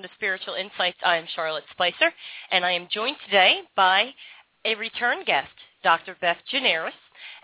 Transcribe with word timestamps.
Welcome 0.00 0.12
to 0.12 0.16
Spiritual 0.16 0.54
Insights. 0.54 0.96
I 1.04 1.16
am 1.18 1.26
Charlotte 1.36 1.64
Spicer, 1.72 2.10
and 2.50 2.64
I 2.64 2.70
am 2.70 2.88
joined 2.90 3.16
today 3.26 3.60
by 3.76 4.14
a 4.64 4.74
return 4.76 5.24
guest, 5.26 5.52
Dr. 5.84 6.16
Beth 6.22 6.38
Gineris. 6.50 6.92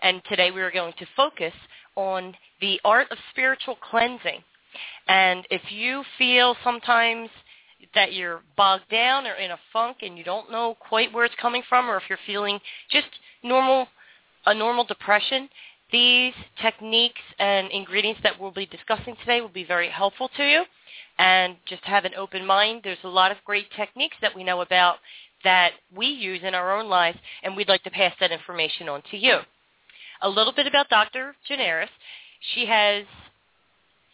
And 0.01 0.23
today 0.27 0.49
we 0.49 0.61
are 0.61 0.71
going 0.71 0.93
to 0.97 1.05
focus 1.15 1.53
on 1.95 2.33
the 2.59 2.81
art 2.83 3.11
of 3.11 3.19
spiritual 3.29 3.77
cleansing. 3.91 4.39
And 5.07 5.45
if 5.51 5.71
you 5.71 6.01
feel 6.17 6.55
sometimes 6.63 7.29
that 7.93 8.13
you're 8.13 8.41
bogged 8.55 8.89
down 8.89 9.27
or 9.27 9.35
in 9.35 9.51
a 9.51 9.59
funk 9.71 9.97
and 10.01 10.17
you 10.17 10.23
don't 10.23 10.51
know 10.51 10.75
quite 10.79 11.13
where 11.13 11.25
it's 11.25 11.35
coming 11.39 11.61
from, 11.69 11.87
or 11.87 11.97
if 11.97 12.03
you're 12.09 12.17
feeling 12.25 12.59
just 12.89 13.09
normal, 13.43 13.87
a 14.47 14.53
normal 14.55 14.83
depression, 14.83 15.47
these 15.91 16.33
techniques 16.59 17.21
and 17.37 17.69
ingredients 17.69 18.21
that 18.23 18.39
we'll 18.39 18.49
be 18.49 18.65
discussing 18.65 19.15
today 19.19 19.41
will 19.41 19.47
be 19.47 19.63
very 19.63 19.89
helpful 19.91 20.31
to 20.37 20.43
you. 20.43 20.63
And 21.19 21.55
just 21.65 21.83
have 21.83 22.05
an 22.05 22.13
open 22.15 22.45
mind. 22.45 22.81
There's 22.83 22.97
a 23.03 23.09
lot 23.09 23.31
of 23.31 23.37
great 23.43 23.65
techniques 23.75 24.17
that 24.21 24.35
we 24.35 24.43
know 24.43 24.61
about 24.61 24.97
that 25.43 25.71
we 25.95 26.07
use 26.07 26.41
in 26.43 26.55
our 26.55 26.77
own 26.77 26.89
lives, 26.89 27.17
and 27.43 27.55
we'd 27.55 27.69
like 27.69 27.83
to 27.83 27.91
pass 27.91 28.13
that 28.19 28.31
information 28.31 28.89
on 28.89 29.01
to 29.11 29.17
you. 29.17 29.39
A 30.21 30.29
little 30.29 30.53
bit 30.53 30.67
about 30.67 30.89
Dr. 30.89 31.35
Gineris. 31.49 31.89
She 32.53 32.65
has 32.65 33.05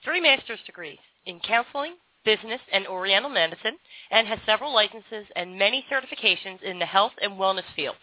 three 0.03 0.21
master's 0.21 0.59
degrees 0.65 0.99
in 1.25 1.39
counseling, 1.39 1.95
business, 2.25 2.61
and 2.71 2.87
oriental 2.87 3.29
medicine, 3.29 3.77
and 4.11 4.27
has 4.27 4.39
several 4.45 4.73
licenses 4.73 5.25
and 5.35 5.57
many 5.57 5.85
certifications 5.91 6.61
in 6.61 6.79
the 6.79 6.85
health 6.85 7.13
and 7.21 7.33
wellness 7.33 7.63
fields. 7.75 7.99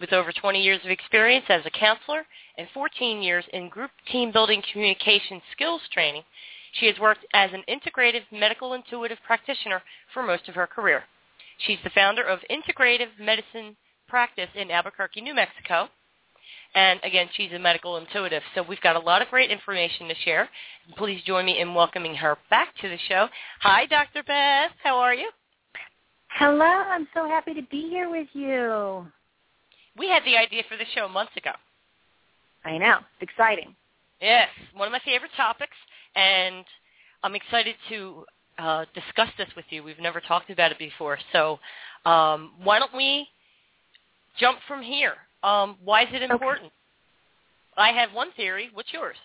With 0.00 0.12
over 0.12 0.32
20 0.32 0.60
years 0.60 0.80
of 0.84 0.90
experience 0.90 1.44
as 1.48 1.64
a 1.64 1.70
counselor 1.70 2.26
and 2.58 2.66
14 2.74 3.22
years 3.22 3.44
in 3.52 3.68
group 3.68 3.90
team 4.10 4.32
building 4.32 4.62
communication 4.72 5.40
skills 5.52 5.82
training, 5.92 6.22
she 6.78 6.86
has 6.86 6.98
worked 6.98 7.24
as 7.32 7.50
an 7.52 7.62
integrative 7.68 8.22
medical 8.32 8.74
intuitive 8.74 9.18
practitioner 9.26 9.82
for 10.12 10.22
most 10.22 10.48
of 10.48 10.54
her 10.54 10.66
career. 10.66 11.04
She's 11.58 11.78
the 11.84 11.90
founder 11.90 12.22
of 12.22 12.40
Integrative 12.50 13.18
Medicine 13.18 13.76
Practice 14.08 14.48
in 14.54 14.70
Albuquerque, 14.70 15.20
New 15.20 15.34
Mexico. 15.34 15.88
And 16.74 16.98
again, 17.04 17.28
she's 17.34 17.52
a 17.52 17.58
medical 17.58 17.96
intuitive. 17.96 18.42
So 18.54 18.64
we've 18.68 18.80
got 18.80 18.96
a 18.96 19.00
lot 19.00 19.22
of 19.22 19.28
great 19.28 19.50
information 19.50 20.08
to 20.08 20.14
share. 20.24 20.48
Please 20.96 21.22
join 21.24 21.46
me 21.46 21.60
in 21.60 21.74
welcoming 21.74 22.16
her 22.16 22.36
back 22.50 22.74
to 22.80 22.88
the 22.88 22.98
show. 23.08 23.28
Hi, 23.60 23.86
Dr. 23.86 24.24
Beth. 24.24 24.72
How 24.82 24.96
are 24.96 25.14
you? 25.14 25.30
Hello. 26.30 26.64
I'm 26.64 27.06
so 27.14 27.28
happy 27.28 27.54
to 27.54 27.62
be 27.70 27.88
here 27.88 28.10
with 28.10 28.26
you. 28.32 29.06
We 29.96 30.08
had 30.08 30.24
the 30.24 30.36
idea 30.36 30.64
for 30.68 30.76
the 30.76 30.84
show 30.96 31.08
months 31.08 31.36
ago. 31.36 31.52
I 32.64 32.78
know. 32.78 32.98
It's 33.20 33.30
exciting. 33.30 33.76
Yes, 34.20 34.48
one 34.74 34.88
of 34.88 34.92
my 34.92 35.00
favorite 35.04 35.32
topics, 35.36 35.76
and 36.16 36.64
I'm 37.22 37.34
excited 37.34 37.74
to 37.88 38.24
uh, 38.58 38.84
discuss 38.94 39.28
this 39.38 39.48
with 39.56 39.64
you. 39.70 39.82
We've 39.82 39.98
never 40.00 40.20
talked 40.20 40.50
about 40.50 40.70
it 40.70 40.78
before, 40.78 41.18
so 41.32 41.58
um, 42.04 42.52
why 42.62 42.78
don't 42.78 42.94
we 42.94 43.26
jump 44.38 44.58
from 44.68 44.82
here? 44.82 45.14
Um, 45.42 45.76
why 45.84 46.02
is 46.02 46.08
it 46.12 46.22
important? 46.22 46.66
Okay. 46.66 46.74
I 47.76 47.92
have 47.92 48.12
one 48.12 48.28
theory. 48.36 48.70
What's 48.72 48.92
yours? 48.92 49.16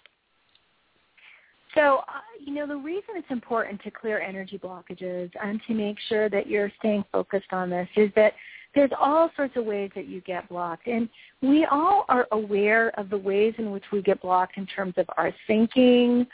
So, 1.75 1.97
uh, 2.07 2.21
you 2.43 2.53
know, 2.53 2.65
the 2.65 2.75
reason 2.75 3.09
it's 3.15 3.29
important 3.29 3.81
to 3.83 3.91
clear 3.91 4.19
energy 4.19 4.57
blockages 4.57 5.29
and 5.41 5.61
to 5.67 5.73
make 5.73 5.97
sure 6.07 6.29
that 6.29 6.47
you're 6.47 6.71
staying 6.79 7.05
focused 7.11 7.51
on 7.53 7.69
this 7.69 7.87
is 7.95 8.09
that 8.15 8.33
there's 8.73 8.91
all 8.99 9.29
sorts 9.35 9.55
of 9.55 9.65
ways 9.65 9.91
that 9.95 10.07
you 10.07 10.21
get 10.21 10.49
blocked. 10.49 10.87
And 10.87 11.09
we 11.41 11.65
all 11.65 12.05
are 12.09 12.27
aware 12.31 12.89
of 12.99 13.09
the 13.09 13.17
ways 13.17 13.53
in 13.57 13.71
which 13.71 13.83
we 13.91 14.01
get 14.01 14.21
blocked 14.21 14.57
in 14.57 14.65
terms 14.65 14.95
of 14.97 15.05
our 15.17 15.33
thinking, 15.47 16.25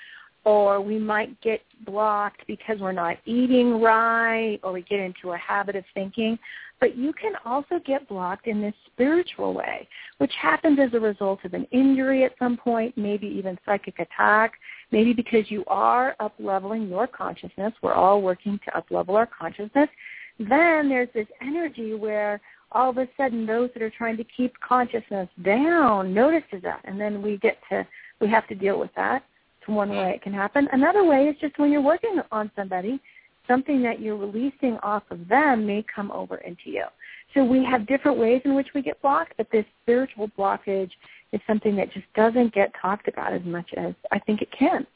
or 0.45 0.79
we 0.79 0.97
might 0.99 1.39
get 1.41 1.61
blocked 1.85 2.45
because 2.47 2.79
we're 2.79 2.91
not 2.91 3.17
eating 3.25 3.81
right, 3.81 4.59
or 4.63 4.71
we 4.71 4.83
get 4.83 4.99
into 4.99 5.31
a 5.31 5.37
habit 5.37 5.75
of 5.75 5.83
thinking. 5.93 6.37
But 6.79 6.97
you 6.97 7.13
can 7.13 7.33
also 7.45 7.79
get 7.85 8.07
blocked 8.07 8.47
in 8.47 8.61
this 8.61 8.73
spiritual 8.85 9.53
way, 9.53 9.87
which 10.17 10.33
happens 10.39 10.77
as 10.79 10.93
a 10.93 10.99
result 10.99 11.39
of 11.45 11.53
an 11.53 11.65
injury 11.71 12.23
at 12.25 12.33
some 12.37 12.57
point, 12.57 12.97
maybe 12.97 13.27
even 13.27 13.57
psychic 13.65 13.97
attack, 13.99 14.53
maybe 14.91 15.13
because 15.13 15.49
you 15.49 15.63
are 15.67 16.15
up-leveling 16.19 16.89
your 16.89 17.07
consciousness. 17.07 17.73
We're 17.81 17.93
all 17.93 18.21
working 18.21 18.59
to 18.65 18.77
up-level 18.77 19.15
our 19.15 19.25
consciousness. 19.27 19.89
Then 20.37 20.89
there's 20.89 21.09
this 21.13 21.27
energy 21.41 21.93
where 21.93 22.41
all 22.71 22.89
of 22.89 22.97
a 22.97 23.07
sudden 23.15 23.45
those 23.45 23.69
that 23.73 23.81
are 23.81 23.89
trying 23.89 24.17
to 24.17 24.25
keep 24.25 24.53
consciousness 24.59 25.29
down 25.43 26.13
notices 26.13 26.61
that, 26.63 26.81
and 26.83 26.99
then 26.99 27.21
we 27.21 27.37
get 27.37 27.57
to, 27.69 27.87
we 28.19 28.27
have 28.29 28.47
to 28.49 28.55
deal 28.55 28.77
with 28.77 28.93
that. 28.95 29.23
One 29.67 29.89
way 29.89 30.11
it 30.15 30.21
can 30.21 30.33
happen. 30.33 30.67
Another 30.71 31.03
way 31.03 31.27
is 31.27 31.35
just 31.41 31.57
when 31.57 31.71
you're 31.71 31.81
working 31.81 32.19
on 32.31 32.51
somebody, 32.55 32.99
something 33.47 33.81
that 33.83 33.99
you're 33.99 34.17
releasing 34.17 34.77
off 34.83 35.03
of 35.09 35.27
them 35.27 35.65
may 35.65 35.83
come 35.93 36.11
over 36.11 36.37
into 36.37 36.69
you. 36.69 36.85
So 37.33 37.43
we 37.43 37.63
have 37.65 37.87
different 37.87 38.17
ways 38.17 38.41
in 38.45 38.55
which 38.55 38.67
we 38.73 38.81
get 38.81 39.01
blocked, 39.01 39.33
but 39.37 39.47
this 39.51 39.65
spiritual 39.83 40.29
blockage 40.37 40.91
is 41.31 41.41
something 41.47 41.75
that 41.75 41.91
just 41.91 42.05
doesn't 42.15 42.53
get 42.53 42.71
talked 42.81 43.07
about 43.07 43.33
as 43.33 43.43
much 43.43 43.69
as 43.75 43.93
I 44.11 44.19
think 44.19 44.41
it 44.41 44.49
can. 44.57 44.87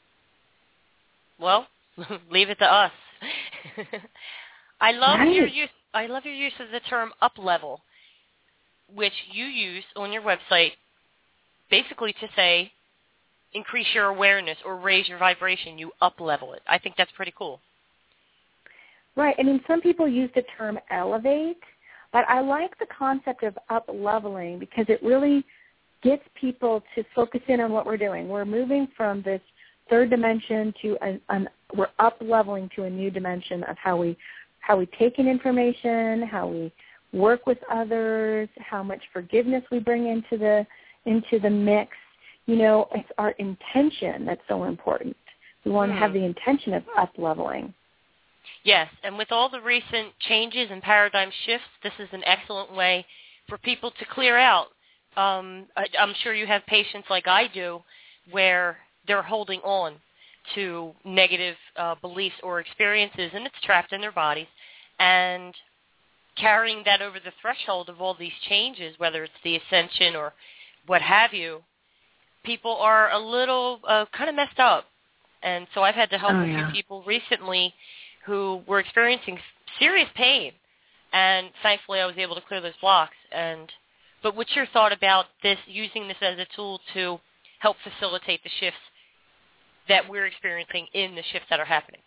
Well, 1.38 1.66
leave 2.30 2.50
it 2.50 2.58
to 2.58 2.64
us. 2.64 2.92
I 4.80 4.92
love 4.92 5.18
right. 5.18 5.34
your 5.34 5.46
use. 5.46 5.68
I 5.92 6.06
love 6.06 6.24
your 6.24 6.34
use 6.34 6.52
of 6.60 6.70
the 6.70 6.80
term 6.88 7.12
up 7.20 7.32
level, 7.36 7.80
which 8.94 9.12
you 9.32 9.44
use 9.44 9.84
on 9.96 10.12
your 10.12 10.22
website, 10.22 10.72
basically 11.70 12.12
to 12.14 12.28
say 12.36 12.72
increase 13.52 13.86
your 13.94 14.06
awareness 14.06 14.58
or 14.64 14.76
raise 14.76 15.08
your 15.08 15.18
vibration. 15.18 15.78
You 15.78 15.90
up 16.00 16.20
level 16.20 16.52
it. 16.54 16.62
I 16.68 16.78
think 16.78 16.96
that's 16.96 17.12
pretty 17.12 17.32
cool. 17.36 17.60
Right. 19.16 19.34
I 19.38 19.42
mean, 19.42 19.60
some 19.66 19.80
people 19.80 20.08
use 20.08 20.30
the 20.34 20.44
term 20.56 20.78
elevate, 20.90 21.58
but 22.12 22.24
I 22.28 22.40
like 22.40 22.78
the 22.78 22.86
concept 22.86 23.42
of 23.42 23.58
up 23.68 23.90
leveling 23.92 24.58
because 24.58 24.86
it 24.88 25.02
really 25.02 25.44
gets 26.02 26.22
people 26.40 26.82
to 26.94 27.04
focus 27.14 27.40
in 27.48 27.60
on 27.60 27.72
what 27.72 27.86
we're 27.86 27.96
doing. 27.96 28.28
We're 28.28 28.44
moving 28.44 28.88
from 28.96 29.22
this 29.22 29.40
third 29.90 30.10
dimension 30.10 30.72
to 30.82 30.96
an, 31.02 31.20
an 31.28 31.48
we're 31.76 31.88
up 31.98 32.16
leveling 32.20 32.70
to 32.76 32.84
a 32.84 32.90
new 32.90 33.10
dimension 33.10 33.64
of 33.64 33.76
how 33.76 33.96
we 33.96 34.16
how 34.60 34.76
we 34.76 34.86
take 34.98 35.18
in 35.18 35.26
information, 35.26 36.22
how 36.22 36.46
we 36.46 36.72
work 37.12 37.46
with 37.46 37.58
others, 37.70 38.48
how 38.58 38.82
much 38.82 39.00
forgiveness 39.12 39.64
we 39.70 39.78
bring 39.80 40.06
into 40.06 40.38
the 40.38 40.66
into 41.06 41.40
the 41.40 41.50
mix. 41.50 41.92
You 42.50 42.56
know, 42.56 42.88
it's 42.92 43.08
our 43.16 43.30
intention 43.38 44.24
that's 44.26 44.40
so 44.48 44.64
important. 44.64 45.16
We 45.64 45.70
want 45.70 45.92
Hmm. 45.92 45.98
to 45.98 46.00
have 46.00 46.12
the 46.12 46.24
intention 46.24 46.74
of 46.74 46.82
up 46.96 47.12
leveling. 47.16 47.72
Yes, 48.64 48.90
and 49.04 49.16
with 49.16 49.30
all 49.30 49.48
the 49.48 49.60
recent 49.60 50.18
changes 50.18 50.68
and 50.72 50.82
paradigm 50.82 51.30
shifts, 51.30 51.68
this 51.84 51.92
is 52.00 52.12
an 52.12 52.24
excellent 52.24 52.72
way 52.72 53.06
for 53.46 53.56
people 53.58 53.92
to 53.92 54.04
clear 54.06 54.36
out. 54.36 54.72
Um, 55.16 55.68
I, 55.76 55.86
I'm 55.96 56.12
sure 56.14 56.34
you 56.34 56.46
have 56.48 56.66
patients 56.66 57.08
like 57.08 57.28
I 57.28 57.46
do 57.46 57.84
where 58.32 58.78
they're 59.06 59.22
holding 59.22 59.60
on 59.60 60.00
to 60.56 60.92
negative 61.04 61.56
uh, 61.76 61.94
beliefs 62.00 62.40
or 62.42 62.58
experiences, 62.58 63.30
and 63.32 63.46
it's 63.46 63.60
trapped 63.60 63.92
in 63.92 64.00
their 64.00 64.10
bodies. 64.10 64.48
And 64.98 65.54
carrying 66.36 66.82
that 66.84 67.00
over 67.00 67.20
the 67.20 67.32
threshold 67.40 67.88
of 67.88 68.00
all 68.00 68.14
these 68.14 68.32
changes, 68.48 68.98
whether 68.98 69.22
it's 69.22 69.40
the 69.44 69.54
ascension 69.54 70.16
or 70.16 70.32
what 70.86 71.00
have 71.00 71.32
you, 71.32 71.62
people 72.44 72.76
are 72.76 73.10
a 73.12 73.18
little 73.18 73.80
uh, 73.86 74.06
kind 74.16 74.28
of 74.30 74.36
messed 74.36 74.58
up 74.58 74.86
And 75.42 75.66
so 75.74 75.82
I've 75.82 75.94
had 75.94 76.10
to 76.10 76.18
help 76.18 76.32
Oh, 76.32 76.40
a 76.40 76.44
few 76.44 76.52
yeah. 76.54 76.72
people 76.72 77.02
recently 77.06 77.72
who 78.26 78.62
were 78.66 78.80
experiencing 78.80 79.38
serious 79.78 80.08
pain, 80.14 80.52
and 81.12 81.48
thankfully 81.62 82.00
I 82.00 82.06
was 82.06 82.16
able 82.18 82.34
to 82.34 82.42
clear 82.42 82.60
those 82.60 82.76
blocks. 82.80 83.16
And 83.32 83.70
but 84.22 84.36
what's 84.36 84.54
your 84.54 84.66
thought 84.66 84.92
about 84.92 85.26
this 85.42 85.58
using 85.66 86.06
this 86.06 86.18
as 86.20 86.38
a 86.38 86.46
tool 86.54 86.80
to 86.94 87.18
help 87.60 87.76
facilitate 87.82 88.42
the 88.42 88.50
shifts 88.60 88.80
that 89.88 90.06
we're 90.08 90.26
experiencing 90.26 90.86
in 90.92 91.14
the 91.14 91.22
shifts 91.32 91.48
that 91.48 91.58
are 91.58 91.64
happening? 91.64 92.00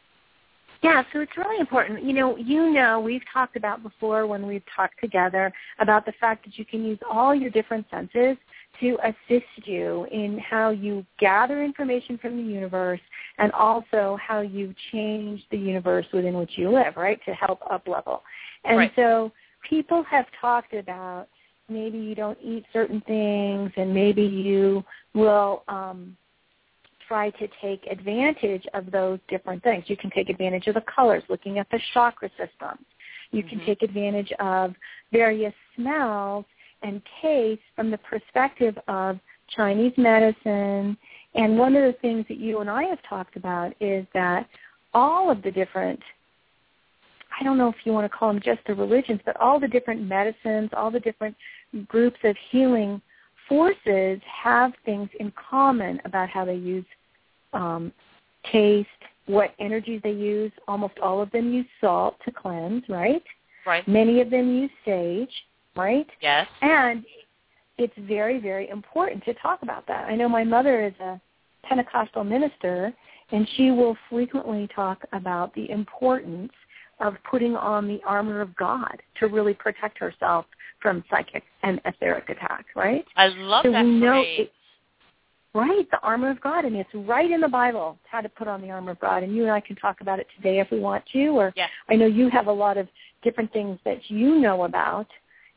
Yeah, 0.83 1.03
so 1.13 1.21
it's 1.21 1.37
really 1.37 1.59
important. 1.59 2.03
You 2.03 2.13
know, 2.13 2.35
you 2.37 2.69
know, 2.71 2.99
we've 2.99 3.23
talked 3.33 3.55
about 3.55 3.81
before 3.81 4.27
when 4.27 4.45
we've 4.45 4.63
talked 4.75 4.99
together 5.01 5.51
about 5.79 6.05
the 6.05 6.11
fact 6.19 6.45
that 6.45 6.57
you 6.57 6.65
can 6.65 6.83
use 6.85 6.99
all 7.09 7.33
your 7.33 7.49
different 7.49 7.85
senses 7.89 8.37
to 8.79 8.97
assist 9.03 9.67
you 9.67 10.07
in 10.11 10.39
how 10.39 10.69
you 10.69 11.05
gather 11.19 11.63
information 11.63 12.17
from 12.17 12.37
the 12.37 12.43
universe 12.43 12.99
and 13.37 13.51
also 13.51 14.17
how 14.21 14.41
you 14.41 14.73
change 14.91 15.41
the 15.51 15.57
universe 15.57 16.05
within 16.13 16.35
which 16.35 16.57
you 16.57 16.69
live, 16.69 16.95
right, 16.97 17.19
to 17.25 17.33
help 17.33 17.59
up 17.69 17.87
level. 17.87 18.23
And 18.63 18.77
Right. 18.77 18.95
so 18.95 19.31
people 19.61 20.03
have 20.03 20.25
talked 20.39 20.73
about 20.73 21.27
maybe 21.69 21.97
you 21.97 22.15
don't 22.15 22.37
eat 22.41 22.65
certain 22.73 23.01
things 23.01 23.71
and 23.77 23.93
maybe 23.93 24.21
you 24.23 24.83
will 25.13 25.63
um 25.69 26.17
try 27.07 27.29
to 27.31 27.47
take 27.61 27.85
advantage 27.87 28.65
of 28.73 28.89
those 28.91 29.19
different 29.27 29.61
things. 29.63 29.83
You 29.87 29.97
can 29.97 30.09
take 30.09 30.29
advantage 30.29 30.67
of 30.67 30.75
the 30.75 30.81
colors, 30.81 31.23
looking 31.29 31.59
at 31.59 31.69
the 31.69 31.79
chakra 31.93 32.29
system. 32.29 32.83
You 33.31 33.43
can 33.43 33.59
Mhm. 33.59 33.65
take 33.65 33.81
advantage 33.81 34.31
of 34.33 34.75
various 35.11 35.53
smells 35.75 36.45
and 36.83 37.01
tastes 37.21 37.63
from 37.75 37.89
the 37.89 37.97
perspective 37.99 38.77
of 38.87 39.19
Chinese 39.55 39.93
medicine. 39.97 40.97
And 41.35 41.57
one 41.57 41.75
of 41.75 41.83
the 41.83 41.97
things 42.01 42.25
that 42.29 42.37
you 42.37 42.59
and 42.59 42.69
I 42.69 42.83
have 42.83 42.99
talked 43.07 43.35
about 43.35 43.73
is 43.79 44.05
that 44.13 44.47
all 44.93 45.31
of 45.31 45.41
the 45.41 45.51
different 45.51 45.99
I 47.39 47.43
don't 47.43 47.57
know 47.57 47.69
if 47.69 47.75
you 47.83 47.93
want 47.93 48.09
to 48.09 48.15
call 48.15 48.31
them 48.31 48.41
just 48.43 48.59
the 48.67 48.75
religions, 48.75 49.19
but 49.25 49.35
all 49.37 49.59
the 49.59 49.67
different 49.67 50.01
medicines, 50.01 50.69
all 50.77 50.91
the 50.91 50.99
different 50.99 51.35
groups 51.87 52.19
of 52.23 52.35
healing 52.51 53.01
forces 53.49 54.21
have 54.43 54.71
things 54.85 55.09
in 55.19 55.33
common 55.49 55.99
about 56.05 56.29
how 56.29 56.45
they 56.45 56.55
use 56.55 56.85
um, 57.53 57.91
taste, 58.51 58.87
what 59.25 59.53
energies 59.59 60.01
they 60.03 60.11
use. 60.11 60.51
Almost 60.67 60.99
all 61.01 61.21
of 61.21 61.31
them 61.31 61.51
use 61.51 61.65
salt 61.81 62.17
to 62.25 62.31
cleanse, 62.31 62.83
right? 62.87 63.23
Right. 63.65 63.87
Many 63.87 64.21
of 64.21 64.29
them 64.29 64.55
use 64.55 64.71
sage, 64.85 65.31
right? 65.75 66.07
Yes. 66.21 66.47
And 66.61 67.05
it's 67.77 67.93
very, 67.99 68.39
very 68.39 68.69
important 68.69 69.23
to 69.25 69.33
talk 69.35 69.61
about 69.63 69.87
that. 69.87 70.05
I 70.05 70.15
know 70.15 70.29
my 70.29 70.43
mother 70.43 70.85
is 70.85 70.93
a 70.99 71.19
Pentecostal 71.63 72.23
minister, 72.23 72.93
and 73.31 73.47
she 73.55 73.71
will 73.71 73.97
frequently 74.09 74.67
talk 74.75 75.03
about 75.13 75.53
the 75.55 75.69
importance 75.69 76.51
of 76.99 77.15
putting 77.29 77.55
on 77.55 77.87
the 77.87 77.99
armor 78.05 78.41
of 78.41 78.55
God 78.55 79.01
to 79.19 79.27
really 79.27 79.53
protect 79.53 79.97
herself 79.97 80.45
from 80.81 81.03
psychic 81.09 81.43
and 81.63 81.81
etheric 81.85 82.29
attack, 82.29 82.65
right? 82.75 83.05
I 83.15 83.27
love 83.27 83.63
So 83.65 83.71
that 83.71 83.83
we 83.83 83.91
know 83.99 84.21
it- 84.21 84.53
Right, 85.55 85.87
the 85.91 85.99
armor 85.99 86.31
of 86.31 86.41
God, 86.41 86.65
and 86.65 86.75
it's 86.75 86.89
right 86.95 87.29
in 87.29 87.39
the 87.39 87.47
Bible 87.47 87.99
how 88.09 88.21
to 88.21 88.29
put 88.29 88.47
on 88.47 88.59
the 88.59 88.71
armor 88.71 88.89
of 88.89 88.99
God. 88.99 89.21
And 89.21 89.35
you 89.35 89.43
and 89.43 89.51
I 89.51 89.59
can 89.59 89.75
talk 89.75 90.01
about 90.01 90.19
it 90.19 90.25
today 90.35 90.57
if 90.57 90.71
we 90.71 90.79
want 90.79 91.05
to. 91.13 91.27
Or 91.27 91.53
Yes. 91.55 91.69
I 91.87 91.95
know 91.95 92.07
you 92.07 92.27
have 92.29 92.47
a 92.47 92.51
lot 92.51 92.75
of 92.75 92.87
different 93.21 93.53
things 93.53 93.79
that 93.83 94.09
you 94.09 94.39
know 94.39 94.63
about 94.63 95.05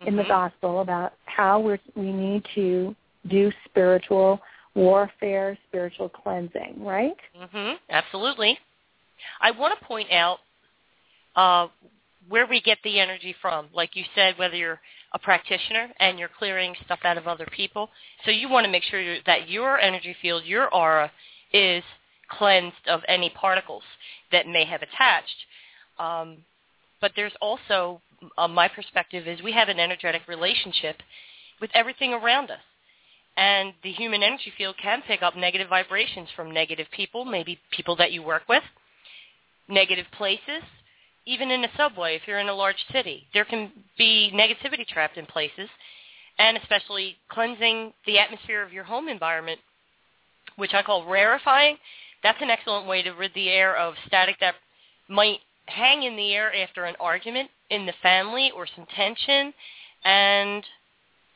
in 0.03 0.17
the 0.17 0.23
Mhm. 0.23 0.29
gospel 0.29 0.81
about 0.81 1.15
how 1.25 1.61
we're, 1.61 1.79
we 1.95 2.13
need 2.13 2.45
to 2.55 2.95
do 3.29 3.51
spiritual 3.65 4.41
warfare, 4.75 5.57
spiritual 5.69 6.09
cleansing, 6.09 6.85
right? 6.85 7.17
Mhm. 7.35 7.79
Absolutely. 7.89 8.59
I 9.41 9.51
want 9.53 9.79
to 9.79 9.85
point 9.85 10.13
out 10.13 10.41
uh, 11.35 11.69
where 12.29 12.47
we 12.47 12.61
get 12.61 12.79
the 12.83 12.99
energy 12.99 13.35
from. 13.35 13.69
Like 13.73 13.95
you 13.95 14.05
said, 14.15 14.39
whether 14.39 14.57
you're 14.57 14.81
a 15.13 15.19
practitioner 15.19 15.93
and 16.01 16.19
you're 16.19 16.29
clearing 16.29 16.75
stuff 16.85 17.01
out 17.05 17.19
of 17.19 17.29
other 17.29 17.47
people, 17.47 17.91
so 18.25 18.31
you 18.31 18.49
want 18.49 18.65
to 18.65 18.71
make 18.71 18.83
sure 18.85 19.21
that 19.27 19.49
your 19.49 19.79
energy 19.79 20.15
field, 20.15 20.45
your 20.45 20.73
aura, 20.75 21.13
is 21.53 21.85
cleansed 22.29 22.89
of 22.89 23.03
any 23.07 23.31
particles 23.31 23.83
that 24.33 24.47
may 24.47 24.65
have 24.65 24.83
attached. 24.83 25.47
Um, 25.99 26.45
but 27.01 27.13
there's 27.15 27.37
also, 27.41 28.01
uh, 28.37 28.49
my 28.49 28.69
perspective 28.69 29.27
is 29.27 29.43
we 29.43 29.53
have 29.53 29.69
an 29.69 29.81
energetic 29.81 30.23
relationship 30.29 30.97
with 31.61 31.71
everything 31.75 32.13
around 32.13 32.51
us. 32.51 32.61
And 33.37 33.75
the 33.83 33.93
human 33.93 34.23
energy 34.23 34.53
field 34.57 34.77
can 34.83 35.03
pick 35.07 35.23
up 35.23 35.37
negative 35.37 35.69
vibrations 35.69 36.29
from 36.35 36.53
negative 36.53 36.87
people, 36.91 37.25
maybe 37.25 37.59
people 37.71 37.97
that 37.97 38.13
you 38.13 38.23
work 38.23 38.43
with, 38.49 38.63
negative 39.69 40.07
places, 40.17 40.63
even 41.27 41.51
in 41.51 41.65
a 41.65 41.69
subway 41.77 42.17
if 42.17 42.23
you're 42.27 42.39
in 42.39 42.49
a 42.49 42.55
large 42.55 42.83
city. 42.93 43.27
There 43.35 43.45
can 43.45 43.71
be 43.99 44.33
negativity 44.33 44.87
trapped 44.87 45.19
in 45.19 45.27
places, 45.27 45.69
and 46.39 46.57
especially 46.57 47.17
cleansing 47.29 47.93
the 48.07 48.19
atmosphere 48.19 48.63
of 48.63 48.73
your 48.73 48.85
home 48.85 49.09
environment, 49.09 49.61
which 50.57 50.73
I 50.73 50.83
call 50.83 51.05
rarefying. 51.05 51.77
That's 52.23 52.41
an 52.41 52.51
excellent 52.51 52.89
way 52.89 53.03
to 53.03 53.11
rid 53.11 53.33
the 53.35 53.49
air 53.49 53.77
of 53.77 53.95
static 54.07 54.37
that 54.41 54.55
might 55.09 55.41
hang 55.67 56.03
in 56.05 56.17
the 56.17 56.33
air 56.35 56.55
after 56.55 56.85
an 56.85 56.95
argument 57.01 57.51
in 57.71 57.87
the 57.87 57.95
family 58.03 58.51
or 58.55 58.67
some 58.75 58.87
tension, 58.95 59.53
and 60.05 60.65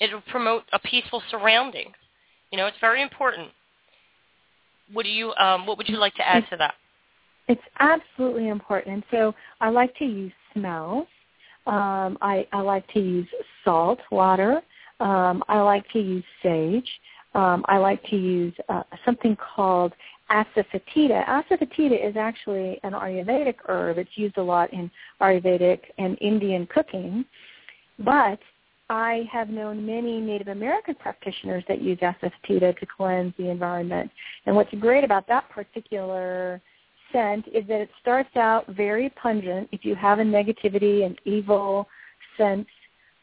it'll 0.00 0.22
promote 0.22 0.62
a 0.72 0.78
peaceful 0.78 1.22
surrounding. 1.30 1.92
You 2.50 2.58
know, 2.58 2.66
it's 2.66 2.76
very 2.80 3.02
important. 3.02 3.48
What 4.92 5.04
do 5.04 5.10
you? 5.10 5.32
Um, 5.34 5.66
what 5.66 5.78
would 5.78 5.88
you 5.88 5.98
like 5.98 6.14
to 6.14 6.28
add 6.28 6.44
to 6.50 6.56
that? 6.56 6.74
It's 7.48 7.60
absolutely 7.80 8.48
important. 8.48 9.04
So 9.10 9.34
I 9.60 9.70
like 9.70 9.96
to 9.96 10.04
use 10.04 10.32
smells. 10.52 11.06
Um, 11.66 12.16
I, 12.22 12.46
I 12.52 12.60
like 12.60 12.86
to 12.94 13.00
use 13.00 13.28
salt 13.64 13.98
water. 14.10 14.62
Um, 15.00 15.42
I 15.48 15.60
like 15.60 15.88
to 15.92 15.98
use 16.00 16.24
sage. 16.42 16.88
Um, 17.34 17.64
I 17.68 17.78
like 17.78 18.02
to 18.04 18.16
use 18.16 18.54
uh, 18.68 18.82
something 19.04 19.36
called 19.36 19.92
asafoetida. 20.30 21.24
Asafoetida 21.26 22.08
is 22.08 22.16
actually 22.16 22.78
an 22.82 22.92
Ayurvedic 22.92 23.56
herb. 23.68 23.98
It's 23.98 24.16
used 24.16 24.38
a 24.38 24.42
lot 24.42 24.72
in 24.72 24.90
Ayurvedic 25.20 25.80
and 25.98 26.16
Indian 26.20 26.66
cooking. 26.66 27.24
But 27.98 28.38
I 28.88 29.28
have 29.30 29.48
known 29.50 29.86
many 29.86 30.20
Native 30.20 30.48
American 30.48 30.94
practitioners 30.94 31.62
that 31.68 31.80
use 31.80 31.98
asafoetida 31.98 32.78
to 32.78 32.86
cleanse 32.86 33.32
the 33.38 33.48
environment. 33.48 34.10
And 34.46 34.56
what's 34.56 34.72
great 34.74 35.04
about 35.04 35.28
that 35.28 35.48
particular 35.50 36.60
scent 37.12 37.46
is 37.48 37.66
that 37.68 37.80
it 37.80 37.90
starts 38.00 38.34
out 38.36 38.66
very 38.68 39.10
pungent. 39.10 39.68
If 39.72 39.84
you 39.84 39.94
have 39.94 40.18
a 40.18 40.22
negativity, 40.22 41.04
an 41.04 41.16
evil 41.24 41.88
sense, 42.36 42.66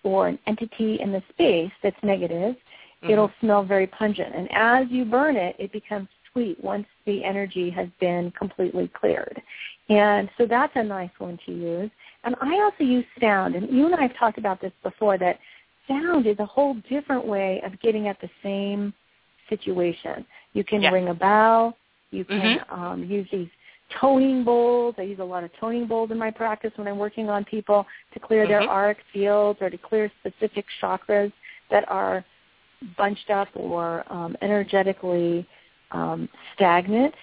or 0.04 0.28
an 0.28 0.40
entity 0.48 1.00
in 1.02 1.12
the 1.12 1.24
space 1.30 1.72
that's 1.82 2.02
negative, 2.04 2.56
Mhm. 3.02 3.10
it'll 3.10 3.32
smell 3.40 3.64
very 3.64 3.88
pungent. 3.88 4.34
And 4.36 4.48
as 4.52 4.90
you 4.90 5.06
burn 5.06 5.36
it, 5.36 5.56
it 5.60 5.72
becomes 5.72 6.08
sweet 6.38 6.64
once 6.64 6.86
the 7.08 7.24
energy 7.24 7.70
has 7.72 7.88
been 8.00 8.32
completely 8.32 8.90
cleared. 8.90 9.42
And 9.90 10.30
so 10.38 10.46
that's 10.46 10.74
a 10.76 10.84
nice 10.84 11.10
one 11.18 11.40
to 11.48 11.52
use. 11.52 11.90
And 12.24 12.36
I 12.42 12.62
also 12.62 12.84
use 12.84 13.06
sound. 13.20 13.56
And 13.56 13.70
you 13.76 13.88
and 13.88 13.96
I 13.96 14.04
have 14.04 14.18
talked 14.18 14.38
about 14.38 14.62
this 14.62 14.74
before, 14.84 15.18
that 15.18 15.40
sound 15.88 16.28
is 16.28 16.38
a 16.40 16.46
whole 16.46 16.76
different 16.90 17.26
way 17.26 17.62
of 17.66 17.80
getting 17.80 18.08
at 18.08 18.20
the 18.22 18.30
same 18.44 18.94
situation. 19.50 20.26
You 20.54 20.64
can 20.64 20.82
Yeah. 20.82 20.92
ring 20.92 21.10
a 21.10 21.14
bell. 21.14 21.76
You 22.12 22.24
can 22.26 22.60
Mhm. 22.60 22.72
um, 22.72 23.04
use 23.04 23.28
these 23.32 23.50
toning 23.90 24.44
bowls. 24.44 24.96
I 24.98 25.04
use 25.04 25.20
a 25.20 25.24
lot 25.24 25.44
of 25.44 25.52
toning 25.54 25.88
bowls 25.88 26.12
in 26.12 26.18
my 26.18 26.30
practice 26.30 26.72
when 26.78 26.88
I'm 26.88 27.00
working 27.00 27.30
on 27.30 27.46
people 27.46 27.88
to 28.14 28.20
clear 28.20 28.46
their 28.46 28.62
Mhm. 28.62 28.70
auric 28.70 29.00
fields 29.12 29.62
or 29.62 29.70
to 29.70 29.78
clear 29.78 30.12
specific 30.20 30.66
chakras 30.82 31.32
that 31.70 31.90
are 31.90 32.24
bunched 32.96 33.30
up 33.30 33.48
or 33.56 34.04
um, 34.10 34.38
energetically 34.42 35.48
um, 35.92 36.30
stagnant. 36.56 37.14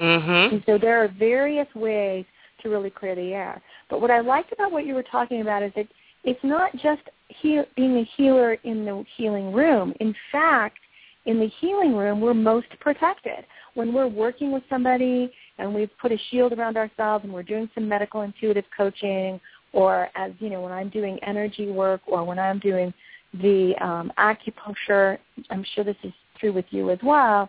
Mhm. 0.00 0.52
And 0.52 0.62
so 0.66 0.78
there 0.78 1.02
are 1.02 1.08
various 1.08 1.72
ways 1.74 2.24
to 2.62 2.68
really 2.68 2.90
clear 2.90 3.14
the 3.14 3.34
air. 3.34 3.60
But 3.88 4.00
what 4.00 4.10
I 4.10 4.20
liked 4.20 4.52
about 4.52 4.72
what 4.72 4.86
you 4.86 4.94
were 4.94 5.02
talking 5.02 5.40
about 5.40 5.62
is 5.62 5.72
that 5.74 5.86
it's 6.24 6.42
not 6.42 6.72
just 6.76 7.02
heal, 7.28 7.64
being 7.76 7.98
a 7.98 8.04
healer 8.16 8.54
in 8.64 8.84
the 8.84 9.04
healing 9.16 9.52
room. 9.52 9.92
In 10.00 10.14
fact, 10.30 10.78
in 11.24 11.38
the 11.38 11.48
healing 11.60 11.94
room, 11.94 12.20
we're 12.20 12.34
most 12.34 12.68
protected. 12.80 13.44
When 13.74 13.92
we're 13.92 14.08
working 14.08 14.52
with 14.52 14.62
somebody 14.68 15.32
and 15.58 15.72
we've 15.74 15.90
put 16.00 16.12
a 16.12 16.18
shield 16.30 16.52
around 16.52 16.76
ourselves 16.76 17.24
and 17.24 17.32
we're 17.32 17.42
doing 17.42 17.70
some 17.74 17.88
medical 17.88 18.22
intuitive 18.22 18.64
coaching 18.76 19.40
or 19.72 20.08
as, 20.14 20.32
you 20.38 20.50
know, 20.50 20.60
when 20.60 20.72
I'm 20.72 20.90
doing 20.90 21.18
energy 21.22 21.70
work 21.70 22.00
or 22.06 22.24
when 22.24 22.38
I'm 22.38 22.58
doing 22.58 22.92
the 23.34 23.74
um, 23.80 24.12
acupuncture, 24.18 25.18
I'm 25.50 25.64
sure 25.74 25.84
this 25.84 25.96
is 26.02 26.12
true 26.38 26.52
with 26.52 26.66
you 26.70 26.90
as 26.90 26.98
well, 27.02 27.48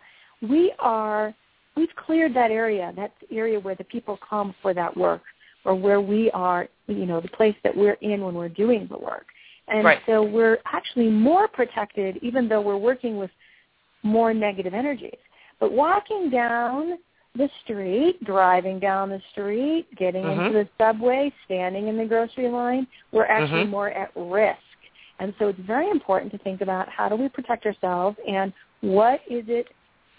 we 0.49 0.73
are, 0.79 1.33
we've 1.75 1.95
cleared 1.95 2.33
that 2.35 2.51
area, 2.51 2.93
that 2.95 3.13
area 3.31 3.59
where 3.59 3.75
the 3.75 3.83
people 3.85 4.19
come 4.27 4.53
for 4.61 4.73
that 4.73 4.95
work 4.95 5.21
or 5.65 5.75
where 5.75 6.01
we 6.01 6.29
are, 6.31 6.67
you 6.87 7.05
know, 7.05 7.21
the 7.21 7.29
place 7.29 7.55
that 7.63 7.75
we're 7.75 7.97
in 8.01 8.21
when 8.21 8.35
we're 8.35 8.49
doing 8.49 8.87
the 8.91 8.97
work. 8.97 9.25
And 9.69 9.85
Right. 9.85 9.99
so 10.05 10.21
we're 10.21 10.59
actually 10.65 11.09
more 11.09 11.47
protected 11.47 12.17
even 12.21 12.49
though 12.49 12.61
we're 12.61 12.77
working 12.77 13.17
with 13.17 13.31
more 14.03 14.33
negative 14.33 14.73
energies. 14.73 15.17
But 15.59 15.71
walking 15.71 16.29
down 16.29 16.97
the 17.35 17.49
street, 17.63 18.21
driving 18.25 18.79
down 18.79 19.09
the 19.09 19.21
street, 19.31 19.87
getting 19.95 20.23
Mhm. 20.23 20.47
into 20.47 20.51
the 20.51 20.67
subway, 20.77 21.31
standing 21.45 21.87
in 21.87 21.97
the 21.97 22.05
grocery 22.05 22.49
line, 22.49 22.85
we're 23.11 23.25
actually 23.25 23.65
Mhm. 23.65 23.69
more 23.69 23.89
at 23.89 24.11
risk. 24.15 24.59
And 25.19 25.33
so 25.39 25.47
it's 25.47 25.59
very 25.59 25.89
important 25.89 26.31
to 26.33 26.37
think 26.39 26.61
about 26.61 26.89
how 26.89 27.07
do 27.07 27.15
we 27.15 27.29
protect 27.29 27.65
ourselves 27.65 28.17
and 28.27 28.51
what 28.81 29.21
is 29.27 29.47
it 29.47 29.69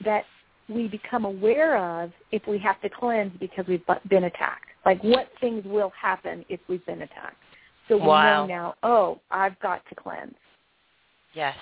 that 0.05 0.25
we 0.69 0.89
become 0.89 1.25
aware 1.25 1.77
of 1.77 2.11
if 2.33 2.47
we 2.47 2.59
have 2.59 2.81
to 2.81 2.89
cleanse 2.89 3.33
because 3.39 3.67
we've 3.67 3.85
been 4.09 4.25
attacked. 4.25 4.67
Like 4.87 5.03
what 5.03 5.29
things 5.41 5.65
will 5.65 5.93
happen 6.01 6.45
if 6.49 6.61
we've 6.69 6.85
been 6.87 7.03
attacked. 7.03 7.37
So 7.89 7.97
we 7.97 8.05
Wow. 8.05 8.47
know 8.47 8.47
now, 8.47 8.75
oh, 8.83 9.21
I've 9.31 9.59
got 9.61 9.87
to 9.89 9.95
cleanse. 9.95 10.35
Yes. 11.35 11.57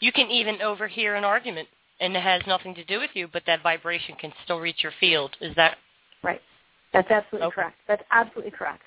You 0.00 0.12
can 0.12 0.30
even 0.30 0.62
overhear 0.62 1.16
an 1.16 1.24
argument 1.24 1.68
and 2.00 2.16
it 2.16 2.22
has 2.22 2.42
nothing 2.46 2.74
to 2.74 2.84
do 2.84 2.98
with 2.98 3.10
you, 3.14 3.28
but 3.28 3.42
that 3.46 3.62
vibration 3.62 4.14
can 4.16 4.32
still 4.44 4.58
reach 4.60 4.82
your 4.82 4.92
field. 5.00 5.36
Is 5.40 5.54
that 5.56 5.78
Right. 6.22 6.40
That's 6.92 7.10
absolutely 7.10 7.48
Okay. 7.48 7.54
correct. 7.54 7.76
That's 7.86 8.02
absolutely 8.10 8.52
correct. 8.52 8.82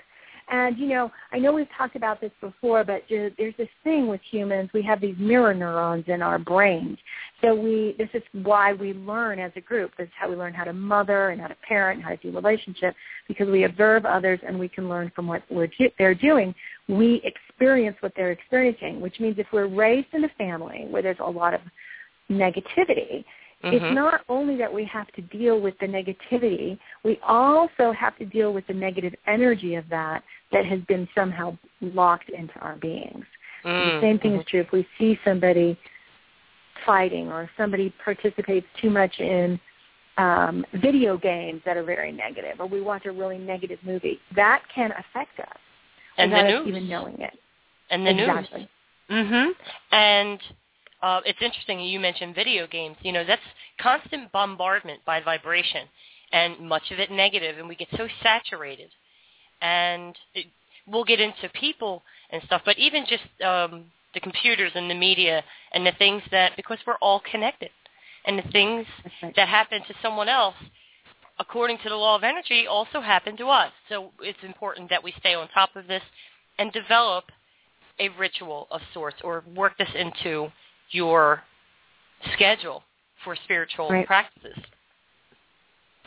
And 0.50 0.76
you 0.78 0.88
know, 0.88 1.12
I 1.32 1.38
know 1.38 1.52
we've 1.52 1.68
talked 1.78 1.94
about 1.94 2.20
this 2.20 2.32
before, 2.40 2.82
but 2.84 3.04
there's 3.08 3.54
this 3.56 3.68
thing 3.84 4.08
with 4.08 4.20
humans. 4.28 4.70
We 4.74 4.82
have 4.82 5.00
these 5.00 5.14
mirror 5.16 5.54
neurons 5.54 6.04
in 6.08 6.22
our 6.22 6.40
brains. 6.40 6.98
So 7.40 7.54
we, 7.54 7.94
this 7.98 8.08
is 8.14 8.22
why 8.32 8.72
we 8.72 8.92
learn 8.92 9.38
as 9.38 9.52
a 9.54 9.60
group. 9.60 9.92
This 9.96 10.06
is 10.06 10.12
how 10.18 10.28
we 10.28 10.34
learn 10.34 10.52
how 10.52 10.64
to 10.64 10.72
mother 10.72 11.30
and 11.30 11.40
how 11.40 11.46
to 11.46 11.56
parent 11.66 11.98
and 11.98 12.04
how 12.04 12.10
to 12.10 12.16
do 12.16 12.32
relationship 12.34 12.96
because 13.28 13.48
we 13.48 13.62
observe 13.62 14.04
others 14.04 14.40
and 14.46 14.58
we 14.58 14.68
can 14.68 14.88
learn 14.88 15.12
from 15.14 15.28
what 15.28 15.42
we're 15.50 15.68
they're 15.98 16.14
doing. 16.16 16.52
We 16.88 17.22
experience 17.24 17.96
what 18.00 18.12
they're 18.16 18.32
experiencing, 18.32 19.00
which 19.00 19.20
means 19.20 19.36
if 19.38 19.46
we're 19.52 19.68
raised 19.68 20.08
in 20.14 20.24
a 20.24 20.28
family 20.30 20.86
where 20.90 21.02
there's 21.02 21.16
a 21.20 21.30
lot 21.30 21.54
of 21.54 21.60
negativity, 22.28 23.24
it's 23.62 23.84
Mhm. 23.84 23.94
not 23.94 24.22
only 24.28 24.56
that 24.56 24.72
we 24.72 24.84
have 24.84 25.10
to 25.12 25.20
deal 25.22 25.60
with 25.60 25.78
the 25.78 25.86
negativity, 25.86 26.78
we 27.02 27.18
also 27.22 27.92
have 27.92 28.16
to 28.16 28.24
deal 28.24 28.52
with 28.52 28.66
the 28.66 28.74
negative 28.74 29.14
energy 29.26 29.74
of 29.74 29.88
that 29.90 30.22
that 30.50 30.64
has 30.64 30.80
been 30.82 31.06
somehow 31.14 31.56
locked 31.80 32.30
into 32.30 32.58
our 32.60 32.76
beings. 32.76 33.26
Mm, 33.64 33.84
The 33.94 34.00
same 34.00 34.18
thing 34.18 34.34
is 34.36 34.44
true 34.46 34.60
if 34.60 34.72
we 34.72 34.86
see 34.98 35.18
somebody 35.24 35.76
fighting 36.86 37.30
or 37.30 37.42
if 37.42 37.50
somebody 37.56 37.90
participates 38.02 38.66
too 38.80 38.88
much 38.88 39.20
in 39.20 39.60
um, 40.16 40.64
video 40.74 41.16
games 41.16 41.62
that 41.64 41.76
are 41.76 41.82
very 41.82 42.12
negative 42.12 42.60
or 42.60 42.66
we 42.66 42.80
watch 42.80 43.06
a 43.06 43.12
really 43.12 43.38
negative 43.38 43.78
movie. 43.82 44.20
That 44.34 44.62
can 44.74 44.92
affect 44.92 45.38
us 45.40 45.58
and 46.16 46.32
without 46.32 46.50
us 46.50 46.66
even 46.66 46.88
knowing 46.88 47.20
it. 47.20 47.38
and 47.90 48.06
the 48.06 48.10
exactly. 48.10 48.68
news. 49.10 49.26
Mhm. 49.26 49.54
And 49.92 50.40
uh, 51.02 51.20
it's 51.24 51.40
interesting 51.40 51.80
you 51.80 52.00
mentioned 52.00 52.34
video 52.34 52.66
games. 52.66 52.96
You 53.02 53.12
know, 53.12 53.24
that's 53.24 53.42
constant 53.80 54.32
bombardment 54.32 55.00
by 55.04 55.20
vibration, 55.20 55.86
and 56.32 56.68
much 56.68 56.90
of 56.90 56.98
it 56.98 57.10
negative, 57.10 57.58
and 57.58 57.68
we 57.68 57.74
get 57.74 57.88
so 57.96 58.08
saturated. 58.22 58.90
And 59.62 60.16
it, 60.34 60.46
we'll 60.86 61.04
get 61.04 61.20
into 61.20 61.48
people 61.54 62.02
and 62.30 62.42
stuff, 62.44 62.62
but 62.64 62.78
even 62.78 63.04
just 63.08 63.24
um, 63.44 63.86
the 64.14 64.20
computers 64.20 64.72
and 64.74 64.90
the 64.90 64.94
media 64.94 65.42
and 65.72 65.86
the 65.86 65.92
things 65.98 66.22
that 66.30 66.52
because 66.56 66.78
we're 66.86 66.96
all 66.96 67.22
connected, 67.30 67.70
and 68.26 68.38
the 68.38 68.50
things 68.52 68.86
right. 69.22 69.34
that 69.36 69.48
happen 69.48 69.82
to 69.86 69.94
someone 70.02 70.28
else 70.28 70.54
according 71.38 71.78
to 71.78 71.88
the 71.88 71.94
law 71.94 72.14
of 72.14 72.22
energy 72.22 72.66
also 72.66 73.00
happen 73.00 73.36
to 73.38 73.46
us. 73.46 73.72
So 73.88 74.10
it's 74.20 74.38
important 74.42 74.90
that 74.90 75.02
we 75.02 75.14
stay 75.18 75.34
on 75.34 75.48
top 75.48 75.74
of 75.74 75.86
this 75.86 76.02
and 76.58 76.70
develop 76.70 77.24
a 77.98 78.10
ritual 78.10 78.68
of 78.70 78.82
sorts 78.92 79.16
or 79.24 79.42
work 79.56 79.76
this 79.78 79.88
into 79.94 80.48
your 80.90 81.42
schedule 82.34 82.82
for 83.24 83.36
spiritual 83.44 83.88
Right. 83.90 84.06
practices. 84.06 84.58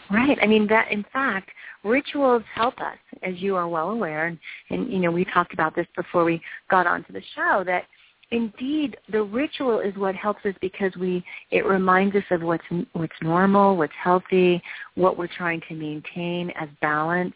Right. 0.09 0.37
I 0.41 0.47
mean 0.47 0.67
that 0.67 0.91
in 0.91 1.03
fact, 1.13 1.49
rituals 1.83 2.43
help 2.53 2.79
us, 2.79 2.97
as 3.21 3.41
you 3.41 3.55
are 3.55 3.67
well 3.67 3.91
aware, 3.91 4.27
and, 4.27 4.37
and 4.69 4.91
you 4.91 4.99
know, 4.99 5.11
we 5.11 5.25
talked 5.25 5.53
about 5.53 5.75
this 5.75 5.87
before 5.95 6.23
we 6.23 6.41
got 6.69 6.85
onto 6.87 7.13
the 7.13 7.21
show, 7.35 7.63
that 7.65 7.85
indeed 8.31 8.97
the 9.11 9.21
ritual 9.21 9.79
is 9.79 9.95
what 9.95 10.15
helps 10.15 10.45
us 10.45 10.55
because 10.59 10.91
we 10.97 11.23
it 11.51 11.65
reminds 11.65 12.15
us 12.15 12.23
of 12.31 12.41
what's 12.41 12.63
what's 12.93 13.13
normal, 13.21 13.77
what's 13.77 13.93
healthy, 14.01 14.61
what 14.95 15.17
we're 15.17 15.27
trying 15.27 15.61
to 15.69 15.75
maintain 15.75 16.51
as 16.59 16.67
balance. 16.81 17.35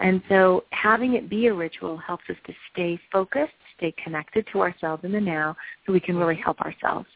And 0.00 0.22
so 0.28 0.64
having 0.70 1.14
it 1.14 1.28
be 1.28 1.46
a 1.46 1.54
ritual 1.54 1.96
helps 1.96 2.24
us 2.30 2.36
to 2.46 2.52
stay 2.72 2.98
focused, 3.10 3.52
stay 3.84 3.94
connected 4.02 4.46
to 4.52 4.60
ourselves 4.60 5.04
in 5.04 5.12
the 5.12 5.20
now 5.20 5.56
so 5.86 5.92
we 5.92 6.00
can 6.00 6.16
really 6.16 6.36
help 6.36 6.60
ourselves. 6.60 7.06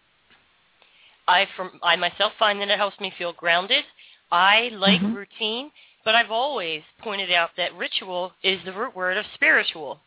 I 1.27 1.47
from 1.57 1.73
I 1.83 1.97
myself 1.97 2.33
find 2.39 2.61
that 2.61 2.69
it 2.69 2.79
helps 2.79 2.99
me 3.01 3.13
feel 3.17 3.33
grounded. 3.33 3.85
I 4.31 4.69
like 4.73 5.01
Mhm. 5.01 5.15
routine, 5.15 5.71
but 6.05 6.15
I've 6.15 6.31
always 6.31 6.83
pointed 6.99 7.31
out 7.33 7.51
that 7.57 7.75
ritual 7.75 8.33
is 8.43 8.63
the 8.65 8.73
root 8.73 8.95
word 8.95 9.17
of 9.17 9.27
spiritual. 9.35 10.01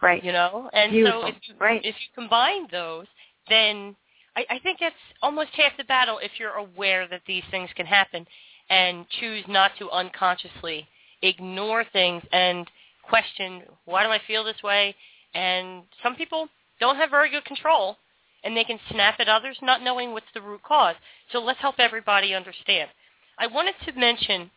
Right. 0.00 0.22
You 0.22 0.32
know, 0.32 0.70
and 0.72 0.92
Beautiful. 0.92 1.22
so 1.22 1.28
if 1.28 1.48
you, 1.48 1.54
Right. 1.58 1.84
if 1.84 1.94
you 2.00 2.08
combine 2.14 2.66
those, 2.68 3.06
then 3.48 3.96
I, 4.36 4.46
I 4.50 4.58
think 4.58 4.78
that's 4.80 4.94
almost 5.22 5.50
half 5.54 5.76
the 5.76 5.84
battle. 5.84 6.18
If 6.18 6.38
you're 6.38 6.54
aware 6.54 7.06
that 7.08 7.22
these 7.26 7.44
things 7.50 7.72
can 7.72 7.86
happen, 7.86 8.26
and 8.70 9.08
choose 9.20 9.46
not 9.46 9.76
to 9.76 9.90
unconsciously 9.90 10.88
ignore 11.22 11.84
things 11.84 12.22
and 12.32 12.70
question 13.08 13.62
why 13.84 14.02
do 14.02 14.10
I 14.10 14.18
feel 14.26 14.44
this 14.44 14.62
way. 14.62 14.94
And 15.34 15.82
some 16.02 16.14
people 16.14 16.48
don't 16.80 16.96
have 16.96 17.10
very 17.10 17.30
good 17.30 17.44
control, 17.44 17.96
and 18.44 18.56
they 18.56 18.64
can 18.64 18.78
snap 18.90 19.16
at 19.18 19.28
others 19.28 19.58
not 19.62 19.82
knowing 19.82 20.12
what's 20.12 20.26
the 20.34 20.40
root 20.40 20.62
cause. 20.62 20.96
So 21.32 21.38
let's 21.38 21.60
help 21.60 21.76
everybody 21.78 22.34
understand. 22.34 22.90
I 23.38 23.46
wanted 23.46 23.74
to 23.86 23.98
mention 23.98 24.50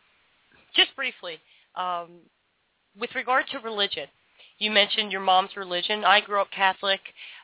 just 0.76 0.96
briefly 0.96 1.40
um, 1.76 2.10
with 3.00 3.16
regard 3.16 3.46
to 3.52 3.60
religion. 3.60 4.08
You 4.60 4.72
mentioned 4.72 5.12
your 5.12 5.22
mom's 5.22 5.56
religion. 5.56 6.04
I 6.04 6.22
grew 6.22 6.42
up 6.42 6.52
Catholic. 6.52 7.00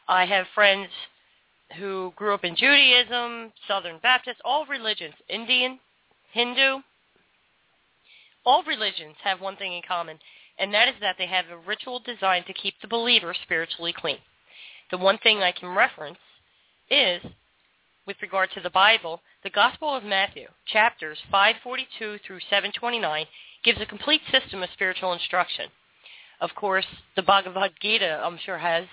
I 0.08 0.26
have 0.26 0.46
friends 0.54 0.90
who 1.78 2.14
grew 2.16 2.34
up 2.34 2.44
in 2.44 2.56
Judaism, 2.56 3.52
Southern 3.68 4.00
Baptist, 4.02 4.40
all 4.44 4.66
religions, 4.66 5.14
Indian, 5.30 5.80
Hindu. 6.32 6.80
All 8.46 8.64
religions 8.64 9.16
have 9.24 9.42
one 9.42 9.56
thing 9.56 9.74
in 9.74 9.82
common, 9.88 10.20
and 10.58 10.74
that 10.74 10.88
is 10.88 10.96
that 11.02 11.16
they 11.18 11.28
have 11.28 11.46
a 11.50 11.58
ritual 11.58 12.00
designed 12.00 12.46
to 12.48 12.54
keep 12.54 12.76
the 12.82 12.88
believer 12.88 13.34
spiritually 13.34 13.94
clean. 13.94 14.20
The 14.92 14.98
one 14.98 15.18
thing 15.18 15.40
I 15.40 15.52
can 15.52 15.76
reference 15.76 16.20
is, 16.90 17.22
with 18.06 18.22
regard 18.22 18.52
to 18.52 18.62
the 18.62 18.70
Bible, 18.70 19.22
the 19.44 19.50
Gospel 19.50 19.96
of 19.96 20.04
Matthew, 20.04 20.48
chapters 20.66 21.20
542 21.32 22.20
through 22.26 22.40
729, 22.50 23.26
gives 23.64 23.82
a 23.82 23.86
complete 23.86 24.22
system 24.32 24.62
of 24.62 24.70
spiritual 24.72 25.14
instruction. 25.14 25.70
Of 26.42 26.54
course, 26.56 26.86
the 27.16 27.24
Bhagavad 27.24 27.72
Gita, 27.82 28.22
I'm 28.24 28.38
sure, 28.38 28.58
has 28.58 28.86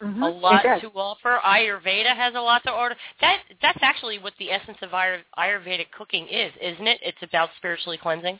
Mhm. 0.00 0.22
a 0.22 0.28
lot 0.28 0.62
to 0.62 0.92
offer. 0.94 1.40
Ayurveda 1.42 2.14
has 2.14 2.34
a 2.34 2.40
lot 2.40 2.62
to 2.64 2.72
order. 2.72 2.96
That 3.20 3.42
that's 3.62 3.82
actually 3.82 4.18
what 4.18 4.36
the 4.36 4.52
essence 4.52 4.78
of 4.82 4.90
Ayur, 4.90 5.24
Ayurvedic 5.38 5.90
cooking 5.90 6.28
is, 6.28 6.54
isn't 6.56 6.86
it? 6.86 7.00
It's 7.02 7.22
about 7.22 7.50
spiritually 7.56 7.96
cleansing. 7.96 8.38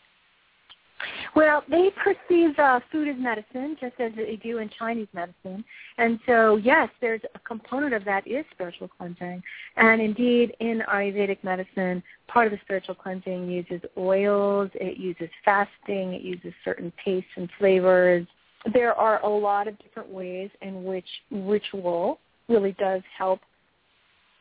Well, 1.35 1.63
they 1.69 1.91
perceive 2.03 2.59
uh, 2.59 2.81
food 2.91 3.09
as 3.09 3.17
medicine, 3.19 3.77
just 3.81 3.95
as 4.01 4.13
they 4.17 4.37
do 4.37 4.59
in 4.59 4.71
Chinese 4.79 5.09
medicine. 5.13 5.65
And 5.99 6.19
so, 6.27 6.57
yes, 6.57 6.89
there's 7.01 7.21
a 7.35 7.39
component 7.41 7.93
of 7.93 8.05
that 8.05 8.27
is 8.27 8.45
spiritual 8.53 8.89
cleansing. 8.89 9.43
And 9.77 10.01
indeed, 10.01 10.55
in 10.61 10.83
Ayurvedic 10.89 11.45
medicine, 11.45 12.03
part 12.29 12.47
of 12.47 12.53
the 12.53 12.59
spiritual 12.65 12.95
cleansing 12.95 13.51
uses 13.51 13.81
oils, 13.99 14.71
it 14.75 14.97
uses 14.97 15.29
fasting, 15.45 16.15
it 16.15 16.23
uses 16.23 16.53
certain 16.65 16.93
tastes 17.05 17.31
and 17.37 17.49
flavors. 17.59 18.27
There 18.73 18.95
are 18.95 19.23
a 19.23 19.29
lot 19.29 19.69
of 19.69 19.79
different 19.79 20.09
ways 20.09 20.51
in 20.63 20.85
which 20.85 21.07
ritual 21.31 22.19
really 22.49 22.73
does 22.79 23.03
help 23.17 23.41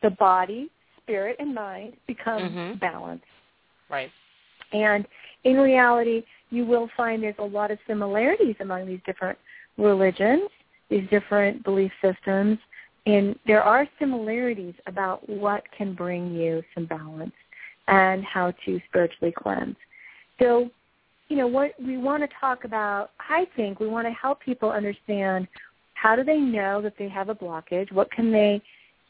the 0.02 0.10
body, 0.10 0.70
spirit, 1.02 1.36
and 1.38 1.54
mind 1.54 1.96
become 2.06 2.42
Mhm. 2.42 2.80
balanced. 2.80 3.26
Right. 3.88 4.10
And 4.72 5.06
in 5.44 5.58
reality, 5.58 6.24
you 6.50 6.64
will 6.64 6.88
find 6.96 7.22
there's 7.22 7.34
a 7.38 7.44
lot 7.44 7.70
of 7.70 7.78
similarities 7.86 8.56
among 8.60 8.86
these 8.86 9.00
different 9.04 9.38
religions, 9.78 10.48
these 10.88 11.08
different 11.10 11.64
belief 11.64 11.92
systems, 12.02 12.58
and 13.06 13.38
there 13.46 13.62
are 13.62 13.88
similarities 13.98 14.74
about 14.86 15.28
what 15.28 15.62
can 15.76 15.94
bring 15.94 16.34
you 16.34 16.62
some 16.74 16.86
balance 16.86 17.32
and 17.88 18.24
how 18.24 18.52
to 18.64 18.80
spiritually 18.88 19.32
cleanse. 19.36 19.76
So, 20.40 20.70
you 21.28 21.36
know, 21.36 21.46
what 21.46 21.72
we 21.80 21.96
want 21.98 22.22
to 22.22 22.36
talk 22.40 22.64
about, 22.64 23.10
I 23.20 23.46
think 23.54 23.78
we 23.78 23.88
want 23.88 24.06
to 24.06 24.12
help 24.12 24.40
people 24.40 24.70
understand 24.70 25.46
how 25.94 26.16
do 26.16 26.24
they 26.24 26.38
know 26.38 26.82
that 26.82 26.94
they 26.98 27.08
have 27.08 27.28
a 27.28 27.34
blockage? 27.34 27.90
What 27.92 28.10
can 28.10 28.32
they 28.32 28.60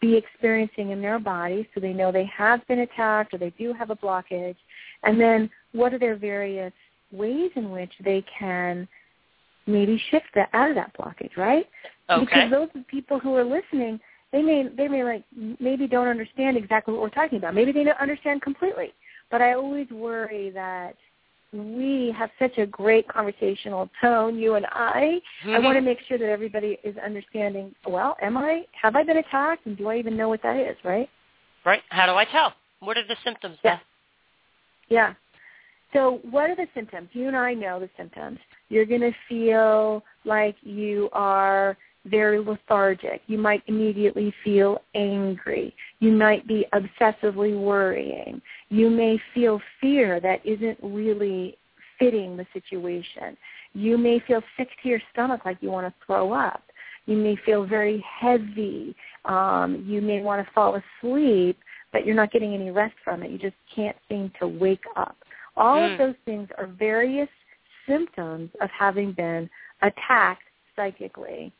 be 0.00 0.14
experiencing 0.14 0.90
in 0.90 1.00
their 1.00 1.18
body 1.18 1.68
so 1.74 1.80
they 1.80 1.92
know 1.92 2.12
they 2.12 2.30
have 2.36 2.66
been 2.68 2.80
attacked 2.80 3.32
or 3.34 3.38
they 3.38 3.52
do 3.58 3.72
have 3.72 3.90
a 3.90 3.96
blockage? 3.96 4.56
And 5.02 5.18
then 5.18 5.50
what 5.72 5.94
are 5.94 5.98
their 5.98 6.16
various 6.16 6.72
ways 7.12 7.50
in 7.56 7.70
which 7.70 7.92
they 8.04 8.24
can 8.38 8.88
maybe 9.66 10.00
shift 10.10 10.26
that 10.34 10.48
out 10.52 10.70
of 10.70 10.76
that 10.76 10.96
blockage, 10.96 11.36
right? 11.36 11.66
Okay. 12.10 12.24
Because 12.24 12.50
those 12.50 12.68
people 12.88 13.18
who 13.18 13.34
are 13.34 13.44
listening, 13.44 13.98
they 14.32 14.42
may 14.42 14.68
they 14.68 14.88
may 14.88 15.02
like 15.04 15.24
maybe 15.60 15.86
don't 15.86 16.08
understand 16.08 16.56
exactly 16.56 16.94
what 16.94 17.02
we're 17.02 17.10
talking 17.10 17.38
about. 17.38 17.54
Maybe 17.54 17.72
they 17.72 17.84
don't 17.84 18.00
understand 18.00 18.42
completely. 18.42 18.92
but 19.30 19.42
I 19.42 19.54
always 19.54 19.88
worry 19.90 20.50
that 20.50 20.94
we 21.52 22.14
have 22.16 22.30
such 22.38 22.58
a 22.58 22.66
great 22.66 23.08
conversational 23.08 23.88
tone, 24.00 24.38
you 24.38 24.54
and 24.54 24.66
I. 24.66 25.20
Mm-hmm. 25.44 25.50
I 25.50 25.58
want 25.60 25.76
to 25.76 25.80
make 25.80 25.98
sure 26.08 26.18
that 26.18 26.28
everybody 26.28 26.78
is 26.84 26.96
understanding, 26.98 27.74
well, 27.86 28.16
am 28.20 28.36
I, 28.36 28.64
have 28.80 28.96
I 28.96 29.02
been 29.02 29.18
attacked 29.18 29.66
and 29.66 29.76
do 29.76 29.88
I 29.88 29.96
even 29.96 30.16
know 30.16 30.28
what 30.28 30.42
that 30.42 30.56
is, 30.56 30.76
right? 30.84 31.08
Right. 31.64 31.82
How 31.88 32.06
do 32.06 32.12
I 32.12 32.24
tell? 32.24 32.52
What 32.80 32.98
are 32.98 33.06
the 33.06 33.16
symptoms? 33.24 33.56
Yeah. 33.64 33.78
Yeah. 34.88 35.14
So 35.92 36.20
what 36.30 36.50
are 36.50 36.56
the 36.56 36.66
symptoms? 36.74 37.08
You 37.12 37.28
and 37.28 37.36
I 37.36 37.54
know 37.54 37.80
the 37.80 37.90
symptoms. 37.96 38.38
You're 38.68 38.86
going 38.86 39.00
to 39.00 39.12
feel 39.28 40.02
like 40.24 40.56
you 40.62 41.08
are 41.12 41.76
very 42.06 42.38
lethargic. 42.38 43.22
You 43.26 43.38
might 43.38 43.62
immediately 43.66 44.32
feel 44.44 44.82
angry. 44.94 45.74
You 46.00 46.12
might 46.12 46.46
be 46.46 46.66
obsessively 46.72 47.58
worrying. 47.58 48.40
You 48.68 48.90
may 48.90 49.18
feel 49.34 49.60
fear 49.80 50.20
that 50.20 50.44
isn't 50.44 50.78
really 50.82 51.56
fitting 51.98 52.36
the 52.36 52.46
situation. 52.52 53.36
You 53.72 53.98
may 53.98 54.20
feel 54.26 54.42
sick 54.56 54.68
to 54.82 54.88
your 54.88 55.00
stomach 55.12 55.42
like 55.44 55.58
you 55.60 55.70
want 55.70 55.86
to 55.86 56.06
throw 56.06 56.32
up. 56.32 56.62
You 57.06 57.16
may 57.16 57.36
feel 57.44 57.64
very 57.64 58.04
heavy. 58.20 58.94
Um, 59.24 59.84
you 59.86 60.00
may 60.00 60.20
want 60.22 60.44
to 60.44 60.52
fall 60.52 60.80
asleep, 61.00 61.58
but 61.92 62.04
you're 62.04 62.16
not 62.16 62.32
getting 62.32 62.54
any 62.54 62.70
rest 62.70 62.94
from 63.04 63.22
it. 63.22 63.30
You 63.30 63.38
just 63.38 63.56
can't 63.74 63.96
seem 64.08 64.32
to 64.40 64.48
wake 64.48 64.84
up. 64.96 65.16
All 65.56 65.80
Mm. 65.80 65.92
of 65.92 65.98
those 65.98 66.16
things 66.24 66.50
are 66.58 66.66
various 66.66 67.28
symptoms 67.86 68.50
of 68.60 68.70
having 68.70 69.12
been 69.12 69.48
attacked 69.82 70.42
psychically 70.74 71.52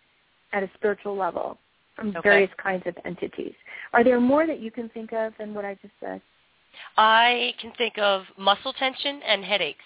at 0.53 0.63
a 0.63 0.71
spiritual 0.75 1.17
level 1.17 1.59
from 1.95 2.09
Okay. 2.11 2.21
various 2.21 2.55
kinds 2.55 2.87
of 2.87 2.99
entities. 3.05 3.55
Are 3.93 4.05
there 4.05 4.21
more 4.21 4.47
that 4.47 4.59
you 4.59 4.71
can 4.71 4.89
think 4.91 5.13
of 5.13 5.37
than 5.39 5.55
what 5.55 5.65
I 5.65 5.75
just 5.75 5.99
said? 6.01 6.21
I 6.99 7.55
can 7.59 7.73
think 7.73 7.97
of 7.99 8.27
muscle 8.37 8.73
tension 8.75 9.23
and 9.23 9.45
headaches. 9.45 9.85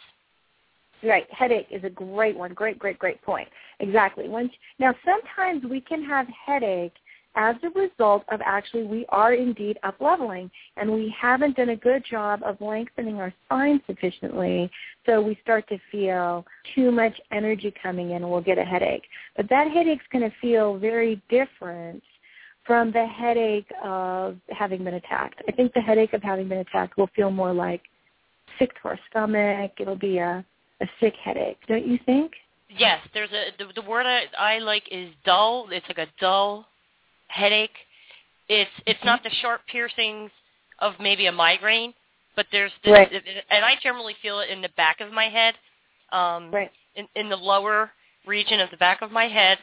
Right, 1.03 1.31
headache 1.33 1.69
is 1.71 1.85
a 1.85 1.91
great 1.91 2.37
one. 2.37 2.53
Great, 2.53 2.79
great, 2.79 2.99
great 2.99 3.23
point. 3.23 3.49
Exactly. 3.79 4.29
Once 4.29 4.53
now, 4.79 4.95
sometimes 5.05 5.65
we 5.65 5.81
can 5.81 6.05
have 6.05 6.29
headache 6.29 6.95
as 7.37 7.57
a 7.63 7.71
result 7.79 8.25
of 8.33 8.41
actually 8.45 8.83
we 8.83 9.07
are 9.11 9.35
indeed 9.35 9.79
up 9.83 9.95
leveling 10.01 10.51
and 10.77 10.93
we 10.93 11.15
haven't 11.19 11.57
done 11.57 11.71
a 11.71 11.77
good 11.77 12.05
job 12.09 12.41
of 12.45 12.61
lengthening 12.61 13.17
our 13.17 13.33
spine 13.45 13.81
sufficiently 13.87 14.71
so 15.07 15.21
we 15.21 15.39
start 15.43 15.69
to 15.69 15.79
feel 15.91 16.45
too 16.75 16.91
much 16.91 17.19
energy 17.33 17.73
coming 17.83 18.11
in 18.11 18.17
and 18.17 18.31
we'll 18.31 18.41
get 18.41 18.59
a 18.59 18.65
headache. 18.65 19.05
But 19.37 19.49
that 19.49 19.69
headache's 19.69 20.07
going 20.13 20.29
to 20.29 20.37
feel 20.41 20.77
very 20.77 21.23
different 21.31 22.03
from 22.67 22.93
the 22.93 23.07
headache 23.07 23.71
of 23.83 24.37
having 24.51 24.85
been 24.85 24.95
attacked. 24.95 25.43
I 25.49 25.53
think 25.53 25.73
the 25.73 25.81
headache 25.81 26.13
of 26.13 26.23
having 26.23 26.49
been 26.49 26.59
attacked 26.59 26.99
will 26.99 27.11
feel 27.17 27.31
more 27.31 27.53
like 27.53 27.83
sick 28.59 28.71
to 28.83 28.89
our 28.89 28.99
stomach. 29.09 29.73
It'll 29.79 29.97
be 29.97 30.19
a 30.19 30.45
a 30.81 30.87
sick 30.99 31.15
headache 31.23 31.59
don't 31.69 31.87
you 31.87 31.99
think? 32.07 32.33
Yes, 32.79 33.01
there's 33.13 33.31
a 33.33 33.51
the, 33.59 33.81
the 33.81 33.89
word 33.89 34.07
I, 34.07 34.25
I 34.39 34.59
like 34.59 34.85
is 34.91 35.11
dull. 35.25 35.69
It's 35.71 35.87
like 35.89 35.99
a 35.99 36.07
dull 36.21 36.67
headache. 37.31 37.77
It's 38.49 38.71
it's 38.87 39.05
not 39.05 39.23
the 39.23 39.31
sharp 39.41 39.63
piercings 39.67 40.31
of 40.81 40.95
maybe 40.99 41.27
a 41.27 41.33
migraine, 41.33 41.95
but 42.37 42.47
there's 42.53 42.73
this, 42.83 42.93
Right. 42.93 43.13
and 43.51 43.65
I 43.65 43.77
generally 43.83 44.15
feel 44.23 44.41
it 44.41 44.51
in 44.51 44.63
the 44.63 44.71
back 44.71 45.01
of 45.01 45.13
my 45.13 45.29
head, 45.29 45.55
um, 46.13 46.51
right 46.51 46.71
in, 46.97 47.07
in 47.15 47.29
the 47.29 47.37
lower 47.37 47.91
region 48.27 48.61
of 48.61 48.71
the 48.71 48.77
back 48.77 49.03
of 49.03 49.11
my 49.11 49.29
head, 49.29 49.59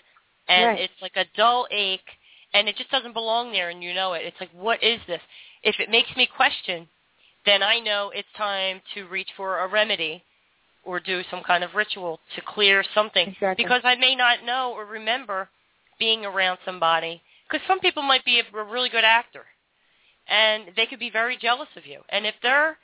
and 0.47 0.67
Right. 0.67 0.79
it's 0.79 1.01
like 1.01 1.15
a 1.15 1.25
dull 1.35 1.67
ache, 1.71 2.09
and 2.53 2.67
it 2.69 2.77
just 2.77 2.91
doesn't 2.91 3.13
belong 3.13 3.51
there, 3.51 3.69
and 3.69 3.83
you 3.83 3.93
know 3.93 4.13
it. 4.13 4.25
It's 4.25 4.39
like, 4.39 4.51
what 4.51 4.81
is 4.81 4.99
this? 5.07 5.21
If 5.63 5.79
it 5.79 5.89
makes 5.89 6.15
me 6.15 6.27
question, 6.27 6.87
then 7.45 7.63
I 7.63 7.79
know 7.79 8.11
it's 8.13 8.27
time 8.37 8.81
to 8.93 9.07
reach 9.07 9.29
for 9.35 9.59
a 9.59 9.67
remedy 9.67 10.23
or 10.83 10.99
do 10.99 11.23
some 11.29 11.43
kind 11.43 11.63
of 11.63 11.75
ritual 11.75 12.19
to 12.35 12.41
clear 12.41 12.83
something 12.93 13.27
Exactly. 13.27 13.63
because 13.63 13.81
I 13.83 13.95
may 13.95 14.15
not 14.15 14.43
know 14.43 14.73
or 14.73 14.85
remember 14.85 15.49
being 15.99 16.25
around 16.25 16.59
somebody 16.63 17.21
because 17.47 17.65
some 17.67 17.79
people 17.79 18.03
might 18.03 18.25
be 18.25 18.39
a, 18.39 18.57
a 18.57 18.63
really 18.63 18.89
good 18.89 19.03
actor 19.03 19.45
and 20.27 20.65
they 20.75 20.85
could 20.85 20.99
be 20.99 21.09
very 21.09 21.37
jealous 21.37 21.69
of 21.75 21.85
you 21.85 22.01
and 22.09 22.25
if 22.25 22.35
they're 22.41 22.77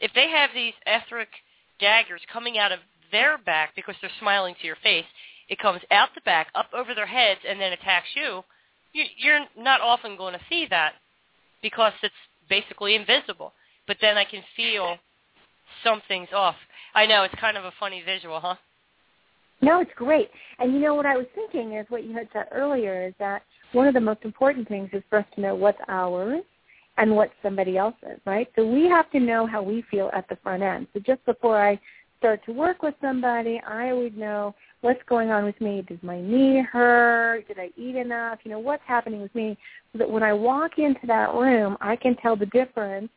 if 0.00 0.10
they 0.14 0.28
have 0.28 0.50
these 0.54 0.74
etheric 0.86 1.28
daggers 1.80 2.20
coming 2.32 2.58
out 2.58 2.72
of 2.72 2.78
their 3.12 3.38
back 3.38 3.74
because 3.76 3.94
they're 4.00 4.10
smiling 4.20 4.54
to 4.60 4.66
your 4.66 4.76
face 4.82 5.04
it 5.48 5.58
comes 5.58 5.80
out 5.90 6.08
the 6.14 6.20
back 6.22 6.48
up 6.54 6.68
over 6.74 6.94
their 6.94 7.06
heads 7.06 7.40
and 7.48 7.60
then 7.60 7.72
attacks 7.72 8.08
you, 8.14 8.42
you 8.92 9.04
you're 9.18 9.40
not 9.56 9.80
often 9.80 10.16
going 10.16 10.34
to 10.34 10.40
see 10.48 10.66
that 10.68 10.92
because 11.62 11.92
it's 12.02 12.14
basically 12.48 12.94
invisible 12.94 13.52
but 13.86 13.96
then 14.00 14.16
I 14.16 14.24
can 14.24 14.42
feel 14.56 14.96
something's 15.84 16.32
off 16.34 16.56
I 16.94 17.06
know 17.06 17.22
it's 17.22 17.34
kind 17.40 17.56
of 17.56 17.64
a 17.64 17.72
funny 17.78 18.02
visual, 18.04 18.40
huh? 18.40 18.56
No, 19.62 19.80
it's 19.80 19.90
great. 19.94 20.30
And 20.58 20.72
you 20.72 20.80
know 20.80 20.94
what 20.94 21.06
I 21.06 21.16
was 21.16 21.26
thinking 21.34 21.74
is 21.74 21.86
what 21.88 22.04
you 22.04 22.14
had 22.14 22.28
said 22.32 22.46
earlier 22.50 23.06
is 23.06 23.14
that 23.18 23.42
one 23.72 23.86
of 23.86 23.94
the 23.94 24.00
most 24.00 24.20
important 24.24 24.68
things 24.68 24.90
is 24.92 25.02
for 25.08 25.18
us 25.18 25.26
to 25.34 25.40
know 25.40 25.54
what's 25.54 25.80
ours 25.88 26.42
and 26.96 27.14
what 27.14 27.30
somebody 27.42 27.76
else's, 27.78 28.20
right? 28.26 28.48
So 28.56 28.66
we 28.66 28.88
have 28.88 29.10
to 29.12 29.20
know 29.20 29.46
how 29.46 29.62
we 29.62 29.82
feel 29.90 30.10
at 30.12 30.28
the 30.28 30.36
front 30.36 30.62
end. 30.62 30.86
So 30.92 31.00
just 31.00 31.24
before 31.24 31.60
I 31.60 31.80
start 32.18 32.44
to 32.44 32.52
work 32.52 32.82
with 32.82 32.94
somebody, 33.00 33.60
I 33.66 33.92
would 33.92 34.16
know 34.16 34.54
what's 34.82 35.00
going 35.08 35.30
on 35.30 35.44
with 35.44 35.58
me. 35.60 35.82
Does 35.88 35.98
my 36.02 36.20
knee 36.20 36.60
hurt? 36.60 37.48
Did 37.48 37.58
I 37.58 37.70
eat 37.76 37.96
enough? 37.96 38.40
You 38.44 38.50
know, 38.50 38.58
what's 38.58 38.82
happening 38.86 39.22
with 39.22 39.34
me? 39.34 39.56
So 39.92 39.98
that 39.98 40.10
when 40.10 40.22
I 40.22 40.32
walk 40.32 40.78
into 40.78 41.06
that 41.06 41.32
room, 41.34 41.76
I 41.80 41.96
can 41.96 42.16
tell 42.16 42.36
the 42.36 42.46
difference 42.46 43.08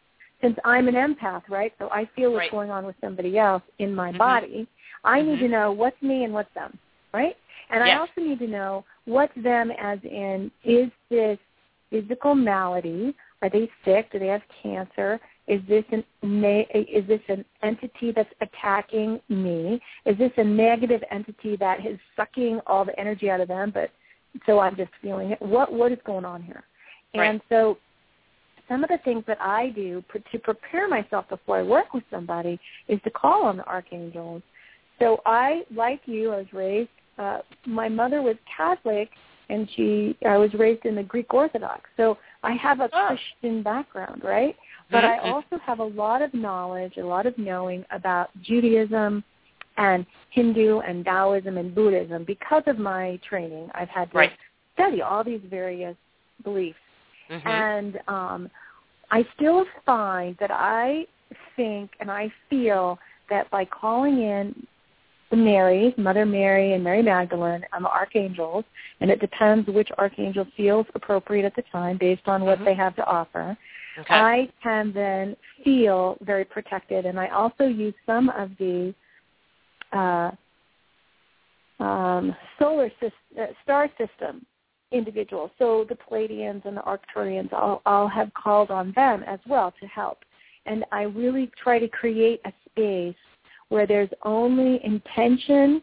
since 0.41 0.57
I'm 0.65 0.87
an 0.87 0.95
empath, 0.95 1.43
right? 1.49 1.73
So 1.79 1.89
I 1.89 2.05
feel 2.15 2.31
what's 2.31 2.39
Right. 2.43 2.51
going 2.51 2.71
on 2.71 2.85
with 2.85 2.95
somebody 3.01 3.37
else 3.37 3.63
in 3.79 3.93
my 3.93 4.11
Mhm. 4.11 4.17
body. 4.17 4.67
I 5.03 5.21
need 5.21 5.39
Mhm. 5.39 5.41
to 5.41 5.47
know 5.49 5.71
what's 5.71 6.01
me 6.01 6.23
and 6.23 6.33
what's 6.33 6.53
them, 6.53 6.77
right? 7.13 7.37
And 7.69 7.83
I 7.83 7.95
also 7.97 8.21
need 8.21 8.39
to 8.39 8.47
know 8.47 8.85
what's 9.05 9.33
them 9.41 9.71
as 9.79 9.99
in 10.03 10.51
is 10.63 10.89
this 11.09 11.37
physical 11.89 12.35
malady? 12.35 13.15
Are 13.41 13.49
they 13.49 13.69
sick? 13.83 14.11
Do 14.11 14.19
they 14.19 14.27
have 14.27 14.41
cancer? 14.61 15.19
Is 15.47 15.61
this 15.67 15.83
an 15.91 16.03
is 16.73 17.05
this 17.07 17.19
an 17.27 17.43
entity 17.61 18.13
that's 18.15 18.33
attacking 18.39 19.19
me? 19.27 19.81
Is 20.05 20.17
this 20.17 20.31
a 20.37 20.43
negative 20.43 21.03
entity 21.11 21.57
that 21.57 21.85
is 21.85 21.99
sucking 22.15 22.61
all 22.65 22.85
the 22.85 22.97
energy 22.97 23.29
out 23.29 23.41
of 23.41 23.49
them? 23.49 23.71
But 23.73 23.91
so 24.45 24.59
I'm 24.59 24.75
just 24.77 24.91
feeling 25.01 25.31
it. 25.31 25.41
What 25.41 25.73
what 25.73 25.91
is 25.91 25.99
going 26.05 26.23
on 26.23 26.41
here? 26.41 26.63
Right. 27.13 27.29
And 27.29 27.41
so 27.49 27.77
some 28.69 28.83
of 28.83 28.89
the 28.89 28.99
things 29.03 29.23
that 29.27 29.41
I 29.41 29.69
do 29.69 30.03
to 30.31 30.39
prepare 30.39 30.87
myself 30.87 31.27
before 31.29 31.57
I 31.57 31.63
work 31.63 31.93
with 31.93 32.03
somebody 32.09 32.59
is 32.87 32.99
to 33.03 33.11
call 33.11 33.43
on 33.43 33.57
the 33.57 33.65
archangels. 33.65 34.41
So 34.99 35.21
I, 35.25 35.63
like 35.73 36.01
you, 36.05 36.31
I 36.31 36.37
was 36.37 36.53
raised. 36.53 36.89
Uh, 37.17 37.39
my 37.65 37.88
mother 37.89 38.21
was 38.21 38.36
Catholic, 38.58 39.10
and 39.49 39.69
she 39.76 40.17
I 40.26 40.38
was 40.38 40.54
raised 40.54 40.86
in 40.86 40.95
the 40.95 41.04
Greek 41.04 41.34
Orthodox. 41.34 41.89
So 41.97 42.17
I 42.43 42.54
have 42.54 42.80
a 42.80 42.89
Oh. 42.93 43.08
Christian 43.08 43.62
background, 43.62 44.23
right? 44.23 44.56
But 44.89 45.06
I 45.06 45.17
Mhm. 45.17 45.34
also 45.34 45.58
have 45.60 45.80
a 45.80 45.84
lot 45.84 46.21
of 46.21 46.34
knowledge, 46.34 46.97
a 46.97 47.06
lot 47.06 47.26
of 47.26 47.38
knowing 47.38 47.86
about 47.91 48.30
Judaism 48.41 49.23
and 49.78 50.06
Hindu 50.30 50.80
and 50.80 51.04
Taoism 51.04 51.58
and 51.58 51.73
Buddhism 51.73 52.23
because 52.26 52.63
of 52.67 52.78
my 52.78 53.17
training. 53.23 53.71
I've 53.73 53.89
had 53.89 54.12
to 54.12 54.17
Right. 54.17 54.38
study 54.73 55.02
all 55.02 55.23
these 55.23 55.41
various 55.41 55.97
beliefs. 56.43 56.80
Mhm. 57.30 57.45
And 57.47 58.02
um, 58.08 58.52
I 59.12 59.23
still 59.36 59.65
find 59.86 60.38
that 60.38 60.52
I 60.52 61.08
think 61.56 61.95
and 61.99 62.12
I 62.12 62.30
feel 62.49 62.99
that 63.30 63.49
by 63.49 63.65
calling 63.65 64.19
in 64.19 64.67
the 65.29 65.38
Marys, 65.38 65.93
Mother 65.97 66.25
Mary 66.25 66.73
and 66.73 66.83
Mary 66.83 67.01
Magdalene, 67.01 67.65
and 67.73 67.86
the 67.86 67.89
archangels, 67.89 68.65
and 69.01 69.09
it 69.09 69.19
depends 69.19 69.67
which 69.67 69.89
archangel 69.97 70.45
feels 70.55 70.86
appropriate 70.95 71.45
at 71.45 71.55
the 71.55 71.63
time 71.71 71.97
based 71.97 72.27
on 72.27 72.45
what 72.45 72.59
Mhm. 72.59 72.65
they 72.65 72.73
have 72.73 72.95
to 72.95 73.05
offer. 73.05 73.57
okay. 73.97 74.15
I 74.15 74.49
can 74.62 74.91
then 74.91 75.36
feel 75.63 76.17
very 76.21 76.45
protected, 76.45 77.05
and 77.05 77.19
I 77.19 77.27
also 77.27 77.65
use 77.65 77.93
some 78.05 78.29
of 78.29 78.55
the 78.57 78.93
uh, 79.91 80.31
um, 81.79 82.36
solar 82.57 82.89
system, 82.89 83.12
uh, 83.39 83.45
star 83.63 83.89
system 83.97 84.45
individuals. 84.91 85.51
So 85.59 85.86
the 85.89 85.95
Pleiadians 85.95 86.65
and 86.65 86.77
the 86.77 86.81
Arcturians, 86.81 87.51
I'll, 87.51 87.81
I'll 87.86 88.07
have 88.07 88.33
called 88.33 88.71
on 88.71 88.93
them 88.95 89.23
as 89.23 89.39
well 89.47 89.73
to 89.79 89.88
help. 89.88 90.19
And 90.65 90.86
I 90.91 91.03
really 91.03 91.51
try 91.62 91.79
to 91.79 91.88
create 91.88 92.41
a 92.45 92.53
space 92.69 93.15
where 93.73 93.88
there's 93.88 94.09
only 94.21 94.79
intention 94.86 95.81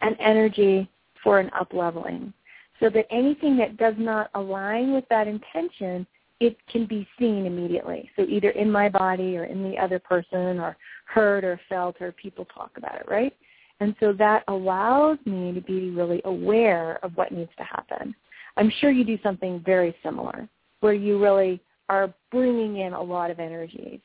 and 0.00 0.16
energy 0.18 0.88
for 1.22 1.38
an 1.38 1.50
up-leveling. 1.58 2.32
So 2.80 2.88
that 2.88 3.06
anything 3.10 3.58
that 3.58 3.76
does 3.76 3.94
not 3.98 4.30
align 4.34 4.94
with 4.94 5.04
that 5.10 5.28
intention, 5.28 6.06
it 6.40 6.56
can 6.70 6.86
be 6.86 7.06
seen 7.18 7.44
immediately. 7.44 8.10
So 8.16 8.22
either 8.26 8.50
in 8.50 8.72
my 8.72 8.88
body 8.88 9.36
or 9.36 9.44
in 9.44 9.62
the 9.62 9.76
other 9.76 9.98
person 9.98 10.58
or 10.58 10.78
heard 11.04 11.44
or 11.44 11.60
felt 11.68 12.00
or 12.00 12.10
people 12.12 12.46
talk 12.46 12.70
about 12.78 12.96
it, 12.96 13.06
right? 13.06 13.36
And 13.80 13.94
so 14.00 14.14
that 14.14 14.42
allows 14.48 15.18
me 15.26 15.52
to 15.52 15.60
be 15.60 15.90
really 15.90 16.22
aware 16.24 16.98
of 17.04 17.14
what 17.18 17.32
needs 17.32 17.50
to 17.58 17.64
happen. 17.64 18.14
I'm 18.56 18.72
sure 18.80 18.90
you 18.90 19.04
do 19.04 19.18
something 19.22 19.62
very 19.64 19.94
similar 20.02 20.48
where 20.80 20.94
you 20.94 21.22
really 21.22 21.60
are 21.90 22.14
bringing 22.30 22.78
in 22.78 22.94
a 22.94 23.02
lot 23.02 23.30
of 23.30 23.40
energies. 23.40 24.00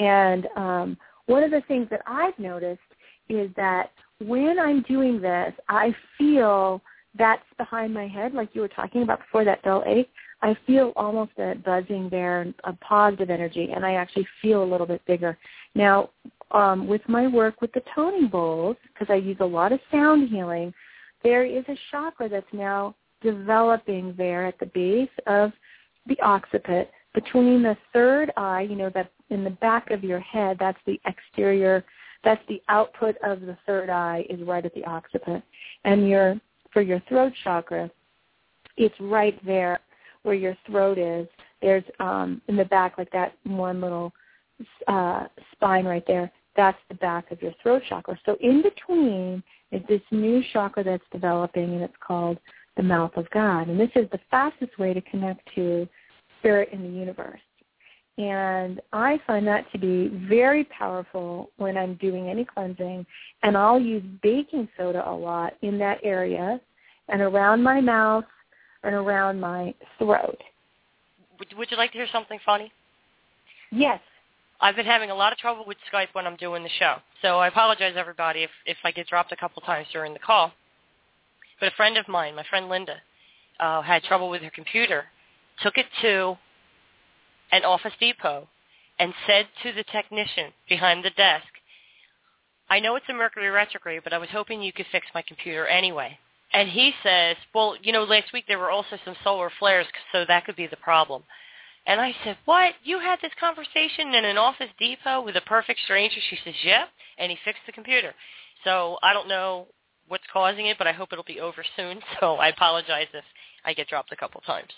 And 0.00 0.48
um, 0.56 0.98
one 1.28 1.42
of 1.42 1.50
the 1.50 1.62
things 1.68 1.86
that 1.90 2.00
I've 2.06 2.38
noticed 2.38 2.80
is 3.28 3.50
that 3.56 3.90
when 4.24 4.58
I'm 4.58 4.82
doing 4.82 5.20
this, 5.20 5.52
I 5.68 5.94
feel 6.16 6.82
that's 7.16 7.42
behind 7.58 7.92
my 7.92 8.08
head, 8.08 8.32
like 8.32 8.48
you 8.54 8.62
were 8.62 8.68
talking 8.68 9.02
about 9.02 9.20
before, 9.20 9.44
that 9.44 9.62
dull 9.62 9.84
ache. 9.86 10.10
I 10.40 10.56
feel 10.66 10.92
almost 10.96 11.32
a 11.38 11.54
buzzing 11.54 12.08
there, 12.10 12.46
a 12.64 12.72
positive 12.74 13.28
energy, 13.28 13.70
and 13.74 13.84
I 13.84 13.94
actually 13.94 14.26
feel 14.40 14.62
a 14.62 14.70
little 14.70 14.86
bit 14.86 15.04
bigger. 15.06 15.36
Now, 15.74 16.10
um, 16.52 16.86
with 16.86 17.02
my 17.08 17.26
work 17.26 17.60
with 17.60 17.72
the 17.72 17.82
toning 17.94 18.28
bowls, 18.28 18.76
because 18.92 19.12
I 19.12 19.16
use 19.16 19.36
a 19.40 19.44
lot 19.44 19.72
of 19.72 19.80
sound 19.92 20.30
healing, 20.30 20.72
there 21.22 21.44
is 21.44 21.64
a 21.68 21.76
chakra 21.90 22.28
that's 22.28 22.46
now 22.52 22.94
developing 23.20 24.14
there 24.16 24.46
at 24.46 24.58
the 24.60 24.66
base 24.66 25.10
of 25.26 25.50
the 26.06 26.16
occiput 26.22 26.88
between 27.14 27.62
the 27.62 27.76
third 27.92 28.32
eye, 28.36 28.62
you 28.62 28.76
know, 28.76 28.90
that 28.94 29.10
in 29.30 29.44
the 29.44 29.50
back 29.50 29.90
of 29.90 30.04
your 30.04 30.20
head, 30.20 30.56
that's 30.58 30.78
the 30.86 31.00
exterior, 31.06 31.84
that's 32.24 32.42
the 32.48 32.62
output 32.68 33.16
of 33.24 33.40
the 33.40 33.56
third 33.66 33.90
eye 33.90 34.24
is 34.28 34.40
right 34.42 34.64
at 34.64 34.74
the 34.74 34.84
occiput. 34.84 35.42
And 35.84 36.08
your, 36.08 36.40
for 36.72 36.82
your 36.82 37.00
throat 37.08 37.32
chakra, 37.44 37.90
it's 38.76 38.94
right 39.00 39.38
there 39.44 39.80
where 40.22 40.34
your 40.34 40.56
throat 40.66 40.98
is. 40.98 41.26
There's 41.60 41.84
um, 41.98 42.40
in 42.48 42.56
the 42.56 42.64
back, 42.64 42.98
like 42.98 43.10
that 43.12 43.34
one 43.44 43.80
little 43.80 44.12
uh, 44.86 45.26
spine 45.52 45.84
right 45.84 46.04
there. 46.06 46.30
That's 46.56 46.78
the 46.88 46.94
back 46.96 47.30
of 47.30 47.40
your 47.40 47.52
throat 47.62 47.82
chakra. 47.88 48.18
So 48.26 48.36
in 48.40 48.62
between 48.62 49.42
is 49.70 49.82
this 49.88 50.00
new 50.10 50.42
chakra 50.52 50.84
that's 50.84 51.04
developing, 51.12 51.74
and 51.74 51.82
it's 51.82 51.94
called 52.00 52.38
the 52.76 52.82
mouth 52.82 53.12
of 53.16 53.28
God. 53.30 53.68
And 53.68 53.78
this 53.78 53.90
is 53.94 54.08
the 54.10 54.20
fastest 54.30 54.78
way 54.78 54.92
to 54.94 55.00
connect 55.02 55.48
to 55.54 55.88
spirit 56.38 56.70
in 56.72 56.82
the 56.82 56.98
universe. 56.98 57.40
And 58.18 58.80
I 58.92 59.20
find 59.26 59.46
that 59.46 59.70
to 59.70 59.78
be 59.78 60.08
very 60.28 60.64
powerful 60.64 61.50
when 61.56 61.76
I'm 61.76 61.94
doing 61.94 62.28
any 62.28 62.44
cleansing. 62.44 63.06
And 63.44 63.56
I'll 63.56 63.78
use 63.78 64.02
baking 64.22 64.68
soda 64.76 65.08
a 65.08 65.14
lot 65.14 65.54
in 65.62 65.78
that 65.78 65.98
area 66.02 66.60
and 67.08 67.22
around 67.22 67.62
my 67.62 67.80
mouth 67.80 68.24
and 68.82 68.94
around 68.94 69.40
my 69.40 69.72
throat. 69.98 70.38
Would, 71.56 71.70
you 71.70 71.76
like 71.76 71.92
to 71.92 71.98
hear 71.98 72.08
something 72.12 72.40
funny? 72.44 72.72
Yes. 73.70 74.00
I've 74.60 74.74
been 74.74 74.86
having 74.86 75.10
a 75.10 75.14
lot 75.14 75.32
of 75.32 75.38
trouble 75.38 75.64
with 75.64 75.76
Skype 75.92 76.08
when 76.14 76.26
I'm 76.26 76.34
doing 76.34 76.64
the 76.64 76.70
show. 76.80 76.96
So 77.22 77.38
I 77.38 77.46
apologize, 77.46 77.94
everybody, 77.96 78.42
if, 78.42 78.50
if 78.66 78.76
I 78.82 78.90
get 78.90 79.06
dropped 79.06 79.30
a 79.30 79.36
couple 79.36 79.62
times 79.62 79.86
during 79.92 80.12
the 80.12 80.18
call. 80.18 80.50
But 81.60 81.72
a 81.72 81.76
friend 81.76 81.96
of 81.96 82.08
mine, 82.08 82.34
my 82.34 82.44
friend 82.50 82.68
Linda, 82.68 82.96
uh, 83.60 83.82
had 83.82 84.02
trouble 84.02 84.28
with 84.28 84.42
her 84.42 84.50
computer, 84.50 85.04
took 85.62 85.76
it 85.76 85.86
to 86.02 86.36
an 87.52 87.64
Office 87.64 87.94
Depot, 87.98 88.48
and 88.98 89.14
said 89.26 89.46
to 89.62 89.72
the 89.72 89.84
technician 89.84 90.52
behind 90.68 91.04
the 91.04 91.10
desk, 91.10 91.46
I 92.68 92.80
know 92.80 92.96
it's 92.96 93.08
a 93.08 93.14
Mercury 93.14 93.48
retrograde, 93.48 94.02
but 94.04 94.12
I 94.12 94.18
was 94.18 94.28
hoping 94.30 94.60
you 94.60 94.72
could 94.72 94.86
fix 94.92 95.06
my 95.14 95.22
computer 95.22 95.66
anyway. 95.66 96.18
And 96.52 96.68
he 96.68 96.92
says, 97.02 97.36
well, 97.54 97.76
you 97.82 97.92
know, 97.92 98.04
last 98.04 98.32
week 98.32 98.44
there 98.48 98.58
were 98.58 98.70
also 98.70 98.98
some 99.04 99.16
solar 99.22 99.50
flares, 99.58 99.86
so 100.12 100.24
that 100.26 100.44
could 100.44 100.56
be 100.56 100.66
the 100.66 100.76
problem. 100.76 101.22
And 101.86 102.00
I 102.00 102.14
said, 102.24 102.36
what? 102.44 102.74
You 102.84 102.98
had 102.98 103.18
this 103.22 103.32
conversation 103.40 104.14
in 104.14 104.24
an 104.24 104.36
Office 104.36 104.70
Depot 104.78 105.22
with 105.22 105.36
a 105.36 105.40
perfect 105.42 105.80
stranger? 105.84 106.20
She 106.28 106.38
says, 106.44 106.54
yeah. 106.62 106.84
And 107.16 107.30
he 107.30 107.38
fixed 107.44 107.62
the 107.66 107.72
computer. 107.72 108.14
So 108.64 108.98
I 109.02 109.14
don't 109.14 109.28
know 109.28 109.68
what's 110.08 110.24
causing 110.32 110.66
it, 110.66 110.76
but 110.76 110.86
I 110.86 110.92
hope 110.92 111.10
it'll 111.12 111.24
be 111.24 111.40
over 111.40 111.64
soon. 111.76 112.00
So 112.20 112.34
I 112.34 112.48
apologize 112.48 113.06
if 113.14 113.24
I 113.64 113.72
get 113.72 113.88
dropped 113.88 114.12
a 114.12 114.16
couple 114.16 114.40
times. 114.42 114.70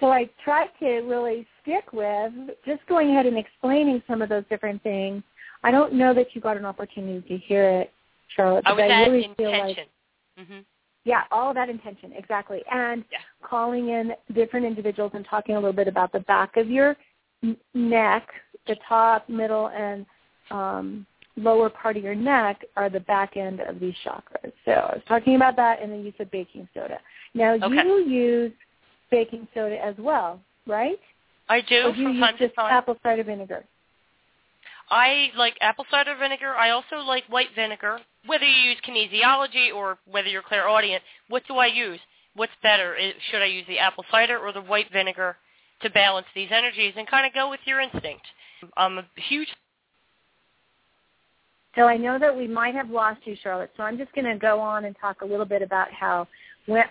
So 0.00 0.10
I 0.10 0.28
tried 0.42 0.70
to 0.80 1.00
really 1.00 1.46
stick 1.62 1.92
with 1.92 2.32
just 2.66 2.84
going 2.88 3.10
ahead 3.10 3.26
and 3.26 3.36
explaining 3.36 4.02
some 4.08 4.22
of 4.22 4.28
those 4.28 4.44
different 4.48 4.82
things. 4.82 5.22
I 5.62 5.70
don't 5.70 5.92
know 5.92 6.14
that 6.14 6.34
you 6.34 6.40
got 6.40 6.56
an 6.56 6.64
opportunity 6.64 7.26
to 7.28 7.36
hear 7.36 7.68
it, 7.68 7.92
Charlotte, 8.34 8.64
I 8.66 8.72
but 8.72 8.82
was 8.82 8.90
I 8.92 9.02
really 9.06 9.24
intention. 9.24 9.36
feel 9.36 9.58
like 9.58 9.78
hmm 10.38 10.58
yeah, 11.04 11.22
all 11.30 11.54
that 11.54 11.70
intention, 11.70 12.12
exactly. 12.12 12.62
And 12.70 13.04
Yeah. 13.10 13.18
calling 13.42 13.88
in 13.88 14.12
different 14.34 14.66
individuals 14.66 15.12
and 15.14 15.24
talking 15.24 15.54
a 15.56 15.58
little 15.58 15.72
bit 15.72 15.88
about 15.88 16.12
the 16.12 16.20
back 16.20 16.58
of 16.58 16.68
your 16.68 16.94
neck, 17.72 18.28
the 18.66 18.76
top, 18.86 19.26
middle, 19.28 19.68
and 19.68 20.04
um, 20.50 21.06
lower 21.36 21.70
part 21.70 21.96
of 21.96 22.02
your 22.04 22.14
neck 22.14 22.62
are 22.76 22.90
the 22.90 23.00
back 23.00 23.38
end 23.38 23.60
of 23.60 23.80
these 23.80 23.94
chakras. 24.04 24.52
So 24.66 24.72
I 24.72 24.94
was 24.94 25.02
talking 25.08 25.36
about 25.36 25.56
that, 25.56 25.80
and 25.80 25.90
then 25.90 26.04
you 26.04 26.12
said 26.18 26.30
baking 26.30 26.68
soda. 26.74 27.00
Now 27.34 27.54
Okay. 27.54 27.66
you 27.66 28.04
use 28.06 28.52
baking 29.10 29.48
soda 29.54 29.82
as 29.84 29.94
well, 29.98 30.40
right? 30.66 30.98
I 31.48 31.60
do 31.62 31.88
or 31.88 31.92
do 31.92 31.98
you 32.00 32.06
from 32.06 32.14
use 32.14 32.24
just 32.38 32.54
time. 32.54 32.72
apple 32.72 32.96
cider 33.02 33.24
vinegar? 33.24 33.64
I 34.90 35.30
like 35.36 35.54
apple 35.60 35.84
cider 35.90 36.16
vinegar. 36.18 36.54
I 36.54 36.70
also 36.70 36.96
like 36.96 37.24
white 37.28 37.48
vinegar. 37.54 38.00
Whether 38.26 38.44
you 38.44 38.70
use 38.70 38.78
kinesiology 38.86 39.72
or 39.74 39.98
whether 40.10 40.28
you're 40.28 40.42
clairaudient, 40.42 41.02
what 41.28 41.42
do 41.46 41.56
I 41.56 41.66
use? 41.66 42.00
What's 42.34 42.52
better? 42.62 42.96
Should 43.30 43.42
I 43.42 43.46
use 43.46 43.64
the 43.68 43.78
apple 43.78 44.04
cider 44.10 44.38
or 44.38 44.52
the 44.52 44.62
white 44.62 44.92
vinegar 44.92 45.36
to 45.82 45.90
balance 45.90 46.26
these 46.34 46.48
energies 46.52 46.94
and 46.96 47.08
kind 47.08 47.26
of 47.26 47.32
go 47.32 47.50
with 47.50 47.60
your 47.64 47.80
instinct? 47.80 48.26
I'm 48.76 48.98
a 48.98 49.04
huge 49.16 49.48
So 51.76 51.82
I 51.82 51.96
know 51.96 52.18
that 52.18 52.36
we 52.36 52.46
might 52.46 52.74
have 52.74 52.90
lost 52.90 53.20
you, 53.24 53.36
Charlotte. 53.42 53.70
So 53.76 53.82
I'm 53.82 53.96
just 53.96 54.12
going 54.12 54.26
to 54.26 54.36
go 54.36 54.60
on 54.60 54.84
and 54.84 54.96
talk 55.00 55.22
a 55.22 55.24
little 55.24 55.46
bit 55.46 55.62
about 55.62 55.90
how, 55.92 56.26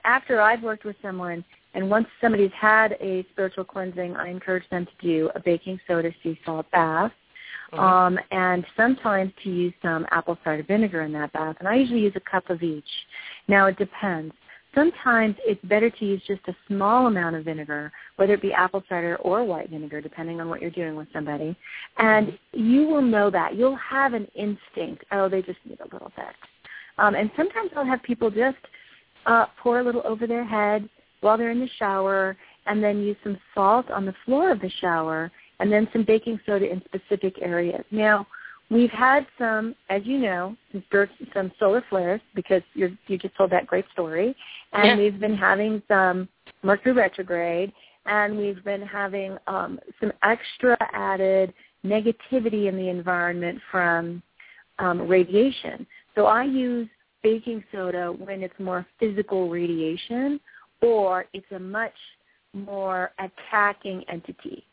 after 0.04 0.42
I've 0.42 0.64
worked 0.64 0.86
with 0.86 0.96
someone, 1.02 1.44
and 1.74 1.90
once 1.90 2.08
somebody's 2.20 2.52
had 2.52 2.94
a 3.00 3.26
spiritual 3.32 3.64
cleansing, 3.64 4.16
I 4.16 4.30
encourage 4.30 4.68
them 4.70 4.86
to 4.86 4.92
do 5.02 5.30
a 5.36 5.40
baking 5.40 5.80
soda 5.88 6.12
sea 6.24 6.40
salt 6.46 6.70
bath, 6.72 7.12
Mhm. 7.72 7.80
um, 7.80 8.20
and 8.32 8.66
sometimes 8.76 9.32
to 9.44 9.50
use 9.50 9.74
some 9.82 10.08
apple 10.12 10.38
cider 10.44 10.64
vinegar 10.64 11.02
in 11.02 11.12
that 11.14 11.32
bath. 11.34 11.58
And 11.60 11.68
I 11.68 11.76
usually 11.76 12.02
use 12.02 12.16
a 12.16 12.22
cup 12.22 12.50
of 12.50 12.64
each. 12.64 13.08
Now 13.48 13.68
it 13.68 13.78
depends. 13.78 14.34
Sometimes 14.76 15.36
it's 15.46 15.64
better 15.66 15.90
to 15.90 16.06
use 16.06 16.22
just 16.26 16.48
a 16.48 16.56
small 16.68 17.08
amount 17.08 17.36
of 17.36 17.44
vinegar, 17.44 17.92
whether 18.18 18.34
it 18.34 18.42
be 18.42 18.54
apple 18.54 18.84
cider 18.88 19.16
or 19.18 19.44
white 19.44 19.70
vinegar, 19.70 20.00
depending 20.00 20.40
on 20.40 20.48
what 20.48 20.62
you're 20.62 20.70
doing 20.70 20.96
with 20.96 21.12
somebody. 21.12 21.56
And 21.98 22.38
you 22.54 22.86
will 22.86 23.02
know 23.02 23.32
that. 23.32 23.56
You'll 23.56 23.76
have 23.76 24.14
an 24.14 24.28
instinct. 24.36 25.06
Oh, 25.12 25.28
they 25.28 25.42
just 25.42 25.60
need 25.66 25.80
a 25.80 25.92
little 25.92 26.12
bit. 26.16 26.36
Um, 27.00 27.16
and 27.16 27.32
sometimes 27.36 27.72
I'll 27.76 27.86
have 27.86 28.04
people 28.04 28.30
just 28.30 28.58
uh, 29.26 29.48
pour 29.58 29.80
a 29.80 29.84
little 29.84 30.06
over 30.06 30.28
their 30.28 30.46
head 30.46 30.88
while 31.22 31.38
they're 31.38 31.52
in 31.52 31.60
the 31.60 31.70
shower 31.78 32.38
and 32.66 32.84
then 32.84 33.00
use 33.00 33.18
some 33.24 33.38
salt 33.54 33.90
on 33.90 34.06
the 34.06 34.16
floor 34.26 34.52
of 34.52 34.60
the 34.62 34.70
shower 34.82 35.32
and 35.60 35.72
then 35.72 35.88
some 35.92 36.04
baking 36.04 36.40
soda 36.46 36.70
in 36.70 36.82
specific 36.86 37.36
areas. 37.42 37.84
Now, 37.92 38.28
we've 38.70 38.92
had 38.92 39.26
some, 39.38 39.76
as 39.90 40.02
you 40.06 40.18
know, 40.20 40.56
some, 41.34 41.52
solar 41.60 41.84
flares 41.90 42.22
because 42.36 42.62
you're, 42.74 42.92
you 43.08 43.18
just 43.18 43.36
told 43.36 43.52
that 43.52 43.68
great 43.68 43.86
story, 43.92 44.36
and 44.74 44.86
Yeah. 44.86 44.98
we've 44.98 45.20
been 45.20 45.36
having 45.36 45.82
some 45.88 46.30
Mercury 46.64 46.94
retrograde, 46.94 47.72
and 48.06 48.38
we've 48.38 48.64
been 48.64 48.82
having 48.82 49.38
um, 49.48 49.80
some 50.00 50.12
extra 50.24 50.78
added 50.94 51.54
negativity 51.86 52.68
in 52.68 52.76
the 52.76 52.90
environment 52.90 53.60
from 53.72 54.22
um, 54.80 55.08
radiation. 55.08 55.86
So 56.16 56.26
I 56.26 56.44
use 56.44 56.88
baking 57.24 57.64
soda 57.72 58.12
when 58.12 58.44
it's 58.44 58.58
more 58.60 58.86
physical 59.00 59.50
radiation 59.50 60.40
or 60.82 61.26
it's 61.34 61.52
a 61.52 61.60
much 61.60 61.94
more 62.54 63.12
attacking 63.20 64.04
entity. 64.10 64.64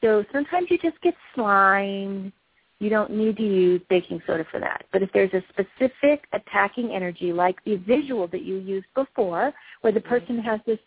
So 0.00 0.24
sometimes 0.32 0.68
you 0.70 0.78
just 0.78 1.00
get 1.02 1.14
slime. 1.34 2.32
You 2.78 2.88
don't 2.88 3.10
need 3.10 3.36
to 3.36 3.42
use 3.42 3.82
baking 3.90 4.22
soda 4.26 4.46
for 4.50 4.58
that. 4.60 4.84
But 4.92 5.02
if 5.02 5.10
there's 5.12 5.32
a 5.34 5.42
specific 5.50 6.24
attacking 6.32 6.92
energy, 6.92 7.32
like 7.32 7.62
the 7.64 7.76
visual 7.76 8.26
that 8.28 8.42
you 8.42 8.56
used 8.56 8.86
before, 8.94 9.52
where 9.82 9.92
the 9.92 10.00
person 10.00 10.38
mm-hmm. 10.38 10.48
has 10.48 10.60
this 10.66 10.78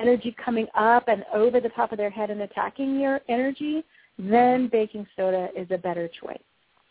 energy 0.00 0.34
coming 0.42 0.68
up 0.76 1.08
and 1.08 1.24
over 1.34 1.60
the 1.60 1.68
top 1.70 1.90
of 1.90 1.98
their 1.98 2.10
head 2.10 2.30
and 2.30 2.42
attacking 2.42 3.00
your 3.00 3.20
energy, 3.28 3.84
then 4.18 4.62
mm-hmm. 4.62 4.66
baking 4.66 5.06
soda 5.16 5.48
is 5.56 5.66
a 5.70 5.78
better 5.78 6.08
choice. 6.20 6.38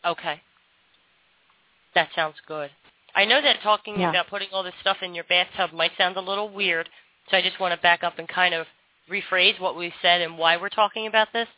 Okay. 0.04 0.40
That 1.94 2.08
sounds 2.14 2.36
good. 2.46 2.70
I 3.14 3.24
know 3.24 3.40
that 3.42 3.62
talking 3.62 3.98
Yeah. 3.98 4.10
about 4.10 4.28
putting 4.28 4.48
all 4.52 4.62
this 4.62 4.74
stuff 4.80 4.98
in 5.02 5.14
your 5.14 5.24
bathtub 5.24 5.72
might 5.72 5.96
sound 5.96 6.16
a 6.16 6.20
little 6.20 6.48
weird, 6.48 6.88
so 7.30 7.36
I 7.36 7.42
just 7.42 7.60
want 7.60 7.74
to 7.74 7.80
back 7.80 8.02
up 8.02 8.18
and 8.18 8.28
kind 8.28 8.54
of 8.54 8.66
rephrase 9.10 9.60
what 9.60 9.76
we 9.76 9.92
said 10.02 10.20
and 10.20 10.38
why 10.38 10.56
we're 10.56 10.68
talking 10.68 11.06
about 11.06 11.28
this. 11.32 11.48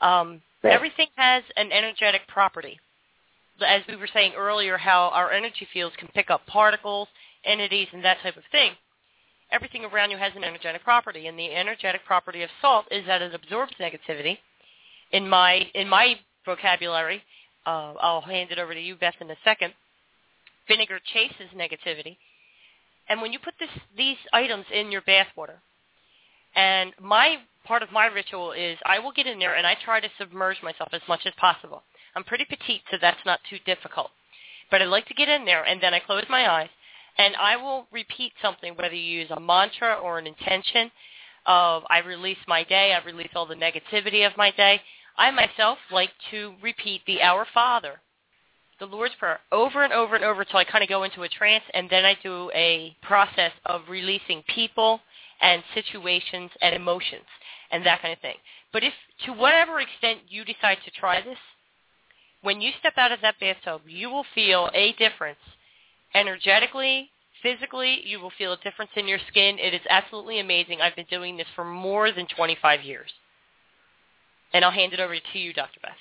Um, 0.00 0.42
Right. 0.62 0.74
Everything 0.74 1.08
has 1.16 1.42
an 1.56 1.72
energetic 1.72 2.26
property. 2.28 2.78
As 3.66 3.82
we 3.88 3.96
were 3.96 4.08
saying 4.12 4.32
earlier, 4.36 4.76
how 4.76 5.10
our 5.14 5.32
energy 5.32 5.66
fields 5.72 5.94
can 5.98 6.08
pick 6.08 6.30
up 6.30 6.46
particles, 6.46 7.08
entities, 7.44 7.88
and 7.92 8.04
that 8.04 8.18
type 8.22 8.36
of 8.36 8.42
thing. 8.52 8.72
Everything 9.50 9.84
around 9.84 10.10
you 10.10 10.16
has 10.16 10.32
an 10.36 10.44
energetic 10.44 10.84
property, 10.84 11.26
and 11.26 11.38
the 11.38 11.52
energetic 11.54 12.04
property 12.06 12.42
of 12.42 12.50
salt 12.60 12.86
is 12.90 13.04
that 13.06 13.22
it 13.22 13.34
absorbs 13.34 13.72
negativity. 13.80 14.38
In 15.12 15.28
my 15.28 15.66
in 15.74 15.88
my 15.88 16.14
vocabulary, 16.44 17.22
uh, 17.66 17.94
I'll 18.00 18.20
hand 18.20 18.50
it 18.52 18.58
over 18.58 18.74
to 18.74 18.80
you, 18.80 18.96
Beth, 18.96 19.14
in 19.20 19.30
a 19.30 19.36
second. 19.44 19.72
Vinegar 20.68 21.00
chases 21.12 21.48
negativity, 21.56 22.16
and 23.10 23.20
when 23.20 23.32
you 23.32 23.38
put 23.38 23.54
this, 23.58 23.68
these 23.96 24.16
items 24.32 24.64
in 24.72 24.90
your 24.90 25.02
bath 25.02 25.26
water, 25.36 25.60
and 26.54 26.92
my 27.00 27.36
part 27.66 27.82
of 27.82 27.92
my 27.92 28.06
ritual 28.06 28.52
is 28.52 28.78
I 28.86 29.00
will 29.00 29.12
get 29.12 29.26
in 29.26 29.38
there 29.38 29.54
and 29.54 29.66
I 29.66 29.74
try 29.84 30.00
to 30.00 30.08
submerge 30.16 30.62
myself 30.62 30.90
as 30.92 31.02
much 31.08 31.26
as 31.26 31.34
possible. 31.36 31.82
I'm 32.16 32.24
pretty 32.24 32.44
petite, 32.44 32.82
so 32.90 32.96
that's 33.00 33.24
not 33.26 33.40
too 33.48 33.58
difficult. 33.66 34.10
But 34.70 34.80
I 34.80 34.86
like 34.86 35.06
to 35.06 35.14
get 35.14 35.28
in 35.28 35.44
there 35.44 35.64
and 35.64 35.82
then 35.82 35.92
I 35.92 36.00
close 36.00 36.24
my 36.30 36.50
eyes 36.50 36.70
and 37.18 37.34
I 37.36 37.56
will 37.56 37.86
repeat 37.92 38.32
something, 38.40 38.74
whether 38.74 38.94
you 38.94 39.20
use 39.20 39.30
a 39.30 39.40
mantra 39.40 39.94
or 39.94 40.18
an 40.18 40.26
intention 40.26 40.90
of 41.46 41.82
I 41.90 41.98
release 41.98 42.38
my 42.46 42.64
day, 42.64 42.92
I 42.92 43.04
release 43.04 43.30
all 43.34 43.46
the 43.46 43.54
negativity 43.54 44.26
of 44.26 44.36
my 44.36 44.50
day. 44.52 44.80
I 45.18 45.30
myself 45.30 45.78
like 45.90 46.10
to 46.30 46.54
repeat 46.62 47.02
the 47.06 47.22
Our 47.22 47.46
Father, 47.52 48.00
the 48.80 48.86
Lord's 48.86 49.14
Prayer, 49.18 49.38
over 49.52 49.84
and 49.84 49.92
over 49.92 50.16
and 50.16 50.24
over 50.24 50.40
until 50.40 50.58
I 50.58 50.64
kind 50.64 50.82
of 50.82 50.88
go 50.88 51.04
into 51.04 51.22
a 51.22 51.28
trance, 51.28 51.64
and 51.74 51.88
then 51.90 52.04
I 52.04 52.16
do 52.22 52.50
a 52.54 52.96
process 53.02 53.52
of 53.66 53.82
releasing 53.88 54.42
people 54.54 55.00
and 55.40 55.62
situations 55.74 56.50
and 56.60 56.74
emotions 56.74 57.26
and 57.70 57.84
that 57.86 58.02
kind 58.02 58.12
of 58.12 58.18
thing. 58.20 58.36
But 58.72 58.82
if, 58.82 58.92
to 59.26 59.32
whatever 59.32 59.80
extent 59.80 60.20
you 60.28 60.44
decide 60.44 60.78
to 60.84 60.90
try 60.90 61.20
this, 61.20 61.38
when 62.42 62.60
you 62.60 62.72
step 62.78 62.94
out 62.96 63.12
of 63.12 63.20
that 63.20 63.38
bathtub, 63.38 63.82
you 63.86 64.10
will 64.10 64.24
feel 64.34 64.70
a 64.74 64.92
difference 64.94 65.38
energetically, 66.14 67.10
physically. 67.42 68.00
You 68.04 68.20
will 68.20 68.32
feel 68.36 68.52
a 68.52 68.56
difference 68.58 68.92
in 68.96 69.06
your 69.06 69.18
skin. 69.28 69.58
It 69.58 69.74
is 69.74 69.80
absolutely 69.88 70.40
amazing. 70.40 70.80
I've 70.80 70.96
been 70.96 71.06
doing 71.10 71.36
this 71.36 71.46
for 71.54 71.64
more 71.64 72.12
than 72.12 72.26
25 72.34 72.82
years. 72.82 73.10
And 74.52 74.64
I'll 74.64 74.70
hand 74.70 74.92
it 74.92 75.00
over 75.00 75.14
to 75.14 75.38
you, 75.38 75.52
Dr. 75.52 75.80
Beth. 75.82 75.92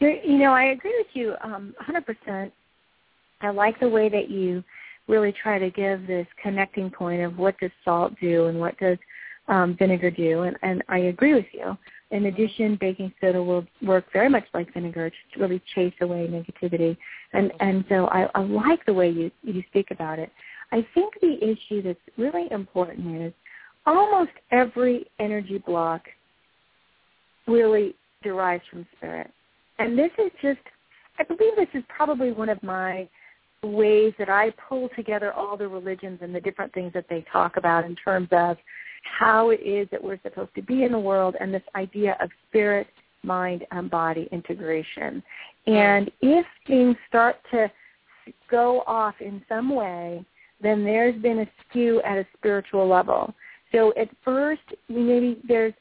You 0.00 0.38
know, 0.38 0.52
I 0.52 0.66
agree 0.66 0.94
with 0.96 1.08
you 1.14 1.34
um, 1.42 1.74
100%. 1.82 2.52
I 3.40 3.50
like 3.50 3.78
the 3.80 3.88
way 3.88 4.08
that 4.08 4.30
you 4.30 4.62
really 5.08 5.32
try 5.32 5.58
to 5.58 5.70
give 5.70 6.06
this 6.06 6.26
connecting 6.42 6.90
point 6.90 7.22
of 7.22 7.38
what 7.38 7.58
does 7.58 7.70
salt 7.84 8.12
do 8.20 8.46
and 8.46 8.60
what 8.60 8.78
does 8.78 8.98
um, 9.48 9.76
vinegar 9.78 10.10
do, 10.10 10.42
and, 10.42 10.56
and 10.62 10.84
I 10.88 10.98
agree 10.98 11.34
with 11.34 11.46
you. 11.52 11.76
In 12.10 12.26
addition, 12.26 12.76
baking 12.80 13.12
soda 13.20 13.42
will 13.42 13.66
work 13.82 14.04
very 14.12 14.28
much 14.28 14.44
like 14.54 14.72
vinegar 14.72 15.10
to 15.10 15.40
really 15.40 15.60
chase 15.74 15.94
away 16.00 16.26
negativity, 16.26 16.96
and 17.32 17.52
and 17.60 17.84
so 17.88 18.06
I, 18.08 18.28
I 18.34 18.40
like 18.40 18.84
the 18.86 18.94
way 18.94 19.10
you 19.10 19.30
you 19.42 19.62
speak 19.70 19.90
about 19.90 20.18
it. 20.18 20.30
I 20.72 20.86
think 20.94 21.14
the 21.20 21.36
issue 21.42 21.82
that's 21.82 21.98
really 22.16 22.46
important 22.50 23.22
is 23.22 23.32
almost 23.86 24.30
every 24.50 25.06
energy 25.18 25.58
block 25.58 26.02
really 27.46 27.94
derives 28.22 28.64
from 28.70 28.86
spirit, 28.96 29.30
and 29.78 29.98
this 29.98 30.10
is 30.18 30.30
just 30.42 30.60
I 31.18 31.24
believe 31.24 31.56
this 31.56 31.68
is 31.74 31.82
probably 31.88 32.32
one 32.32 32.48
of 32.48 32.62
my 32.62 33.08
ways 33.62 34.12
that 34.18 34.28
I 34.28 34.52
pull 34.68 34.88
together 34.94 35.32
all 35.32 35.56
the 35.56 35.66
religions 35.66 36.20
and 36.22 36.34
the 36.34 36.40
different 36.40 36.72
things 36.72 36.92
that 36.92 37.06
they 37.10 37.24
talk 37.32 37.56
about 37.56 37.84
in 37.84 37.96
terms 37.96 38.28
of 38.30 38.56
how 39.02 39.50
it 39.50 39.60
is 39.64 39.88
that 39.90 40.02
we're 40.02 40.20
supposed 40.22 40.54
to 40.54 40.62
be 40.62 40.84
in 40.84 40.92
the 40.92 40.98
world 40.98 41.34
and 41.40 41.52
this 41.52 41.62
idea 41.74 42.16
of 42.20 42.30
spirit, 42.48 42.86
mind, 43.22 43.66
and 43.72 43.90
body 43.90 44.28
integration. 44.30 45.22
And 45.66 46.10
if 46.20 46.46
things 46.66 46.96
start 47.08 47.36
to 47.50 47.70
go 48.50 48.82
off 48.86 49.14
in 49.20 49.42
some 49.48 49.74
way, 49.74 50.24
then 50.60 50.84
there's 50.84 51.20
been 51.20 51.40
a 51.40 51.46
skew 51.68 52.00
at 52.02 52.18
a 52.18 52.26
spiritual 52.36 52.86
level. 52.88 53.34
So 53.72 53.92
at 53.96 54.08
first, 54.24 54.62
maybe 54.88 55.38
there's 55.46 55.74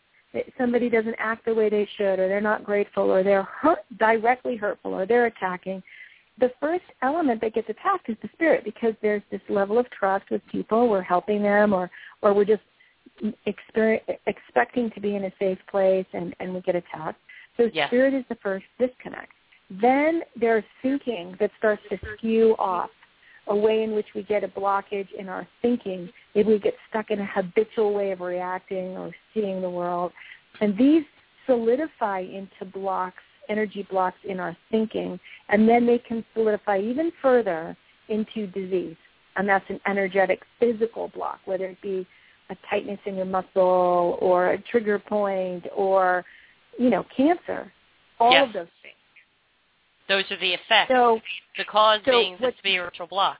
somebody 0.58 0.89
doesn't 0.89 1.15
act 1.19 1.45
the 1.45 1.54
way 1.54 1.69
they 1.69 1.88
should, 1.97 2.19
or 2.19 2.28
they're 2.28 2.41
not 2.41 2.63
grateful, 2.63 3.12
or 3.12 3.23
they're 3.23 3.43
hurt, 3.43 3.80
directly 4.00 4.56
hurtful, 4.56 4.93
or 4.93 5.06
they're 5.06 5.28
attacking. 5.28 5.82
The 6.39 6.52
first 6.60 6.84
element 7.02 7.41
that 7.41 7.56
gets 7.56 7.69
attacked 7.69 8.10
is 8.10 8.17
the 8.21 8.30
spirit 8.34 8.63
because 8.63 8.93
there's 9.02 9.23
this 9.32 9.41
level 9.50 9.80
of 9.80 9.89
trust 9.89 10.26
with 10.30 10.41
people. 10.52 10.88
We're 10.88 11.02
helping 11.02 11.41
them, 11.41 11.73
or 11.73 11.89
or 12.21 12.34
we're 12.34 12.45
just 12.45 12.62
expecting 13.45 14.91
to 14.91 15.00
be 15.02 15.15
in 15.15 15.26
a 15.26 15.32
safe 15.39 15.58
place 15.69 16.06
and, 16.13 16.36
and 16.39 16.54
we 16.54 16.62
get 16.62 16.76
attacked. 16.76 17.19
So 17.58 17.69
yeah. 17.73 17.88
spirit 17.88 18.13
is 18.13 18.23
the 18.30 18.38
first 18.43 18.65
disconnect. 18.80 19.32
Then 19.82 20.21
there's 20.39 20.63
thinking 20.82 21.36
that 21.39 21.52
starts 21.58 21.82
to 21.89 21.97
skew 22.17 22.56
off, 22.60 22.89
a 23.47 23.56
way 23.56 23.84
in 23.84 23.93
which 23.93 24.08
we 24.13 24.23
get 24.23 24.43
a 24.43 24.47
blockage 24.47 25.08
in 25.17 25.28
our 25.30 25.47
thinking. 25.62 26.10
Maybe 26.38 26.50
we 26.50 26.60
get 26.60 26.76
stuck 26.88 27.10
in 27.10 27.19
a 27.19 27.26
habitual 27.26 27.95
way 27.95 28.12
of 28.12 28.19
reacting 28.19 28.95
or 28.95 29.12
seeing 29.34 29.60
the 29.60 29.69
world. 29.69 30.12
And 30.62 30.78
these 30.78 31.02
solidify 31.47 32.19
into 32.19 32.63
blocks, 32.71 33.23
energy 33.50 33.88
blocks 33.89 34.19
in 34.23 34.39
our 34.39 34.56
thinking, 34.69 35.19
and 35.50 35.67
then 35.67 35.88
they 35.88 35.97
can 35.97 36.23
solidify 36.36 36.78
even 36.78 37.12
further 37.23 37.76
into 38.10 38.45
disease. 38.45 38.95
And 39.36 39.50
that's 39.50 39.65
an 39.69 39.80
energetic 39.88 40.43
physical 40.60 41.08
block, 41.08 41.39
whether 41.45 41.65
it 41.65 41.82
be 41.82 42.06
a 42.52 42.58
tightness 42.69 43.00
in 43.08 43.15
your 43.15 43.26
muscle 43.26 44.19
or 44.21 44.52
a 44.52 44.62
trigger 44.62 45.00
point 45.00 45.65
or, 45.76 46.23
you 46.78 46.91
know, 46.91 47.04
cancer. 47.15 47.73
All 48.19 48.32
yes. 48.32 48.45
of 48.50 48.54
those 48.54 48.67
things. 48.84 48.93
Those 50.08 50.23
are 50.30 50.39
the 50.39 50.54
effects. 50.54 50.91
So, 50.91 51.19
the 51.58 51.65
cause 51.65 52.02
so 52.06 52.12
being 52.12 52.38
the 52.39 52.54
spiritual 52.60 53.08
block. 53.08 53.39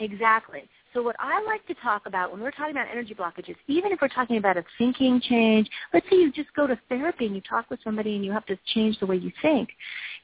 Exactly. 0.00 0.62
So 0.94 1.02
what 1.02 1.16
I 1.18 1.44
like 1.44 1.66
to 1.66 1.74
talk 1.82 2.06
about 2.06 2.32
when 2.32 2.40
we're 2.40 2.50
talking 2.50 2.70
about 2.72 2.86
energy 2.90 3.14
blockages, 3.14 3.56
even 3.66 3.92
if 3.92 4.00
we're 4.00 4.08
talking 4.08 4.38
about 4.38 4.56
a 4.56 4.64
thinking 4.78 5.20
change, 5.20 5.68
let's 5.92 6.06
say 6.10 6.16
you 6.16 6.32
just 6.32 6.52
go 6.54 6.66
to 6.66 6.78
therapy 6.88 7.26
and 7.26 7.34
you 7.34 7.42
talk 7.42 7.68
with 7.70 7.78
somebody 7.84 8.16
and 8.16 8.24
you 8.24 8.32
have 8.32 8.46
to 8.46 8.58
change 8.74 8.98
the 8.98 9.06
way 9.06 9.16
you 9.16 9.30
think, 9.42 9.68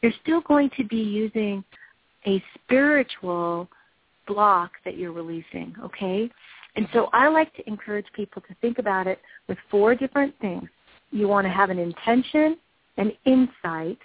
you're 0.01 0.13
still 0.23 0.41
going 0.41 0.71
to 0.77 0.85
be 0.85 0.97
using 0.97 1.63
a 2.27 2.43
spiritual 2.55 3.69
block 4.27 4.73
that 4.87 4.97
you're 4.97 5.13
releasing, 5.13 5.75
okay? 5.83 6.31
And 6.77 6.89
so 6.93 7.09
I 7.13 7.29
like 7.29 7.55
to 7.57 7.69
encourage 7.69 8.07
people 8.15 8.43
to 8.49 8.55
think 8.61 8.79
about 8.79 9.07
it 9.07 9.21
with 9.49 9.59
four 9.71 9.95
different 9.95 10.35
things. 10.41 10.69
You 11.11 11.29
want 11.29 11.47
to 11.47 11.51
have 11.51 11.71
an 11.71 11.79
intention, 11.79 12.57
an 12.97 13.13
insight, 13.27 13.99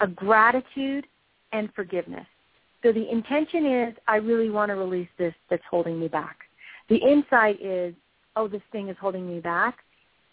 a 0.00 0.06
gratitude, 0.06 1.06
and 1.52 1.68
forgiveness. 1.74 2.26
So 2.84 2.92
the 2.92 3.10
intention 3.10 3.64
is, 3.64 3.94
I 4.06 4.16
really 4.16 4.50
want 4.50 4.68
to 4.68 4.74
release 4.74 5.08
this 5.16 5.34
that's 5.48 5.62
holding 5.70 5.98
me 5.98 6.06
back. 6.06 6.36
The 6.90 6.96
insight 6.96 7.60
is, 7.62 7.94
oh, 8.36 8.46
this 8.46 8.60
thing 8.72 8.90
is 8.90 8.96
holding 9.00 9.26
me 9.26 9.40
back. 9.40 9.78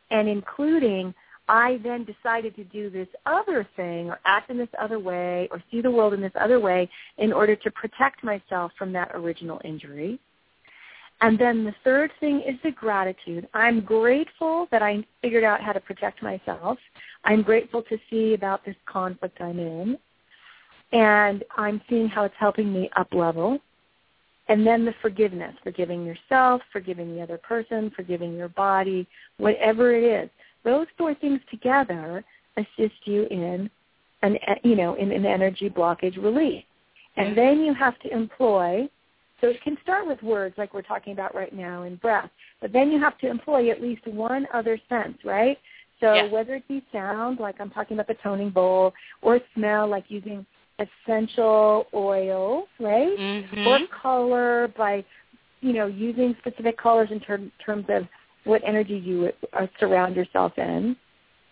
And 0.10 0.28
including, 0.28 1.14
I 1.48 1.80
then 1.82 2.04
decided 2.06 2.54
to 2.58 2.66
do 2.66 2.90
this 2.90 3.08
other 3.26 3.66
thing 3.78 4.10
or 4.10 4.20
act 4.26 4.50
in 4.50 4.58
this 4.58 4.68
other 4.78 5.00
way 5.00 5.48
or 5.50 5.64
see 5.72 5.80
the 5.80 5.90
world 5.90 6.14
in 6.14 6.20
this 6.20 6.34
other 6.38 6.60
way 6.60 6.90
in 7.18 7.32
order 7.32 7.56
to 7.56 7.72
protect 7.72 8.22
myself 8.22 8.74
from 8.78 8.92
that 8.92 9.12
original 9.14 9.62
injury. 9.64 10.20
And 11.22 11.40
then 11.40 11.64
the 11.64 11.76
third 11.86 12.12
thing 12.20 12.42
is 12.42 12.56
the 12.64 12.72
gratitude. 12.72 13.48
I'm 13.54 13.80
grateful 13.80 14.68
that 14.72 14.82
I 14.82 15.06
figured 15.22 15.46
out 15.46 15.62
how 15.62 15.72
to 15.72 15.80
protect 15.80 16.22
myself. 16.22 16.78
I'm 17.24 17.44
grateful 17.44 17.84
to 17.84 17.98
see 18.10 18.34
about 18.34 18.66
this 18.66 18.76
conflict 18.88 19.40
I'm 19.40 19.60
in. 19.60 19.98
And 20.92 21.44
I'm 21.58 21.82
seeing 21.90 22.08
how 22.08 22.24
it's 22.24 22.36
helping 22.38 22.74
me 22.74 22.90
up 22.98 23.14
level. 23.14 23.60
And 24.48 24.68
then 24.68 24.84
the 24.84 24.94
forgiveness, 25.02 25.56
forgiving 25.64 26.06
yourself, 26.06 26.62
forgiving 26.74 27.16
the 27.16 27.22
other 27.22 27.38
person, 27.38 27.92
forgiving 27.96 28.36
your 28.36 28.50
body, 28.50 29.08
whatever 29.38 29.96
it 29.96 30.04
is. 30.04 30.30
Those 30.64 30.88
four 30.98 31.16
things 31.16 31.40
together 31.50 32.24
assist 32.58 32.96
you 33.06 33.28
in 33.32 33.70
an 34.24 34.38
you 34.64 34.76
know, 34.76 34.96
in 34.96 35.12
an 35.12 35.26
energy 35.26 35.70
blockage 35.70 36.22
release. 36.22 36.66
And 37.18 37.38
then 37.38 37.62
you 37.62 37.74
have 37.74 37.98
to 38.00 38.14
employ 38.14 38.90
so 39.42 39.48
it 39.48 39.62
can 39.64 39.76
start 39.82 40.08
with 40.08 40.22
words 40.22 40.56
like 40.58 40.74
we're 40.74 40.84
talking 40.84 41.14
about 41.14 41.34
right 41.34 41.54
now 41.54 41.84
in 41.84 41.96
breath, 41.96 42.30
but 42.62 42.72
then 42.72 42.92
you 42.92 43.00
have 43.00 43.18
to 43.20 43.28
employ 43.28 43.72
at 43.72 43.82
least 43.82 44.06
one 44.06 44.46
other 44.54 44.80
sense, 44.88 45.18
right? 45.26 45.58
So 46.00 46.14
yes. 46.14 46.32
whether 46.32 46.56
it 46.56 46.68
be 46.68 46.84
sound, 46.92 47.40
like 47.40 47.56
I'm 47.60 47.72
talking 47.72 47.98
about 47.98 48.08
the 48.08 48.22
toning 48.24 48.52
bowl, 48.52 48.94
or 49.22 49.40
smell, 49.56 49.88
like 49.88 50.06
using 50.10 50.46
essential 50.82 51.88
oils, 51.94 52.68
right? 52.80 53.18
Mm-hmm. 53.18 53.68
Or 53.68 53.80
color 54.02 54.74
by, 54.78 55.04
you 55.62 55.74
know, 55.74 55.88
using 55.88 56.36
specific 56.40 56.78
colors 56.78 57.10
in 57.12 57.20
ter- 57.20 57.52
terms 57.66 57.86
of 57.90 58.08
what 58.44 58.62
energy 58.66 58.98
you 58.98 59.32
uh, 59.54 59.68
surround 59.80 60.16
yourself 60.16 60.54
in, 60.58 60.96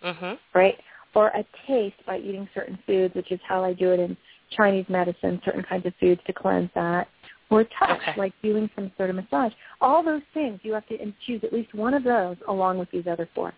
mm-hmm. 0.03 0.33
right? 0.57 0.75
Or 1.15 1.27
a 1.29 1.43
taste 1.67 1.97
by 2.05 2.17
eating 2.17 2.47
certain 2.53 2.79
foods, 2.85 3.15
which 3.15 3.31
is 3.31 3.39
how 3.47 3.63
I 3.63 3.73
do 3.73 3.91
it 3.91 3.99
in 3.99 4.15
Chinese 4.55 4.85
medicine, 4.89 5.41
certain 5.45 5.63
kinds 5.63 5.85
of 5.85 5.93
foods 5.99 6.21
to 6.27 6.33
cleanse 6.33 6.69
that 6.75 7.07
or 7.49 7.63
touch, 7.63 7.99
okay. 8.01 8.13
like 8.15 8.33
doing 8.43 8.69
some 8.75 8.91
sort 8.97 9.09
of 9.09 9.15
massage. 9.15 9.51
All 9.81 10.03
those 10.03 10.21
things, 10.33 10.59
you 10.63 10.73
have 10.73 10.87
to 10.87 10.97
choose 11.25 11.41
at 11.43 11.51
least 11.51 11.73
one 11.73 11.93
of 11.93 12.03
those 12.03 12.37
along 12.47 12.77
with 12.77 12.89
these 12.91 13.05
other 13.09 13.27
four. 13.33 13.53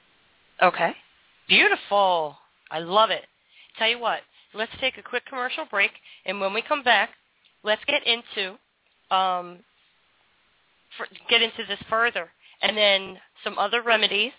Okay. 0.61 0.95
Beautiful. 1.47 2.37
I 2.69 2.79
love 2.79 3.09
it. 3.09 3.25
Tell 3.77 3.89
you 3.89 3.99
what, 3.99 4.19
let's 4.53 4.71
take 4.79 4.97
a 4.97 5.03
quick 5.03 5.25
commercial 5.25 5.65
break, 5.69 5.91
and 6.25 6.39
when 6.39 6.53
we 6.53 6.61
come 6.61 6.83
back, 6.83 7.11
let's 7.63 7.83
get 7.85 8.05
into 8.05 8.51
um, 9.15 9.59
for, 10.97 11.07
get 11.29 11.41
into 11.41 11.65
this 11.67 11.79
further, 11.89 12.29
and 12.61 12.77
then 12.77 13.17
some 13.43 13.57
other 13.57 13.81
remedies 13.81 14.31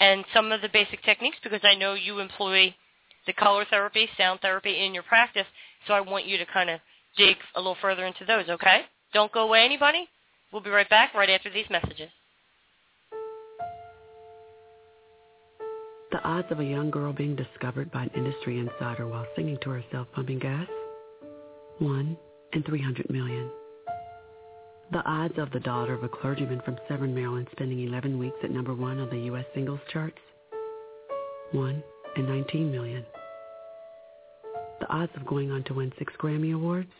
and 0.00 0.24
some 0.32 0.52
of 0.52 0.60
the 0.62 0.68
basic 0.68 1.02
techniques 1.02 1.38
because 1.42 1.60
I 1.62 1.74
know 1.74 1.94
you 1.94 2.20
employ 2.20 2.74
the 3.26 3.32
color 3.32 3.64
therapy, 3.68 4.08
sound 4.16 4.40
therapy 4.40 4.84
in 4.84 4.94
your 4.94 5.02
practice, 5.02 5.46
so 5.86 5.94
I 5.94 6.00
want 6.00 6.26
you 6.26 6.38
to 6.38 6.46
kind 6.46 6.70
of 6.70 6.80
dig 7.16 7.36
a 7.54 7.60
little 7.60 7.76
further 7.80 8.06
into 8.06 8.24
those, 8.24 8.48
okay? 8.48 8.82
Don't 9.12 9.32
go 9.32 9.42
away, 9.42 9.64
anybody. 9.64 10.08
We'll 10.52 10.62
be 10.62 10.70
right 10.70 10.88
back 10.88 11.14
right 11.14 11.28
after 11.30 11.50
these 11.50 11.68
messages. 11.70 12.10
The 16.10 16.22
odds 16.22 16.50
of 16.50 16.58
a 16.58 16.64
young 16.64 16.90
girl 16.90 17.12
being 17.12 17.36
discovered 17.36 17.92
by 17.92 18.04
an 18.04 18.10
industry 18.16 18.58
insider 18.58 19.06
while 19.06 19.26
singing 19.36 19.58
to 19.62 19.70
herself 19.70 20.06
pumping 20.14 20.38
gas? 20.38 20.66
1 21.80 22.16
in 22.54 22.62
300 22.62 23.10
million. 23.10 23.50
The 24.90 25.04
odds 25.04 25.34
of 25.36 25.50
the 25.50 25.60
daughter 25.60 25.92
of 25.92 26.02
a 26.04 26.08
clergyman 26.08 26.62
from 26.64 26.78
Severn, 26.88 27.14
Maryland 27.14 27.48
spending 27.52 27.86
11 27.86 28.18
weeks 28.18 28.38
at 28.42 28.50
number 28.50 28.74
one 28.74 28.98
on 28.98 29.10
the 29.10 29.18
U.S. 29.26 29.44
singles 29.54 29.80
charts? 29.92 30.16
1 31.52 31.84
in 32.16 32.26
19 32.26 32.72
million. 32.72 33.04
The 34.80 34.88
odds 34.88 35.12
of 35.14 35.26
going 35.26 35.50
on 35.50 35.62
to 35.64 35.74
win 35.74 35.92
six 35.98 36.10
Grammy 36.18 36.54
Awards? 36.54 36.92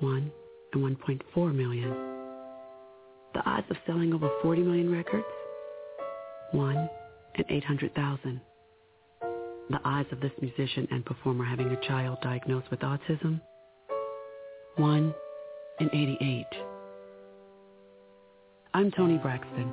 1 0.00 0.32
in 0.74 0.80
1.4 0.80 1.54
million. 1.54 1.90
The 3.32 3.40
odds 3.46 3.66
of 3.70 3.78
selling 3.86 4.12
over 4.12 4.28
40 4.42 4.60
million 4.60 4.92
records? 4.92 5.24
1 6.52 6.90
in 7.36 7.44
800,000. 7.48 8.40
The 9.70 9.80
odds 9.84 10.08
of 10.12 10.20
this 10.20 10.32
musician 10.40 10.88
and 10.90 11.04
performer 11.04 11.44
having 11.44 11.68
a 11.68 11.80
child 11.86 12.18
diagnosed 12.22 12.70
with 12.70 12.80
autism? 12.80 13.40
1 14.76 15.14
in 15.80 15.90
88. 15.92 16.46
I'm 18.74 18.90
Toni 18.92 19.18
Braxton, 19.18 19.72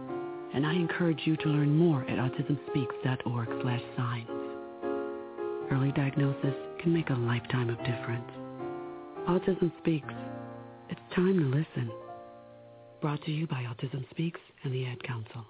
and 0.54 0.66
I 0.66 0.74
encourage 0.74 1.22
you 1.26 1.36
to 1.38 1.50
learn 1.50 1.76
more 1.76 2.04
at 2.04 2.18
autismspeaks.org 2.18 3.50
slash 3.62 3.82
signs. 3.96 4.30
Early 5.72 5.92
diagnosis 5.92 6.56
can 6.80 6.94
make 6.94 7.10
a 7.10 7.14
lifetime 7.14 7.70
of 7.70 7.78
difference. 7.80 8.30
Autism 9.28 9.72
Speaks. 9.80 10.14
It's 10.90 11.02
time 11.16 11.38
to 11.40 11.46
listen. 11.46 11.92
Brought 13.02 13.22
to 13.24 13.32
you 13.32 13.46
by 13.48 13.64
Autism 13.64 14.10
Speaks 14.12 14.40
and 14.64 14.74
the 14.74 14.86
Ad 14.86 15.04
Council. 15.04 15.46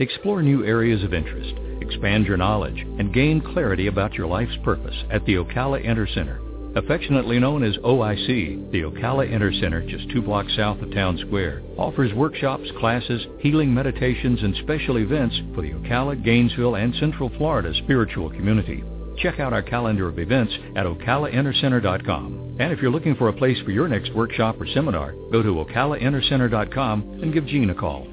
Explore 0.00 0.42
new 0.42 0.64
areas 0.64 1.02
of 1.02 1.12
interest, 1.12 1.54
expand 1.80 2.24
your 2.24 2.36
knowledge, 2.36 2.86
and 3.00 3.12
gain 3.12 3.40
clarity 3.40 3.88
about 3.88 4.14
your 4.14 4.28
life's 4.28 4.56
purpose 4.62 4.94
at 5.10 5.24
the 5.26 5.34
Ocala 5.34 5.84
Intercenter. 5.84 6.38
Affectionately 6.76 7.40
known 7.40 7.64
as 7.64 7.76
OIC, 7.78 8.70
the 8.70 8.82
Ocala 8.82 9.28
Intercenter, 9.28 9.84
just 9.88 10.08
two 10.10 10.22
blocks 10.22 10.54
south 10.54 10.80
of 10.82 10.92
Town 10.92 11.18
Square, 11.26 11.62
offers 11.76 12.14
workshops, 12.14 12.70
classes, 12.78 13.26
healing 13.40 13.74
meditations, 13.74 14.40
and 14.44 14.54
special 14.62 14.98
events 14.98 15.34
for 15.52 15.62
the 15.62 15.70
Ocala, 15.70 16.22
Gainesville, 16.24 16.76
and 16.76 16.94
Central 17.00 17.28
Florida 17.36 17.74
spiritual 17.82 18.30
community. 18.30 18.84
Check 19.16 19.40
out 19.40 19.52
our 19.52 19.62
calendar 19.62 20.06
of 20.06 20.20
events 20.20 20.52
at 20.76 20.86
ocalaintercenter.com. 20.86 22.56
And 22.60 22.72
if 22.72 22.80
you're 22.80 22.92
looking 22.92 23.16
for 23.16 23.30
a 23.30 23.32
place 23.32 23.58
for 23.64 23.72
your 23.72 23.88
next 23.88 24.14
workshop 24.14 24.60
or 24.60 24.66
seminar, 24.68 25.12
go 25.32 25.42
to 25.42 25.64
ocalaintercenter.com 25.64 27.18
and 27.20 27.34
give 27.34 27.46
Jean 27.46 27.70
a 27.70 27.74
call. 27.74 28.06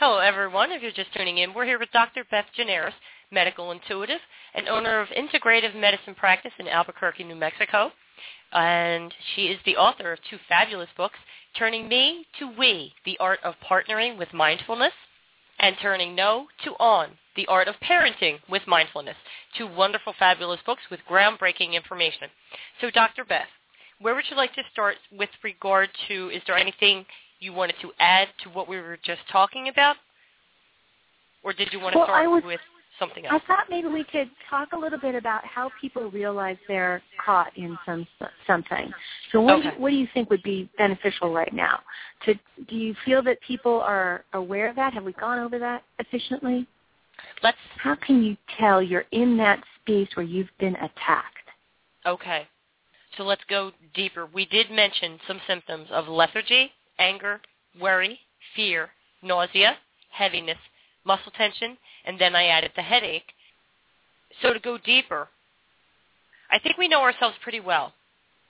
Hello, 0.00 0.18
everyone. 0.18 0.70
If 0.70 0.80
you're 0.80 0.92
just 0.92 1.12
tuning 1.12 1.38
in, 1.38 1.52
we're 1.52 1.64
here 1.64 1.80
with 1.80 1.90
Dr. 1.90 2.22
Beth 2.30 2.44
Gineris, 2.56 2.92
medical 3.32 3.72
intuitive 3.72 4.20
and 4.54 4.68
owner 4.68 5.00
of 5.00 5.08
Integrative 5.08 5.74
Medicine 5.74 6.14
Practice 6.14 6.52
in 6.60 6.68
Albuquerque, 6.68 7.24
New 7.24 7.34
Mexico. 7.34 7.90
And 8.52 9.12
she 9.34 9.46
is 9.46 9.58
the 9.66 9.76
author 9.76 10.12
of 10.12 10.20
two 10.30 10.38
fabulous 10.48 10.88
books, 10.96 11.18
Turning 11.58 11.88
Me 11.88 12.24
to 12.38 12.48
We, 12.56 12.92
The 13.04 13.18
Art 13.18 13.40
of 13.42 13.56
Partnering 13.68 14.16
with 14.16 14.32
Mindfulness, 14.32 14.92
and 15.58 15.74
Turning 15.82 16.14
No 16.14 16.46
to 16.62 16.74
On, 16.78 17.08
The 17.34 17.48
Art 17.48 17.66
of 17.66 17.74
Parenting 17.82 18.38
with 18.48 18.62
Mindfulness. 18.68 19.16
Two 19.56 19.66
wonderful, 19.66 20.14
fabulous 20.16 20.60
books 20.64 20.82
with 20.92 21.00
groundbreaking 21.10 21.72
information. 21.72 22.28
So, 22.80 22.92
Dr. 22.92 23.24
Beth, 23.24 23.48
where 24.00 24.14
would 24.14 24.26
you 24.30 24.36
like 24.36 24.54
to 24.54 24.62
start 24.70 24.94
with 25.10 25.30
regard 25.42 25.88
to, 26.06 26.30
is 26.30 26.42
there 26.46 26.56
anything 26.56 27.04
you 27.40 27.52
wanted 27.52 27.76
to 27.82 27.90
add 28.00 28.28
to 28.44 28.50
what 28.50 28.68
we 28.68 28.76
were 28.76 28.98
just 29.04 29.20
talking 29.30 29.68
about? 29.68 29.96
Or 31.42 31.52
did 31.52 31.68
you 31.72 31.80
want 31.80 31.92
to 31.92 31.98
well, 31.98 32.06
start 32.06 32.30
was, 32.30 32.42
with 32.44 32.60
something 32.98 33.24
else? 33.26 33.40
I 33.42 33.46
thought 33.46 33.66
maybe 33.70 33.88
we 33.88 34.04
could 34.04 34.28
talk 34.50 34.72
a 34.72 34.76
little 34.76 34.98
bit 34.98 35.14
about 35.14 35.44
how 35.44 35.70
people 35.80 36.10
realize 36.10 36.56
they're 36.66 37.02
caught 37.24 37.56
in 37.56 37.78
some 37.86 38.06
something. 38.46 38.90
So 39.32 39.40
what, 39.40 39.60
okay. 39.60 39.70
do 39.70 39.74
you, 39.76 39.82
what 39.82 39.90
do 39.90 39.96
you 39.96 40.08
think 40.12 40.30
would 40.30 40.42
be 40.42 40.68
beneficial 40.76 41.32
right 41.32 41.52
now? 41.52 41.80
To, 42.26 42.34
do 42.68 42.76
you 42.76 42.94
feel 43.04 43.22
that 43.22 43.40
people 43.40 43.80
are 43.80 44.24
aware 44.32 44.68
of 44.68 44.76
that? 44.76 44.92
Have 44.94 45.04
we 45.04 45.12
gone 45.12 45.38
over 45.38 45.58
that 45.58 45.84
efficiently? 45.98 46.66
Let's. 47.42 47.56
How 47.76 47.94
can 47.94 48.22
you 48.22 48.36
tell 48.58 48.82
you're 48.82 49.04
in 49.12 49.36
that 49.38 49.62
space 49.80 50.08
where 50.14 50.26
you've 50.26 50.50
been 50.58 50.76
attacked? 50.76 51.36
Okay. 52.04 52.46
So 53.16 53.24
let's 53.24 53.42
go 53.48 53.72
deeper. 53.94 54.26
We 54.32 54.44
did 54.46 54.70
mention 54.70 55.18
some 55.26 55.40
symptoms 55.46 55.88
of 55.90 56.08
lethargy, 56.08 56.70
anger, 56.98 57.40
worry, 57.80 58.20
fear, 58.54 58.90
nausea, 59.22 59.76
heaviness, 60.10 60.58
muscle 61.04 61.32
tension, 61.32 61.76
and 62.04 62.18
then 62.18 62.34
I 62.34 62.46
added 62.46 62.72
the 62.76 62.82
headache. 62.82 63.32
So 64.42 64.52
to 64.52 64.60
go 64.60 64.78
deeper, 64.78 65.28
I 66.50 66.58
think 66.58 66.76
we 66.76 66.88
know 66.88 67.02
ourselves 67.02 67.36
pretty 67.42 67.60
well. 67.60 67.92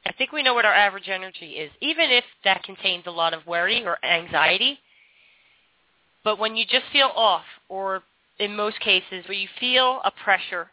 I 0.06 0.12
think 0.12 0.32
we 0.32 0.42
know 0.42 0.54
what 0.54 0.64
our 0.64 0.74
average 0.74 1.08
energy 1.08 1.52
is, 1.52 1.70
even 1.80 2.10
if 2.10 2.24
that 2.44 2.62
contains 2.62 3.04
a 3.06 3.10
lot 3.10 3.34
of 3.34 3.46
worry 3.46 3.84
or 3.84 4.02
anxiety. 4.04 4.78
But 6.24 6.38
when 6.38 6.56
you 6.56 6.64
just 6.64 6.86
feel 6.92 7.10
off, 7.14 7.44
or 7.68 8.02
in 8.38 8.56
most 8.56 8.80
cases 8.80 9.24
where 9.26 9.36
you 9.36 9.48
feel 9.60 10.00
a 10.04 10.10
pressure 10.10 10.68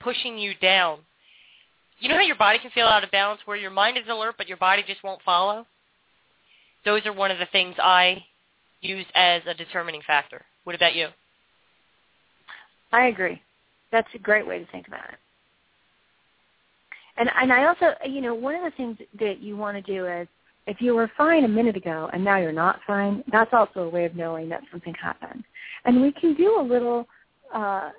pushing 0.00 0.38
you 0.38 0.54
down, 0.60 0.98
you 1.98 2.08
know 2.08 2.16
how 2.16 2.20
your 2.22 2.36
body 2.36 2.58
can 2.58 2.70
feel 2.70 2.86
out 2.86 3.04
of 3.04 3.10
balance 3.10 3.40
where 3.46 3.56
your 3.56 3.70
mind 3.70 3.96
is 3.96 4.04
alert 4.08 4.34
but 4.36 4.48
your 4.48 4.58
body 4.58 4.84
just 4.86 5.02
won't 5.02 5.22
follow? 5.22 5.66
Those 6.86 7.04
are 7.04 7.12
one 7.12 7.30
of 7.30 7.38
the 7.38 7.48
things 7.52 7.74
I 7.82 8.24
use 8.80 9.04
as 9.14 9.42
a 9.46 9.52
determining 9.52 10.00
factor. 10.06 10.42
What 10.64 10.76
about 10.76 10.94
you? 10.94 11.08
I 12.92 13.08
agree. 13.08 13.42
That's 13.92 14.08
a 14.14 14.18
great 14.18 14.46
way 14.46 14.60
to 14.60 14.66
think 14.72 14.86
about 14.86 15.08
it. 15.10 15.18
And 17.18 17.28
and 17.40 17.52
I 17.52 17.66
also, 17.66 17.94
you 18.06 18.20
know, 18.20 18.34
one 18.34 18.54
of 18.54 18.62
the 18.62 18.76
things 18.76 18.96
that 19.18 19.40
you 19.40 19.56
want 19.56 19.76
to 19.76 19.92
do 19.92 20.06
is 20.06 20.28
if 20.66 20.80
you 20.80 20.94
were 20.94 21.10
fine 21.16 21.44
a 21.44 21.48
minute 21.48 21.76
ago 21.76 22.08
and 22.12 22.24
now 22.24 22.38
you're 22.38 22.52
not 22.52 22.80
fine, 22.86 23.24
that's 23.32 23.52
also 23.52 23.80
a 23.80 23.88
way 23.88 24.04
of 24.04 24.14
knowing 24.14 24.48
that 24.50 24.62
something 24.70 24.94
happened. 24.94 25.44
And 25.84 26.00
we 26.00 26.12
can 26.12 26.34
do 26.34 26.60
a 26.60 26.62
little 26.62 27.06
uh, 27.54 27.90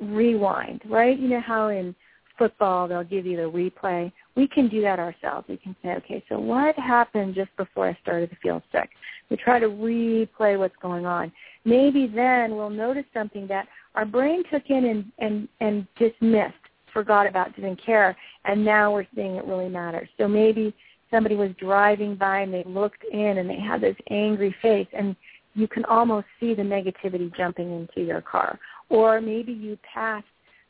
rewind, 0.00 0.82
right? 0.88 1.18
You 1.18 1.28
know 1.28 1.40
how 1.40 1.68
in 1.68 1.94
football 2.38 2.88
they'll 2.88 3.04
give 3.04 3.26
you 3.26 3.36
the 3.36 3.42
replay. 3.42 4.12
We 4.36 4.48
can 4.48 4.68
do 4.68 4.80
that 4.82 4.98
ourselves. 4.98 5.46
We 5.48 5.56
can 5.56 5.76
say, 5.82 5.90
okay, 5.96 6.24
so 6.28 6.38
what 6.38 6.76
happened 6.76 7.34
just 7.34 7.54
before 7.56 7.88
I 7.88 7.98
started 8.02 8.30
to 8.30 8.36
feel 8.36 8.62
sick? 8.72 8.90
We 9.30 9.36
try 9.36 9.58
to 9.58 9.68
replay 9.68 10.58
what's 10.58 10.76
going 10.82 11.06
on. 11.06 11.32
Maybe 11.64 12.06
then 12.06 12.56
we'll 12.56 12.70
notice 12.70 13.04
something 13.14 13.46
that 13.48 13.68
our 13.94 14.04
brain 14.04 14.42
took 14.52 14.64
in 14.68 14.84
and, 14.84 15.12
and, 15.18 15.48
and 15.60 15.86
dismissed, 15.96 16.54
forgot 16.92 17.26
about, 17.26 17.54
didn't 17.54 17.84
care, 17.84 18.16
and 18.44 18.64
now 18.64 18.92
we're 18.92 19.06
seeing 19.14 19.36
it 19.36 19.44
really 19.44 19.68
matters. 19.68 20.08
So 20.18 20.28
maybe 20.28 20.74
somebody 21.10 21.36
was 21.36 21.50
driving 21.58 22.16
by 22.16 22.40
and 22.40 22.52
they 22.52 22.64
looked 22.66 23.04
in 23.12 23.38
and 23.38 23.48
they 23.48 23.60
had 23.60 23.80
this 23.80 23.96
angry 24.10 24.54
face 24.60 24.88
and 24.92 25.14
you 25.54 25.68
can 25.68 25.84
almost 25.84 26.26
see 26.40 26.54
the 26.54 26.62
negativity 26.62 27.34
jumping 27.36 27.72
into 27.72 28.06
your 28.06 28.20
car. 28.20 28.58
Or 28.88 29.20
maybe 29.20 29.52
you 29.52 29.78
passed 29.92 30.26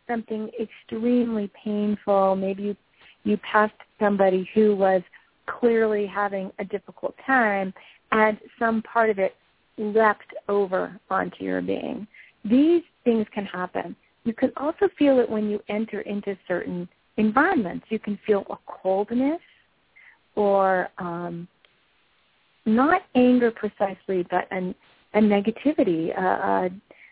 something 0.09 0.51
extremely 0.61 1.51
painful. 1.63 2.37
Maybe 2.37 2.63
you, 2.65 2.77
you 3.25 3.37
passed 3.39 3.75
somebody 3.99 4.49
who 4.55 4.77
was 4.77 5.03
clearly 5.47 6.07
having 6.07 6.51
a 6.59 6.65
difficult 6.65 7.15
time 7.27 7.73
and 8.13 8.39
some 8.59 8.83
part 8.83 9.11
of 9.11 9.19
it 9.19 9.35
leapt 9.77 10.35
over 10.49 10.99
onto 11.11 11.45
your 11.45 11.61
being. 11.61 12.07
These 12.45 12.83
things 13.05 13.27
can 13.35 13.45
happen. 13.45 13.97
You 14.25 14.33
can 14.33 14.53
also 14.57 14.89
feel 14.99 15.19
it 15.19 15.29
when 15.29 15.51
you 15.51 15.61
enter 15.69 16.01
into 16.03 16.37
certain 16.47 16.89
environments. 17.17 17.87
You 17.91 17.99
can 17.99 18.19
feel 18.27 18.47
a 18.51 18.57
coldness 18.67 19.41
or 20.37 20.89
um, 20.99 21.47
not 22.67 23.03
anger 23.15 23.51
precisely, 23.51 24.27
but 24.31 24.47
an, 24.51 24.75
a 25.15 25.21
negativity. 25.21 26.17
Uh, 26.17 26.69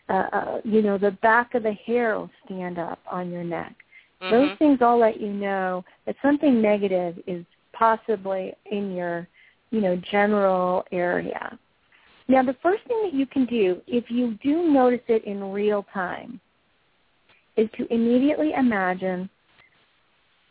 uh, 0.09 0.27
uh, 0.33 0.61
you 0.63 0.81
know, 0.81 0.97
the 0.97 1.11
back 1.21 1.55
of 1.55 1.63
the 1.63 1.73
hair 1.85 2.17
will 2.17 2.29
stand 2.45 2.77
up 2.77 2.99
on 3.09 3.31
your 3.31 3.43
neck. 3.43 3.75
Mm-hmm. 4.21 4.31
Those 4.31 4.57
things 4.57 4.79
all 4.81 4.99
let 4.99 5.19
you 5.19 5.31
know 5.31 5.83
that 6.05 6.15
something 6.21 6.61
negative 6.61 7.19
is 7.27 7.45
possibly 7.73 8.53
in 8.69 8.93
your, 8.93 9.27
you 9.71 9.81
know, 9.81 9.99
general 10.11 10.83
area. 10.91 11.57
Now, 12.27 12.43
the 12.43 12.55
first 12.61 12.83
thing 12.87 13.01
that 13.03 13.13
you 13.13 13.25
can 13.25 13.45
do, 13.45 13.81
if 13.87 14.05
you 14.09 14.37
do 14.43 14.71
notice 14.71 15.01
it 15.07 15.25
in 15.25 15.51
real 15.51 15.85
time, 15.93 16.39
is 17.57 17.69
to 17.77 17.93
immediately 17.93 18.53
imagine, 18.57 19.29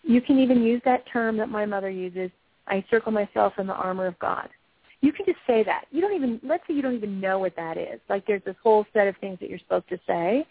you 0.03 0.21
can 0.21 0.39
even 0.39 0.63
use 0.63 0.83
that 0.85 1.05
term 1.13 1.37
that 1.39 1.49
my 1.49 1.65
mother 1.65 1.91
uses, 1.91 2.31
I 2.67 2.85
circle 2.91 3.13
myself 3.13 3.55
in 3.59 3.67
the 3.67 3.75
armor 3.75 4.07
of 4.07 4.19
God. 4.19 4.49
You 5.03 5.13
can 5.13 5.27
just 5.27 5.39
say 5.47 5.63
that. 5.65 5.85
You 5.91 6.01
don't 6.01 6.15
even, 6.15 6.41
let's 6.43 6.63
say 6.67 6.75
you 6.75 6.81
don't 6.81 6.95
even 6.95 7.21
know 7.21 7.39
what 7.39 7.55
that 7.57 7.77
is. 7.77 8.01
Like 8.09 8.27
there's 8.27 8.43
this 8.45 8.57
whole 8.63 8.87
set 8.93 9.09
of 9.09 9.17
things 9.21 9.39
that 9.41 9.51
you're 9.51 9.59
supposed 9.59 9.89
to 9.91 9.99
say. 10.07 10.47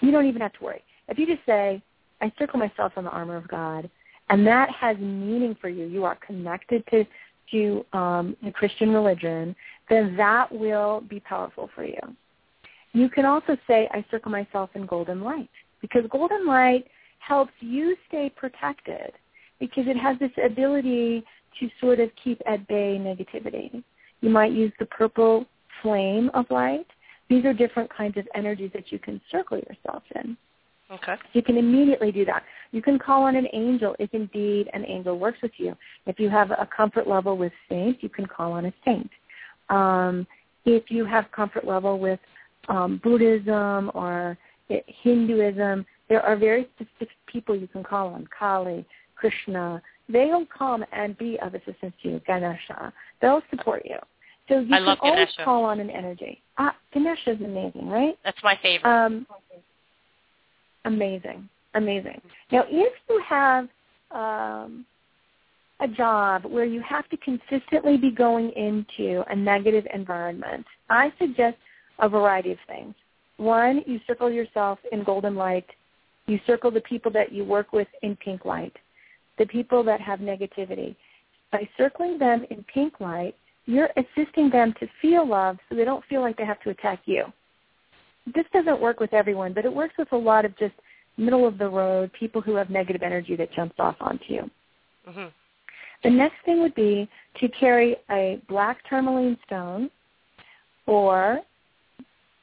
You 0.00 0.10
don't 0.10 0.26
even 0.26 0.40
have 0.40 0.54
to 0.54 0.64
worry. 0.64 0.82
If 1.08 1.18
you 1.18 1.26
just 1.26 1.44
say, 1.46 1.82
I 2.20 2.32
circle 2.38 2.58
myself 2.58 2.92
in 2.96 3.04
the 3.04 3.10
armor 3.10 3.36
of 3.36 3.46
God, 3.46 3.88
and 4.30 4.46
that 4.46 4.70
has 4.70 4.96
meaning 4.98 5.56
for 5.60 5.68
you, 5.68 5.86
you 5.86 6.04
are 6.04 6.16
connected 6.26 6.84
to 6.90 7.04
to 7.50 7.84
um, 7.92 8.36
the 8.44 8.50
Christian 8.52 8.90
religion, 8.90 9.56
then 9.88 10.16
that 10.16 10.52
will 10.52 11.00
be 11.00 11.18
powerful 11.20 11.68
for 11.74 11.84
you. 11.84 11.98
You 12.92 13.08
can 13.08 13.24
also 13.24 13.56
say, 13.66 13.88
I 13.92 14.04
circle 14.10 14.30
myself 14.30 14.70
in 14.74 14.86
golden 14.86 15.20
light 15.20 15.48
because 15.80 16.02
golden 16.10 16.46
light 16.46 16.86
helps 17.18 17.52
you 17.60 17.96
stay 18.08 18.32
protected 18.34 19.12
because 19.58 19.84
it 19.86 19.96
has 19.96 20.18
this 20.18 20.30
ability 20.44 21.24
to 21.58 21.68
sort 21.80 22.00
of 22.00 22.10
keep 22.22 22.40
at 22.46 22.66
bay 22.68 22.98
negativity. 23.00 23.82
You 24.20 24.30
might 24.30 24.52
use 24.52 24.72
the 24.78 24.86
purple 24.86 25.46
flame 25.82 26.30
of 26.34 26.46
light. 26.50 26.86
These 27.28 27.44
are 27.44 27.52
different 27.52 27.90
kinds 27.94 28.16
of 28.16 28.26
energies 28.34 28.70
that 28.74 28.92
you 28.92 28.98
can 28.98 29.20
circle 29.30 29.58
yourself 29.58 30.02
in. 30.14 30.36
Okay. 30.92 31.14
You 31.32 31.42
can 31.42 31.56
immediately 31.56 32.10
do 32.10 32.24
that. 32.24 32.42
You 32.72 32.82
can 32.82 32.98
call 32.98 33.22
on 33.22 33.36
an 33.36 33.46
angel 33.52 33.94
if 34.00 34.12
indeed 34.12 34.68
an 34.72 34.84
angel 34.84 35.18
works 35.18 35.38
with 35.40 35.52
you. 35.56 35.76
If 36.06 36.18
you 36.18 36.28
have 36.28 36.50
a 36.50 36.68
comfort 36.76 37.06
level 37.06 37.36
with 37.36 37.52
saints, 37.68 38.00
you 38.02 38.08
can 38.08 38.26
call 38.26 38.52
on 38.52 38.66
a 38.66 38.72
saint. 38.84 39.10
Um, 39.68 40.26
if 40.64 40.90
you 40.90 41.04
have 41.04 41.30
comfort 41.30 41.64
level 41.64 41.98
with 41.98 42.18
um, 42.68 43.00
Buddhism 43.02 43.92
or 43.94 44.36
Hinduism, 44.68 45.86
there 46.08 46.22
are 46.22 46.36
very 46.36 46.68
specific 46.74 47.16
people 47.26 47.54
you 47.54 47.68
can 47.68 47.84
call 47.84 48.08
on, 48.08 48.28
Kali, 48.36 48.84
Krishna. 49.14 49.80
They'll 50.12 50.46
come 50.46 50.84
and 50.92 51.16
be 51.18 51.38
of 51.40 51.54
assistance 51.54 51.94
to 52.02 52.08
you, 52.08 52.20
Ganesha. 52.26 52.92
They'll 53.20 53.42
support 53.50 53.82
you. 53.84 53.96
So 54.48 54.60
you 54.60 54.74
I 54.74 54.78
can 54.78 54.96
always 55.00 55.28
Ganesha. 55.28 55.44
call 55.44 55.64
on 55.64 55.78
an 55.80 55.90
energy. 55.90 56.40
Ah, 56.58 56.74
Ganesha 56.92 57.32
is 57.32 57.40
amazing, 57.40 57.88
right? 57.88 58.18
That's 58.24 58.42
my 58.42 58.58
favorite. 58.62 58.90
Um, 58.90 59.26
amazing, 60.84 61.48
amazing. 61.74 62.20
Now, 62.50 62.64
if 62.68 62.92
you 63.08 63.22
have 63.28 63.68
um, 64.10 64.84
a 65.80 65.88
job 65.88 66.44
where 66.44 66.64
you 66.64 66.80
have 66.82 67.08
to 67.10 67.16
consistently 67.18 67.96
be 67.96 68.10
going 68.10 68.50
into 68.52 69.22
a 69.30 69.36
negative 69.36 69.86
environment, 69.94 70.66
I 70.88 71.12
suggest 71.18 71.56
a 72.00 72.08
variety 72.08 72.52
of 72.52 72.58
things. 72.66 72.94
One, 73.36 73.82
you 73.86 74.00
circle 74.06 74.30
yourself 74.30 74.78
in 74.92 75.04
golden 75.04 75.34
light. 75.34 75.66
You 76.26 76.38
circle 76.46 76.70
the 76.70 76.80
people 76.82 77.10
that 77.12 77.32
you 77.32 77.44
work 77.44 77.72
with 77.72 77.88
in 78.02 78.16
pink 78.16 78.44
light, 78.44 78.76
the 79.40 79.46
people 79.46 79.82
that 79.82 80.00
have 80.00 80.20
negativity. 80.20 80.94
By 81.50 81.68
circling 81.76 82.16
them 82.18 82.46
in 82.50 82.64
pink 82.72 83.00
light, 83.00 83.34
you're 83.66 83.90
assisting 83.96 84.50
them 84.50 84.72
to 84.78 84.86
feel 85.02 85.26
love 85.26 85.56
so 85.68 85.74
they 85.74 85.84
don't 85.84 86.04
feel 86.04 86.20
like 86.20 86.36
they 86.36 86.44
have 86.44 86.62
to 86.62 86.70
attack 86.70 87.00
you 87.06 87.24
this 88.34 88.44
doesn't 88.52 88.80
work 88.80 89.00
with 89.00 89.12
everyone, 89.12 89.52
but 89.52 89.64
it 89.64 89.72
works 89.72 89.94
with 89.98 90.12
a 90.12 90.16
lot 90.16 90.44
of 90.44 90.56
just 90.58 90.74
middle 91.16 91.46
of 91.46 91.58
the 91.58 91.68
road 91.68 92.10
people 92.18 92.40
who 92.40 92.54
have 92.54 92.70
negative 92.70 93.02
energy 93.02 93.36
that 93.36 93.52
jumps 93.52 93.74
off 93.78 93.96
onto 94.00 94.24
you. 94.28 94.50
hmm 95.06 95.26
The 96.02 96.10
next 96.10 96.36
thing 96.44 96.60
would 96.60 96.74
be 96.74 97.08
to 97.40 97.48
carry 97.48 97.96
a 98.10 98.40
black 98.48 98.78
tourmaline 98.88 99.36
stone 99.46 99.90
or 100.86 101.40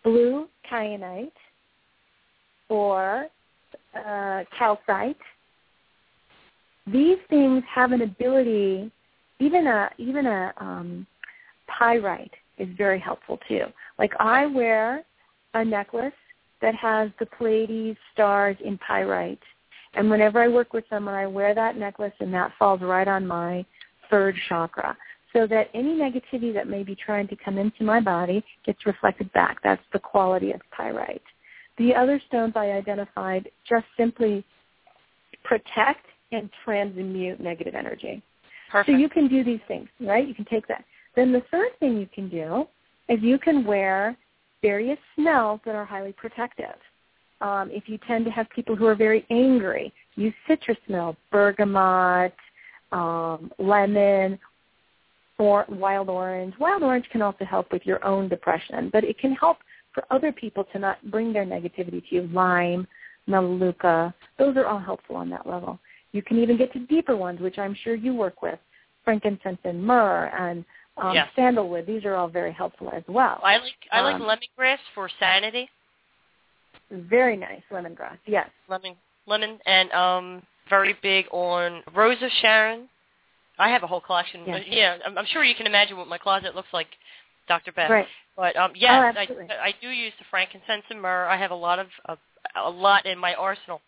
blue 0.04 0.48
kyanite 0.72 1.32
or 2.70 3.28
uh, 3.95 4.43
calcite. 4.58 5.18
These 6.88 7.18
things 7.30 7.64
have 7.74 7.92
an 7.92 8.02
ability, 8.02 8.92
even 9.40 9.68
a 9.68 9.90
even 9.98 10.26
a 10.26 10.54
um, 10.58 11.06
pyrite 11.68 12.34
is 12.58 12.68
very 12.78 13.00
helpful 13.00 13.40
too. 13.48 13.66
Like 14.00 14.14
I 14.20 14.46
wear 14.46 15.04
a 15.54 15.66
necklace 15.66 16.14
that 16.62 16.76
has 16.76 17.10
the 17.20 17.26
Pleiades 17.26 17.98
stars 18.14 18.58
in 18.64 18.78
pyrite. 18.80 19.40
And 19.94 20.10
whenever 20.10 20.42
I 20.42 20.48
work 20.48 20.74
with 20.74 20.86
someone, 20.90 21.16
I 21.16 21.28
wear 21.28 21.54
that 21.56 21.78
necklace 21.78 22.14
and 22.20 22.34
that 22.34 22.52
falls 22.58 22.82
right 22.82 23.08
on 23.08 23.28
my 23.28 23.66
third 24.10 24.36
chakra. 24.48 24.98
So 25.34 25.46
that 25.48 25.70
any 25.74 25.94
negativity 25.94 26.54
that 26.54 26.68
may 26.68 26.84
be 26.84 26.96
trying 26.96 27.28
to 27.28 27.36
come 27.36 27.58
into 27.58 27.84
my 27.84 28.00
body 28.00 28.44
gets 28.66 28.86
reflected 28.86 29.32
back. 29.34 29.58
That's 29.64 29.82
the 29.94 30.00
quality 30.00 30.52
of 30.52 30.62
pyrite. 30.72 31.22
The 31.78 31.94
other 31.94 32.20
stones 32.28 32.54
I 32.56 32.72
identified 32.72 33.50
just 33.68 33.86
simply 33.98 34.44
protect 35.44 36.06
and 36.32 36.50
transmute 36.64 37.40
negative 37.40 37.76
energy. 37.76 38.22
Perfect. 38.70 38.96
So 38.96 39.00
you 39.00 39.10
can 39.10 39.28
do 39.28 39.44
these 39.44 39.62
things, 39.68 39.88
right? 40.02 40.28
You 40.28 40.34
can 40.34 40.46
take 40.46 40.68
that. 40.68 40.84
Then 41.16 41.32
the 41.32 41.42
third 41.52 41.70
thing 41.80 41.98
you 41.98 42.08
can 42.14 42.30
do 42.30 42.68
is 43.10 43.20
you 43.22 43.40
can 43.40 43.66
wear 43.66 44.18
various 44.62 45.00
smells 45.16 45.62
that 45.66 45.76
are 45.76 45.86
highly 45.86 46.14
protective. 46.14 46.76
Um, 47.40 47.70
if 47.72 47.88
you 47.88 47.98
tend 48.08 48.26
to 48.26 48.32
have 48.32 48.50
people 48.50 48.76
who 48.76 48.88
are 48.88 48.96
very 48.96 49.26
angry, 49.30 49.94
use 50.16 50.34
citrus 50.48 50.78
smell, 50.88 51.16
bergamot, 51.32 52.34
um, 52.92 53.52
lemon, 53.60 54.40
or 55.38 55.66
wild 55.70 56.10
orange. 56.10 56.54
Wild 56.60 56.84
orange 56.84 57.06
can 57.12 57.22
also 57.22 57.46
help 57.46 57.72
with 57.72 57.86
your 57.86 58.04
own 58.04 58.28
depression, 58.28 58.90
but 58.92 59.04
it 59.04 59.20
can 59.20 59.34
help 59.34 59.58
for 59.94 60.04
other 60.10 60.32
people 60.32 60.64
to 60.74 60.80
not 60.80 60.98
bring 61.12 61.32
their 61.32 61.46
negativity 61.46 62.08
to 62.10 62.16
you. 62.16 62.30
Lime, 62.34 62.88
melaleuca, 63.28 64.14
those 64.40 64.58
are 64.58 64.66
all 64.66 64.80
helpful 64.80 65.16
on 65.16 65.30
that 65.30 65.46
level. 65.46 65.80
You 66.14 66.22
can 66.22 66.39
even 66.39 66.58
get 66.58 66.72
to 66.74 66.80
deeper 66.80 67.16
ones, 67.16 67.39
which 67.41 67.58
I'm 67.58 67.76
sure 67.84 67.95
you 67.95 68.14
work 68.14 68.41
with, 68.41 68.60
frankincense 69.03 69.60
and 69.64 69.84
myrrh 69.84 70.28
and 70.38 70.66
um, 70.97 71.14
sandalwood. 71.36 71.86
These 71.86 72.05
are 72.05 72.16
all 72.16 72.28
very 72.28 72.51
helpful 72.51 72.89
as 72.93 73.03
well. 73.08 73.39
I 73.43 73.58
like 73.58 73.74
I 73.91 74.01
like 74.01 74.16
Um, 74.16 74.22
lemongrass 74.24 74.80
for 74.95 75.10
sanity. 75.20 75.70
Very 76.89 77.38
nice 77.38 77.62
lemongrass. 77.72 78.18
Yes. 78.26 78.49
Lemon 78.68 78.95
lemon 79.28 79.60
and 79.66 79.91
um 79.91 80.41
very 80.70 80.95
big 81.01 81.26
on 81.32 81.84
Rose 81.93 82.18
of 82.22 82.32
Sharon. 82.41 82.89
I 83.60 83.70
have 83.70 83.84
a 83.84 83.88
whole 83.88 84.01
collection. 84.01 84.41
Yes. 84.45 84.60
But 84.60 84.74
yeah, 84.74 84.97
I'm, 85.05 85.18
I'm 85.18 85.26
sure 85.26 85.43
you 85.43 85.55
can 85.55 85.68
imagine 85.68 85.97
what 85.97 86.08
my 86.08 86.18
closet 86.18 86.55
looks 86.55 86.68
like, 86.74 86.88
Dr. 87.47 87.72
Beth. 87.72 87.89
Right. 87.89 88.08
But 88.36 88.55
um 88.55 88.72
Oh, 88.72 88.78
yes, 88.78 89.16
absolutely. 89.18 89.49
I 89.51 89.68
I 89.68 89.74
do 89.82 89.89
use 89.89 90.14
the 90.20 90.26
frankincense 90.30 90.84
and 90.89 91.01
myrrh. 91.01 91.28
I 91.28 91.38
have 91.38 91.51
a 91.51 91.55
lot 91.55 91.80
of 91.80 91.88
uh, 92.08 92.16
a 92.55 92.70
lot 92.70 93.05
in 93.05 93.18
my 93.20 93.34
arsenal. 93.36 93.82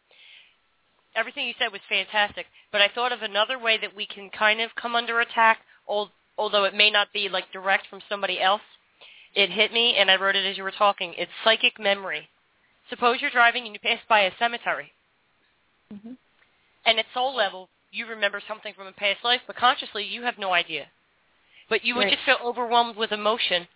Everything 1.15 1.47
you 1.47 1.53
said 1.57 1.71
was 1.71 1.81
fantastic, 1.89 2.45
but 2.71 2.81
I 2.81 2.87
thought 2.87 3.11
of 3.11 3.21
another 3.21 3.57
way 3.57 3.77
that 3.77 3.95
we 3.95 4.05
can 4.05 4.29
kind 4.29 4.61
of 4.61 4.75
come 4.75 4.95
under 4.95 5.19
attack, 5.19 5.59
al- 5.89 6.11
although 6.37 6.63
it 6.65 6.73
may 6.73 6.89
not 6.91 7.11
be 7.13 7.27
like 7.29 7.51
direct 7.51 7.87
from 7.87 8.01
somebody 8.07 8.39
else. 8.39 8.61
It 9.35 9.49
hit 9.49 9.73
me, 9.73 9.95
and 9.95 10.09
I 10.09 10.15
wrote 10.15 10.35
it 10.35 10.45
as 10.45 10.57
you 10.57 10.63
were 10.63 10.71
talking. 10.71 11.13
It's 11.17 11.31
psychic 11.43 11.79
memory. 11.79 12.29
Suppose 12.89 13.21
you're 13.21 13.29
driving 13.31 13.65
and 13.65 13.73
you 13.73 13.79
pass 13.79 13.99
by 14.07 14.21
a 14.21 14.31
cemetery, 14.37 14.93
hmm 15.91 16.13
and 16.85 16.97
at 16.97 17.05
soul 17.13 17.35
level, 17.35 17.69
you 17.91 18.05
remember 18.07 18.41
something 18.47 18.73
from 18.73 18.87
a 18.87 18.91
past 18.93 19.23
life, 19.23 19.41
but 19.45 19.55
consciously, 19.55 20.03
you 20.05 20.23
have 20.23 20.37
no 20.37 20.53
idea. 20.53 20.87
But 21.69 21.83
you 21.83 21.95
would 21.95 22.03
Right. 22.05 22.13
just 22.13 22.23
feel 22.23 22.39
overwhelmed 22.43 22.95
with 22.95 23.11
emotion 23.11 23.67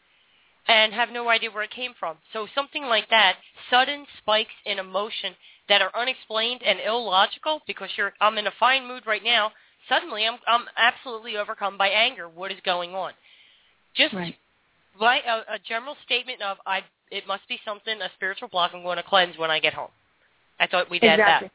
and 0.68 0.94
have 0.94 1.12
no 1.12 1.30
idea 1.30 1.52
where 1.52 1.64
it 1.64 1.72
came 1.72 1.94
from. 1.94 2.18
So 2.32 2.48
something 2.48 2.84
like 2.86 3.10
that, 3.10 3.38
sudden 3.70 4.08
spikes 4.18 4.54
in 4.66 4.80
emotion 4.80 5.36
that 5.70 5.82
are 5.82 5.92
unexplained 5.96 6.62
and 6.64 6.80
illogical 6.80 7.62
because 7.68 7.90
you're 7.98 8.14
I'm 8.20 8.38
in 8.38 8.48
a 8.48 8.54
fine 8.60 8.88
mood 8.88 9.04
right 9.06 9.24
now. 9.24 9.52
Suddenly 9.90 10.26
I'm 10.26 10.38
I'm 10.48 10.66
absolutely 10.78 11.38
overcome 11.38 11.78
by 11.78 11.90
anger. 11.90 12.28
What 12.30 12.52
is 12.52 12.60
going 12.66 12.94
on? 12.96 13.14
Just 13.96 14.14
Right. 14.14 14.36
a, 15.00 15.54
a 15.54 15.60
general 15.68 15.96
statement 16.06 16.42
of 16.42 16.58
I 16.66 16.82
it 17.12 17.28
must 17.28 17.48
be 17.48 17.60
something 17.64 18.02
a 18.02 18.10
spiritual 18.16 18.48
block 18.48 18.72
I'm 18.74 18.84
going 18.84 18.98
to 18.98 19.04
cleanse 19.04 19.38
when 19.38 19.52
I 19.52 19.60
get 19.60 19.74
home. 19.74 19.92
I 20.60 20.68
thought 20.68 20.90
we'd 20.90 21.04
add 21.04 21.20
that. 21.20 21.52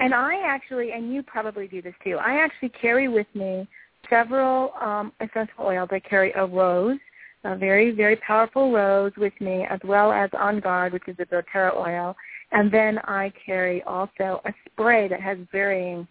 And 0.00 0.12
I 0.12 0.40
actually, 0.44 0.92
and 0.92 1.14
you 1.14 1.22
probably 1.22 1.68
do 1.68 1.80
this 1.80 1.94
too, 2.02 2.18
I 2.18 2.42
actually 2.42 2.70
carry 2.70 3.06
with 3.06 3.28
me 3.34 3.68
several 4.10 4.72
um, 4.80 5.12
essential 5.20 5.64
oils. 5.64 5.88
I 5.92 6.00
carry 6.00 6.32
a 6.32 6.44
rose, 6.44 6.98
a 7.44 7.56
very, 7.56 7.92
very 7.92 8.16
powerful 8.16 8.72
rose 8.72 9.12
with 9.16 9.32
me, 9.40 9.64
as 9.70 9.78
well 9.84 10.10
as 10.10 10.28
On 10.36 10.58
Guard, 10.58 10.92
which 10.92 11.06
is 11.06 11.16
a 11.20 11.26
doTERRA 11.26 11.76
oil. 11.76 12.16
And 12.52 12.70
then 12.70 12.98
I 13.04 13.32
carry 13.44 13.82
also 13.84 14.40
a 14.44 14.52
spray 14.66 15.08
that 15.08 15.20
has 15.20 15.38
varying 15.50 16.06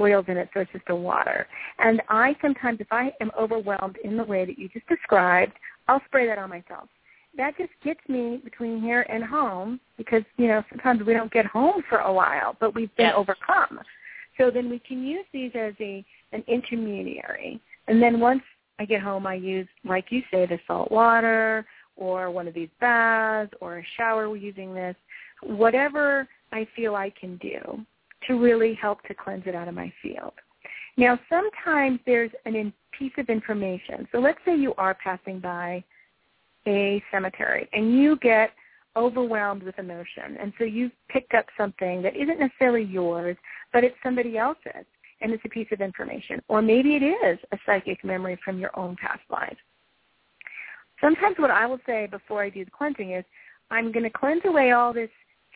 oils 0.00 0.24
in 0.28 0.36
it, 0.36 0.48
so 0.54 0.60
it's 0.60 0.72
just 0.72 0.88
a 0.88 0.96
water. 0.96 1.46
And 1.78 2.02
I 2.08 2.36
sometimes, 2.40 2.80
if 2.80 2.86
I 2.90 3.12
am 3.20 3.30
overwhelmed 3.38 3.98
in 4.04 4.16
the 4.16 4.24
way 4.24 4.44
that 4.44 4.58
you 4.58 4.68
just 4.68 4.86
described, 4.88 5.52
I'll 5.88 6.02
spray 6.06 6.26
that 6.26 6.38
on 6.38 6.50
myself. 6.50 6.88
That 7.36 7.56
just 7.56 7.70
gets 7.82 8.00
me 8.08 8.40
between 8.44 8.80
here 8.80 9.06
and 9.08 9.24
home 9.24 9.80
because, 9.96 10.22
you 10.36 10.48
know, 10.48 10.62
sometimes 10.68 11.02
we 11.02 11.14
don't 11.14 11.32
get 11.32 11.46
home 11.46 11.82
for 11.88 11.98
a 11.98 12.12
while, 12.12 12.56
but 12.60 12.74
we've 12.74 12.94
been 12.96 13.06
Yes. 13.06 13.16
overcome. 13.16 13.80
So 14.38 14.50
then 14.50 14.68
we 14.68 14.78
can 14.78 15.02
use 15.02 15.26
these 15.32 15.54
as 15.54 15.74
a 15.80 16.04
an 16.32 16.42
intermediary. 16.46 17.60
And 17.88 18.02
then 18.02 18.18
once 18.20 18.42
I 18.78 18.84
get 18.84 19.02
home, 19.02 19.26
I 19.26 19.34
use, 19.34 19.68
like 19.84 20.10
you 20.10 20.22
say, 20.30 20.46
the 20.46 20.58
salt 20.66 20.90
water 20.90 21.66
or 21.96 22.30
one 22.30 22.48
of 22.48 22.54
these 22.54 22.70
baths 22.80 23.52
or 23.60 23.78
a 23.78 23.86
shower 23.96 24.34
using 24.36 24.74
this, 24.74 24.96
whatever 25.42 26.28
I 26.52 26.66
feel 26.76 26.94
I 26.94 27.10
can 27.18 27.36
do 27.38 27.84
to 28.26 28.34
really 28.34 28.74
help 28.74 29.02
to 29.04 29.14
cleanse 29.14 29.44
it 29.46 29.54
out 29.54 29.68
of 29.68 29.74
my 29.74 29.92
field. 30.02 30.32
Now, 30.96 31.18
sometimes 31.28 32.00
there's 32.06 32.30
a 32.46 32.72
piece 32.96 33.12
of 33.18 33.28
information. 33.28 34.06
So 34.12 34.18
let's 34.18 34.38
say 34.44 34.56
you 34.56 34.74
are 34.76 34.94
passing 34.94 35.40
by 35.40 35.82
a 36.66 37.02
cemetery 37.10 37.68
and 37.72 37.98
you 37.98 38.16
get 38.18 38.50
overwhelmed 38.94 39.62
with 39.62 39.78
emotion. 39.78 40.36
And 40.40 40.52
so 40.58 40.64
you've 40.64 40.92
picked 41.08 41.34
up 41.34 41.46
something 41.56 42.02
that 42.02 42.14
isn't 42.14 42.38
necessarily 42.38 42.84
yours, 42.84 43.36
but 43.72 43.84
it's 43.84 43.96
somebody 44.02 44.36
else's, 44.36 44.84
and 45.20 45.32
it's 45.32 45.44
a 45.46 45.48
piece 45.48 45.68
of 45.72 45.80
information. 45.80 46.42
Or 46.48 46.60
maybe 46.60 46.94
it 46.94 47.02
is 47.02 47.38
a 47.52 47.58
psychic 47.64 48.04
memory 48.04 48.38
from 48.44 48.58
your 48.58 48.76
own 48.78 48.96
past 48.96 49.22
life. 49.30 49.56
sometimes 51.00 51.36
what 51.38 51.50
I 51.50 51.66
will 51.66 51.80
say 51.86 52.06
before 52.06 52.42
I 52.42 52.50
do 52.50 52.64
the 52.64 52.70
cleansing 52.70 53.12
is, 53.12 53.24
I'm 53.70 53.90
going 53.90 54.04
to 54.04 54.10
cleanse 54.10 54.42
away 54.44 54.72
all 54.72 54.92
this 54.92 55.10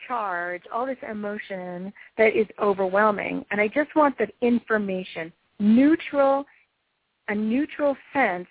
charge, 0.07 0.63
all 0.73 0.85
this 0.85 0.97
emotion 1.09 1.93
that 2.17 2.35
is 2.35 2.47
overwhelming, 2.59 3.45
and 3.51 3.61
I 3.61 3.67
just 3.67 3.95
want 3.95 4.17
the 4.17 4.27
information, 4.41 5.31
neutral, 5.59 6.45
a 7.29 7.35
neutral 7.35 7.95
sense, 8.13 8.47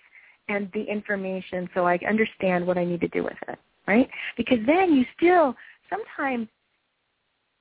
and 0.49 0.69
the 0.73 0.83
information 0.83 1.69
so 1.73 1.85
I 1.85 1.99
understand 2.07 2.65
what 2.65 2.77
I 2.77 2.85
need 2.85 3.01
to 3.01 3.07
do 3.09 3.23
with 3.23 3.37
it, 3.47 3.59
right? 3.87 4.09
Because 4.35 4.59
then 4.65 4.93
you 4.93 5.05
still 5.15 5.55
sometimes 5.89 6.47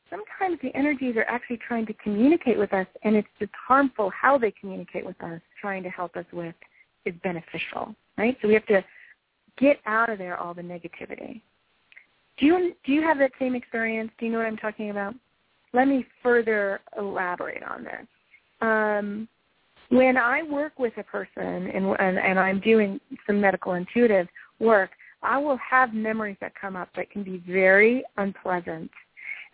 sometimes 0.09 0.59
the 0.63 0.75
energies 0.77 1.17
are 1.17 1.25
actually 1.25 1.59
trying 1.67 1.87
to 1.87 1.93
communicate 1.95 2.59
with 2.59 2.73
us 2.73 2.87
and 3.03 3.17
it's 3.17 3.29
just 3.39 3.51
harmful 3.67 4.11
how 4.11 4.39
they 4.39 4.53
communicate 4.53 5.05
with 5.05 5.21
us, 5.23 5.41
trying 5.61 5.83
to 5.83 5.89
help 5.91 6.17
us 6.17 6.25
with 6.33 6.55
is 7.05 7.15
beneficial, 7.23 7.95
right? 8.17 8.37
So 8.41 8.49
we 8.49 8.55
have 8.55 8.67
to 8.67 8.85
get 9.59 9.79
out 9.87 10.11
of 10.11 10.19
there 10.19 10.37
all 10.37 10.55
the 10.55 10.63
negativity. 10.63 11.41
Do 12.39 12.47
you 12.47 12.75
do 12.85 12.93
you 12.93 13.03
have 13.03 13.19
that 13.19 13.33
same 13.39 13.55
experience? 13.55 14.11
Do 14.19 14.27
you 14.27 14.33
know 14.33 14.39
what 14.39 14.47
I'm 14.47 14.57
talking 14.57 14.91
about? 14.91 15.15
Let 15.73 15.89
me 15.89 16.07
further 16.23 16.81
elaborate 16.99 17.63
on 17.63 17.85
this. 17.85 18.07
Um, 18.61 19.29
when 19.91 20.17
I 20.17 20.43
work 20.43 20.79
with 20.79 20.93
a 20.97 21.03
person 21.03 21.69
and, 21.69 21.97
and 21.99 22.19
and 22.19 22.39
I'm 22.39 22.61
doing 22.61 23.01
some 23.27 23.41
medical 23.41 23.75
intuitive 23.75 24.29
work, 24.59 24.91
I 25.23 25.39
will 25.39 25.59
have 25.59 25.95
memories 25.95 26.37
that 26.41 26.53
come 26.61 26.77
up 26.77 26.89
that 26.97 27.11
can 27.11 27.23
be 27.23 27.43
very 27.47 28.05
unpleasant. 28.17 28.91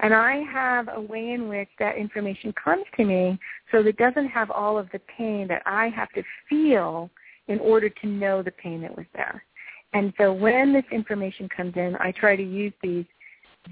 And 0.00 0.12
I 0.12 0.42
have 0.52 0.88
a 0.92 1.00
way 1.00 1.30
in 1.30 1.48
which 1.48 1.68
that 1.78 1.96
information 1.96 2.52
comes 2.62 2.84
to 2.96 3.04
me 3.04 3.38
so 3.70 3.82
that 3.82 3.90
it 3.90 3.96
doesn't 3.98 4.28
have 4.28 4.50
all 4.50 4.78
of 4.78 4.88
the 4.92 5.00
pain 5.16 5.46
that 5.48 5.62
I 5.64 5.88
have 5.90 6.10
to 6.12 6.22
feel 6.48 7.10
in 7.48 7.58
order 7.60 7.88
to 7.88 8.06
know 8.06 8.42
the 8.42 8.50
pain 8.50 8.80
that 8.82 8.96
was 8.96 9.06
there. 9.14 9.44
And 9.92 10.12
so 10.18 10.32
when 10.32 10.72
this 10.72 10.84
information 10.90 11.48
comes 11.54 11.74
in, 11.76 11.96
I 12.00 12.12
try 12.12 12.36
to 12.36 12.42
use 12.42 12.72
these 12.82 13.04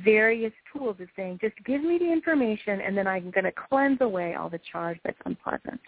various 0.05 0.53
tools 0.73 0.97
of 1.01 1.09
saying, 1.17 1.39
just 1.41 1.55
give 1.65 1.83
me 1.83 1.99
the 1.99 2.11
information 2.11 2.81
and 2.81 2.97
then 2.97 3.07
I'm 3.07 3.31
going 3.31 3.45
to 3.45 3.53
cleanse 3.53 4.01
away 4.01 4.35
all 4.35 4.49
the 4.49 4.61
charge 4.71 4.99
that's 5.05 5.19
unpleasant. 5.25 5.81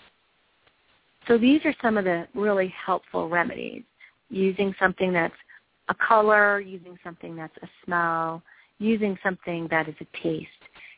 So 1.29 1.39
these 1.39 1.61
are 1.65 1.75
some 1.81 1.97
of 1.97 2.05
the 2.05 2.27
really 2.35 2.75
helpful 2.85 3.29
remedies, 3.29 3.83
using 4.29 4.75
something 4.81 5.13
that's 5.13 5.35
a 5.89 5.95
color, 5.95 6.61
using 6.61 6.99
something 7.05 7.37
that's 7.37 7.57
a 7.63 7.69
smell, 7.85 8.43
using 8.79 9.17
something 9.23 9.69
that 9.71 9.89
is 9.89 9.95
a 10.01 10.23
taste. 10.23 10.49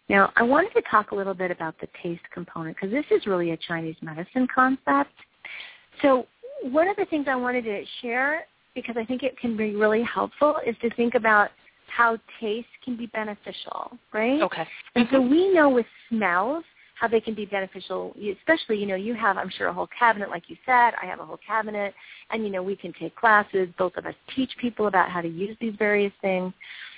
Now, 0.08 0.32
I 0.36 0.42
wanted 0.42 0.72
to 0.74 0.82
talk 0.90 1.10
a 1.10 1.14
little 1.14 1.34
bit 1.34 1.50
about 1.50 1.78
the 1.80 1.88
taste 2.02 2.22
component 2.32 2.76
because 2.76 2.90
this 2.90 3.04
is 3.10 3.26
really 3.26 3.50
a 3.52 3.56
Chinese 3.56 3.96
medicine 4.02 4.46
concept. 4.54 5.12
So 6.02 6.26
one 6.62 6.88
of 6.88 6.96
the 6.96 7.06
things 7.06 7.26
I 7.28 7.36
wanted 7.36 7.64
to 7.64 7.84
share 8.00 8.46
because 8.74 8.96
I 8.98 9.04
think 9.04 9.22
it 9.22 9.38
can 9.38 9.56
be 9.56 9.74
really 9.74 10.02
helpful 10.02 10.56
is 10.66 10.76
to 10.82 10.90
think 10.94 11.14
about 11.14 11.50
how 11.88 12.18
taste 12.40 12.68
can 12.84 12.96
be 12.96 13.06
beneficial, 13.06 13.96
right? 14.12 14.40
Okay. 14.42 14.66
And 14.96 15.06
so 15.12 15.20
we 15.20 15.52
know 15.52 15.68
with 15.68 15.86
smells 16.08 16.64
how 16.98 17.08
they 17.08 17.20
can 17.20 17.34
be 17.34 17.44
beneficial, 17.44 18.14
especially, 18.38 18.78
you 18.78 18.86
know, 18.86 18.94
you 18.94 19.14
have, 19.14 19.36
I'm 19.36 19.50
sure, 19.50 19.68
a 19.68 19.72
whole 19.72 19.88
cabinet, 19.98 20.30
like 20.30 20.44
you 20.48 20.56
said. 20.64 20.92
I 21.00 21.06
have 21.06 21.20
a 21.20 21.24
whole 21.24 21.40
cabinet. 21.46 21.92
And, 22.30 22.44
you 22.44 22.50
know, 22.50 22.62
we 22.62 22.76
can 22.76 22.92
take 22.92 23.16
classes. 23.16 23.68
Both 23.78 23.96
of 23.96 24.06
us 24.06 24.14
teach 24.34 24.50
people 24.60 24.86
about 24.86 25.10
how 25.10 25.20
to 25.20 25.28
use 25.28 25.56
these 25.60 25.74
various 25.76 26.12
things. 26.20 26.52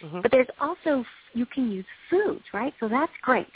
Mm-hmm. 0.05 0.21
But 0.21 0.31
there's 0.31 0.49
also, 0.61 1.05
you 1.33 1.47
can 1.47 1.71
use 1.73 1.87
foods, 2.11 2.45
right? 2.53 2.75
So 2.79 2.89
that's 2.89 3.13
great. 3.23 3.49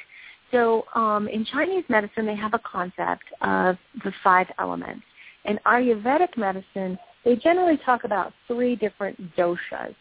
So 0.50 0.84
um, 0.94 1.28
in 1.28 1.44
Chinese 1.44 1.84
medicine, 1.88 2.26
they 2.26 2.36
have 2.36 2.54
a 2.54 2.60
concept 2.60 3.24
of 3.42 3.76
the 4.02 4.12
five 4.24 4.46
elements. 4.58 5.04
In 5.44 5.58
Ayurvedic 5.66 6.36
medicine, 6.36 6.98
they 7.24 7.36
generally 7.36 7.78
talk 7.84 8.04
about 8.04 8.32
three 8.46 8.76
different 8.76 9.18
doshas. 9.36 9.94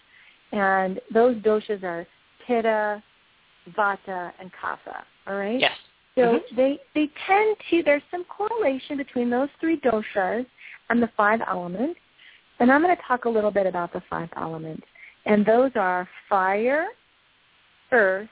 And 0.52 1.00
those 1.14 1.36
doshas 1.38 1.84
are 1.84 2.08
pitta, 2.48 3.04
vata, 3.78 4.32
and 4.40 4.52
kapha. 4.54 5.04
All 5.28 5.36
right? 5.36 5.60
Yes. 5.60 5.72
So 6.16 6.22
mm-hmm. 6.22 6.56
they, 6.56 6.80
they 6.96 7.10
tend 7.28 7.56
to, 7.70 7.84
there's 7.84 8.02
some 8.10 8.26
correlation 8.26 8.98
between 8.98 9.30
those 9.30 9.50
three 9.60 9.80
doshas 9.80 10.46
and 10.90 11.02
the 11.02 11.10
five 11.16 11.40
elements. 11.48 12.00
And 12.60 12.72
I'm 12.72 12.82
going 12.82 12.96
to 12.96 13.02
talk 13.08 13.26
a 13.26 13.30
little 13.30 13.52
bit 13.52 13.68
about 13.68 13.94
the 13.94 14.02
five 14.10 14.30
elements. 14.36 14.84
And 15.26 15.46
those 15.46 15.72
are 15.76 16.08
fire, 16.28 16.88
earth, 17.92 18.30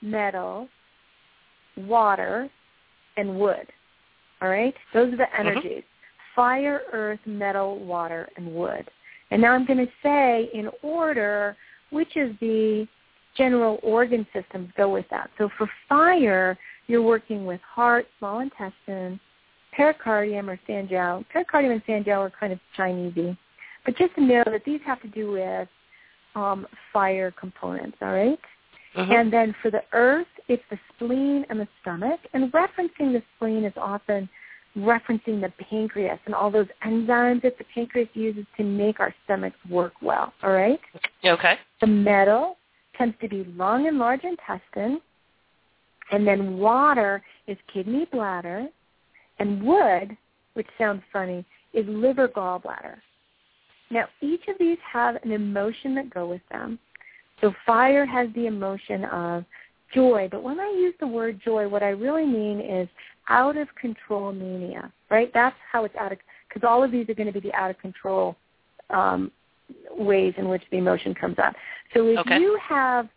metal, 0.00 0.68
water, 1.76 2.48
and 3.16 3.38
wood. 3.38 3.66
All 4.40 4.48
right? 4.48 4.74
Those 4.94 5.12
are 5.12 5.16
the 5.16 5.24
mm-hmm. 5.24 5.48
energies. 5.48 5.64
Mm-hmm 5.64 5.94
fire, 6.38 6.82
earth, 6.92 7.18
metal, 7.26 7.84
water, 7.84 8.28
and 8.36 8.54
wood. 8.54 8.88
And 9.32 9.42
now 9.42 9.54
I'm 9.54 9.66
going 9.66 9.84
to 9.84 9.92
say 10.04 10.48
in 10.54 10.68
order 10.84 11.56
which 11.90 12.14
of 12.14 12.30
the 12.38 12.86
general 13.36 13.80
organ 13.82 14.24
systems 14.32 14.70
go 14.76 14.88
with 14.88 15.04
that. 15.10 15.30
So 15.36 15.48
for 15.58 15.68
fire, 15.88 16.56
you're 16.86 17.02
working 17.02 17.44
with 17.44 17.60
heart, 17.62 18.06
small 18.20 18.38
intestine, 18.38 19.18
pericardium 19.76 20.48
or 20.48 20.60
sanjiao. 20.68 21.24
Pericardium 21.34 21.72
and 21.72 21.84
sanjiao 21.86 22.18
are 22.18 22.32
kind 22.38 22.52
of 22.52 22.60
Chinesey. 22.76 23.36
But 23.84 23.96
just 23.96 24.14
to 24.14 24.20
know 24.20 24.44
that 24.46 24.62
these 24.64 24.80
have 24.86 25.02
to 25.02 25.08
do 25.08 25.32
with 25.32 25.68
um, 26.36 26.68
fire 26.92 27.32
components, 27.32 27.96
all 28.00 28.12
right? 28.12 28.38
uh-huh. 28.94 29.12
And 29.12 29.32
then 29.32 29.56
for 29.60 29.72
the 29.72 29.82
earth, 29.92 30.28
it's 30.46 30.62
the 30.70 30.78
spleen 30.94 31.44
and 31.50 31.58
the 31.58 31.68
stomach. 31.82 32.20
And 32.32 32.52
referencing 32.52 33.12
the 33.12 33.22
spleen 33.34 33.64
is 33.64 33.72
often 33.76 34.28
referencing 34.78 35.40
the 35.40 35.52
pancreas 35.70 36.18
and 36.26 36.34
all 36.34 36.50
those 36.50 36.66
enzymes 36.86 37.42
that 37.42 37.58
the 37.58 37.64
pancreas 37.74 38.08
uses 38.14 38.44
to 38.56 38.64
make 38.64 39.00
our 39.00 39.14
stomachs 39.24 39.56
work 39.70 39.92
well. 40.02 40.32
All 40.42 40.52
right? 40.52 40.80
Okay. 41.24 41.54
The 41.80 41.86
metal 41.86 42.56
tends 42.96 43.16
to 43.20 43.28
be 43.28 43.44
lung 43.56 43.86
and 43.86 43.98
large 43.98 44.24
intestine. 44.24 45.00
And 46.10 46.26
then 46.26 46.58
water 46.58 47.22
is 47.46 47.56
kidney 47.72 48.06
bladder. 48.10 48.68
And 49.38 49.62
wood, 49.62 50.16
which 50.54 50.66
sounds 50.76 51.02
funny, 51.12 51.44
is 51.72 51.86
liver 51.88 52.28
gallbladder. 52.28 52.96
Now, 53.90 54.06
each 54.20 54.42
of 54.48 54.56
these 54.58 54.78
have 54.90 55.16
an 55.22 55.32
emotion 55.32 55.94
that 55.94 56.12
go 56.12 56.26
with 56.28 56.42
them. 56.50 56.78
So 57.40 57.54
fire 57.64 58.04
has 58.04 58.28
the 58.34 58.46
emotion 58.46 59.04
of 59.04 59.44
joy. 59.94 60.28
But 60.30 60.42
when 60.42 60.60
I 60.60 60.68
use 60.70 60.94
the 61.00 61.06
word 61.06 61.40
joy, 61.44 61.68
what 61.68 61.82
I 61.82 61.90
really 61.90 62.26
mean 62.26 62.60
is 62.60 62.88
out 63.28 63.56
of 63.56 63.68
control 63.80 64.32
mania, 64.32 64.92
right? 65.10 65.30
That's 65.34 65.56
how 65.70 65.84
it's 65.84 65.96
out 65.96 66.12
of, 66.12 66.18
because 66.48 66.66
all 66.66 66.82
of 66.82 66.90
these 66.90 67.08
are 67.08 67.14
going 67.14 67.26
to 67.26 67.32
be 67.32 67.40
the 67.40 67.54
out 67.54 67.70
of 67.70 67.78
control 67.78 68.36
um, 68.90 69.30
ways 69.90 70.34
in 70.38 70.48
which 70.48 70.62
the 70.70 70.78
emotion 70.78 71.14
comes 71.14 71.36
up. 71.38 71.54
So 71.94 72.06
if 72.08 72.18
okay. 72.18 72.38
you 72.38 72.58
have 72.66 73.08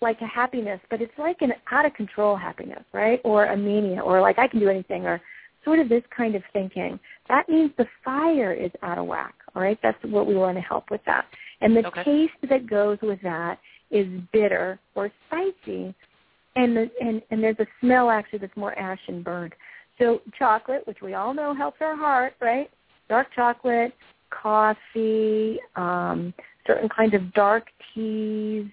like 0.00 0.20
a 0.20 0.26
happiness, 0.26 0.80
but 0.88 1.02
it's 1.02 1.12
like 1.18 1.42
an 1.42 1.52
out 1.70 1.84
of 1.84 1.94
control 1.94 2.36
happiness, 2.36 2.84
right? 2.92 3.20
Or 3.24 3.46
a 3.46 3.56
mania, 3.56 4.00
or 4.00 4.20
like 4.20 4.38
I 4.38 4.48
can 4.48 4.60
do 4.60 4.68
anything, 4.68 5.04
or 5.04 5.20
sort 5.64 5.78
of 5.78 5.88
this 5.88 6.02
kind 6.16 6.34
of 6.34 6.42
thinking, 6.52 6.98
that 7.28 7.48
means 7.48 7.70
the 7.76 7.86
fire 8.04 8.52
is 8.52 8.70
out 8.82 8.98
of 8.98 9.06
whack, 9.06 9.34
all 9.54 9.62
right? 9.62 9.78
That's 9.82 9.98
what 10.04 10.26
we 10.26 10.34
want 10.34 10.56
to 10.56 10.62
help 10.62 10.90
with 10.90 11.02
that. 11.06 11.26
And 11.60 11.76
the 11.76 11.86
okay. 11.88 12.04
taste 12.04 12.48
that 12.48 12.66
goes 12.66 12.98
with 13.02 13.20
that 13.22 13.58
is 13.90 14.06
bitter 14.32 14.78
or 14.94 15.10
spicy 15.26 15.94
and 16.60 16.76
the, 16.76 16.90
and 17.00 17.22
and 17.30 17.42
there's 17.42 17.58
a 17.58 17.66
smell 17.80 18.10
actually 18.10 18.40
that's 18.40 18.56
more 18.56 18.78
ashen 18.78 19.22
burned. 19.22 19.54
So 19.98 20.20
chocolate, 20.38 20.86
which 20.86 20.98
we 21.02 21.14
all 21.14 21.34
know 21.34 21.54
helps 21.54 21.78
our 21.80 21.96
heart, 21.96 22.34
right? 22.40 22.70
Dark 23.08 23.28
chocolate, 23.34 23.92
coffee, 24.30 25.58
um, 25.76 26.32
certain 26.66 26.88
kinds 26.88 27.14
of 27.14 27.32
dark 27.34 27.66
teas, 27.94 28.66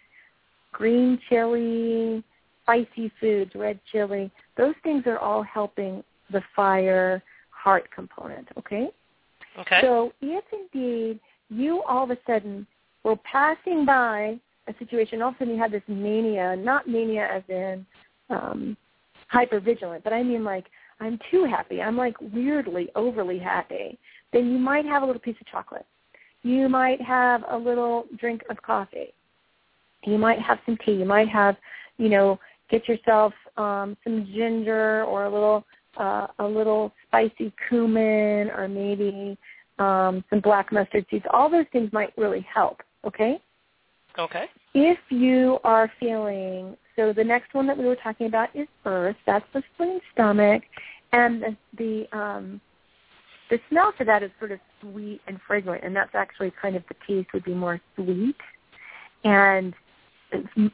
green 0.72 1.20
chili, 1.30 2.24
spicy 2.64 3.12
foods, 3.20 3.52
red 3.56 3.80
chili. 3.92 4.32
Those 4.58 4.76
things 4.84 5.04
are 5.06 5.18
all 5.18 5.44
helping 5.44 6.04
the 6.32 6.42
fire 6.56 7.24
heart 7.50 7.90
component. 7.94 8.48
Okay. 8.58 8.90
Okay. 9.60 9.80
So 9.82 10.14
if 10.22 10.44
indeed 10.52 11.20
you 11.50 11.82
all 11.84 12.04
of 12.04 12.12
a 12.12 12.18
sudden 12.28 12.68
were 13.04 13.16
passing 13.18 13.86
by 13.86 14.40
a 14.68 14.74
situation. 14.80 15.22
All 15.22 15.30
of 15.30 15.36
a 15.36 15.38
sudden 15.40 15.56
you 15.56 15.62
have 15.62 15.72
this 15.72 15.84
mania, 15.88 16.56
not 16.56 16.88
mania 16.88 17.28
as 17.32 17.44
in 17.50 17.86
um, 18.30 18.78
hyper 19.28 19.60
vigilant, 19.60 20.04
but 20.04 20.14
I 20.14 20.24
mean 20.24 20.44
like 20.44 20.66
I'm 21.00 21.20
too 21.32 21.46
happy. 21.46 21.82
I'm 21.82 21.98
like 21.98 22.16
weirdly 22.34 22.90
overly 22.96 23.40
happy. 23.40 23.98
Then 24.34 24.52
you 24.52 24.58
might 24.58 24.86
have 24.86 25.04
a 25.04 25.06
little 25.06 25.22
piece 25.22 25.36
of 25.40 25.48
chocolate. 25.48 25.86
You 26.44 26.70
might 26.70 27.02
have 27.02 27.44
a 27.50 27.58
little 27.58 28.06
drink 28.18 28.42
of 28.50 28.62
coffee. 28.62 29.14
You 30.06 30.18
might 30.18 30.40
have 30.40 30.60
some 30.66 30.78
tea. 30.86 30.94
You 30.94 31.06
might 31.06 31.30
have, 31.30 31.58
you 31.98 32.10
know, 32.10 32.40
get 32.70 32.88
yourself 32.88 33.34
um, 33.58 33.98
some 34.04 34.26
ginger 34.34 35.04
or 35.06 35.26
a 35.26 35.32
little 35.32 35.66
uh, 35.98 36.28
a 36.40 36.46
little 36.46 36.94
spicy 37.08 37.52
cumin 37.68 38.52
or 38.52 38.68
maybe 38.68 39.38
um, 39.80 40.24
some 40.30 40.40
black 40.40 40.72
mustard 40.72 41.06
seeds. 41.10 41.26
All 41.34 41.50
those 41.50 41.66
things 41.72 41.92
might 41.92 42.16
really 42.18 42.46
help. 42.54 42.82
Okay. 43.06 43.42
Okay. 44.18 44.46
If 44.74 45.00
you 45.10 45.60
are 45.64 45.92
feeling, 46.00 46.78
so 46.96 47.14
the 47.14 47.24
next 47.24 47.54
one 47.54 47.68
that 47.68 47.78
we 47.78 47.86
were 47.86 47.96
talking 47.96 48.28
about 48.28 48.50
is 48.56 48.68
earth. 48.86 49.16
That's 49.26 49.46
the 49.54 49.64
spleen 49.74 50.00
stomach. 50.14 50.64
And 51.12 51.42
the, 51.42 51.58
the 51.78 52.18
um, 52.18 52.62
The 53.50 53.60
smell 53.70 53.94
for 53.98 54.04
that 54.04 54.24
is 54.24 54.32
sort 54.40 54.52
of 54.52 54.60
sweet 54.82 55.22
and 55.28 55.40
fragrant, 55.48 55.84
and 55.84 55.96
that's 55.96 56.14
actually 56.14 56.52
kind 56.62 56.76
of 56.76 56.84
the 56.90 56.96
taste 57.08 57.30
would 57.34 57.46
be 57.46 57.54
more 57.54 57.80
sweet, 57.96 58.36
and 59.24 59.74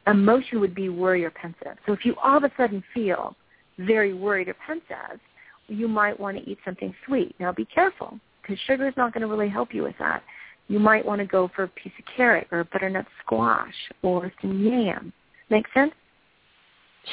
emotion 0.07 0.59
would 0.59 0.73
be 0.73 0.89
worry 0.89 1.23
or 1.23 1.29
pensive. 1.29 1.77
So 1.85 1.93
if 1.93 2.03
you 2.03 2.15
all 2.23 2.37
of 2.37 2.43
a 2.43 2.51
sudden 2.57 2.83
feel 2.93 3.35
very 3.77 4.13
worried 4.13 4.47
or 4.47 4.55
pensive, 4.65 5.19
you 5.67 5.87
might 5.87 6.19
want 6.19 6.37
to 6.37 6.49
eat 6.49 6.57
something 6.65 6.93
sweet. 7.05 7.35
Now 7.39 7.51
be 7.51 7.65
careful 7.65 8.19
because 8.41 8.57
sugar 8.65 8.87
is 8.87 8.97
not 8.97 9.13
going 9.13 9.21
to 9.21 9.27
really 9.27 9.49
help 9.49 9.73
you 9.73 9.83
with 9.83 9.95
that. 9.99 10.23
You 10.67 10.79
might 10.79 11.05
want 11.05 11.19
to 11.19 11.25
go 11.25 11.49
for 11.55 11.63
a 11.63 11.67
piece 11.67 11.91
of 11.99 12.05
carrot 12.15 12.47
or 12.51 12.61
a 12.61 12.65
butternut 12.65 13.05
squash 13.23 13.73
or 14.01 14.31
some 14.41 14.63
yam. 14.63 15.11
Make 15.49 15.65
sense? 15.73 15.91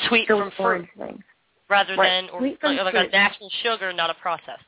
Sweet 0.09 0.27
so 0.29 0.39
from 0.39 0.53
fruit. 0.57 0.89
Things. 0.97 1.23
Rather 1.69 1.97
right. 1.97 2.23
than 2.23 2.31
or 2.31 2.41
Sweet 2.41 2.59
like, 2.63 2.85
like 2.85 2.95
fruit. 2.95 3.09
a 3.09 3.11
natural 3.11 3.51
sugar, 3.63 3.93
not 3.93 4.11
a 4.11 4.15
processed. 4.15 4.63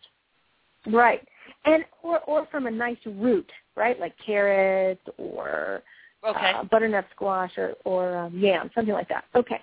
Right. 0.87 1.27
And 1.65 1.85
or 2.03 2.21
or 2.21 2.47
from 2.51 2.67
a 2.67 2.71
nice 2.71 2.99
root, 3.07 3.51
right? 3.77 3.99
Like 3.99 4.15
carrots 4.25 5.03
or 5.17 5.83
Okay. 6.25 6.53
uh, 6.53 6.65
butternut 6.65 7.07
squash 7.15 7.53
or 7.57 7.75
or 7.85 8.17
um, 8.17 8.39
yam, 8.39 8.71
something 8.75 8.95
like 8.95 9.09
that. 9.09 9.25
Okay. 9.35 9.61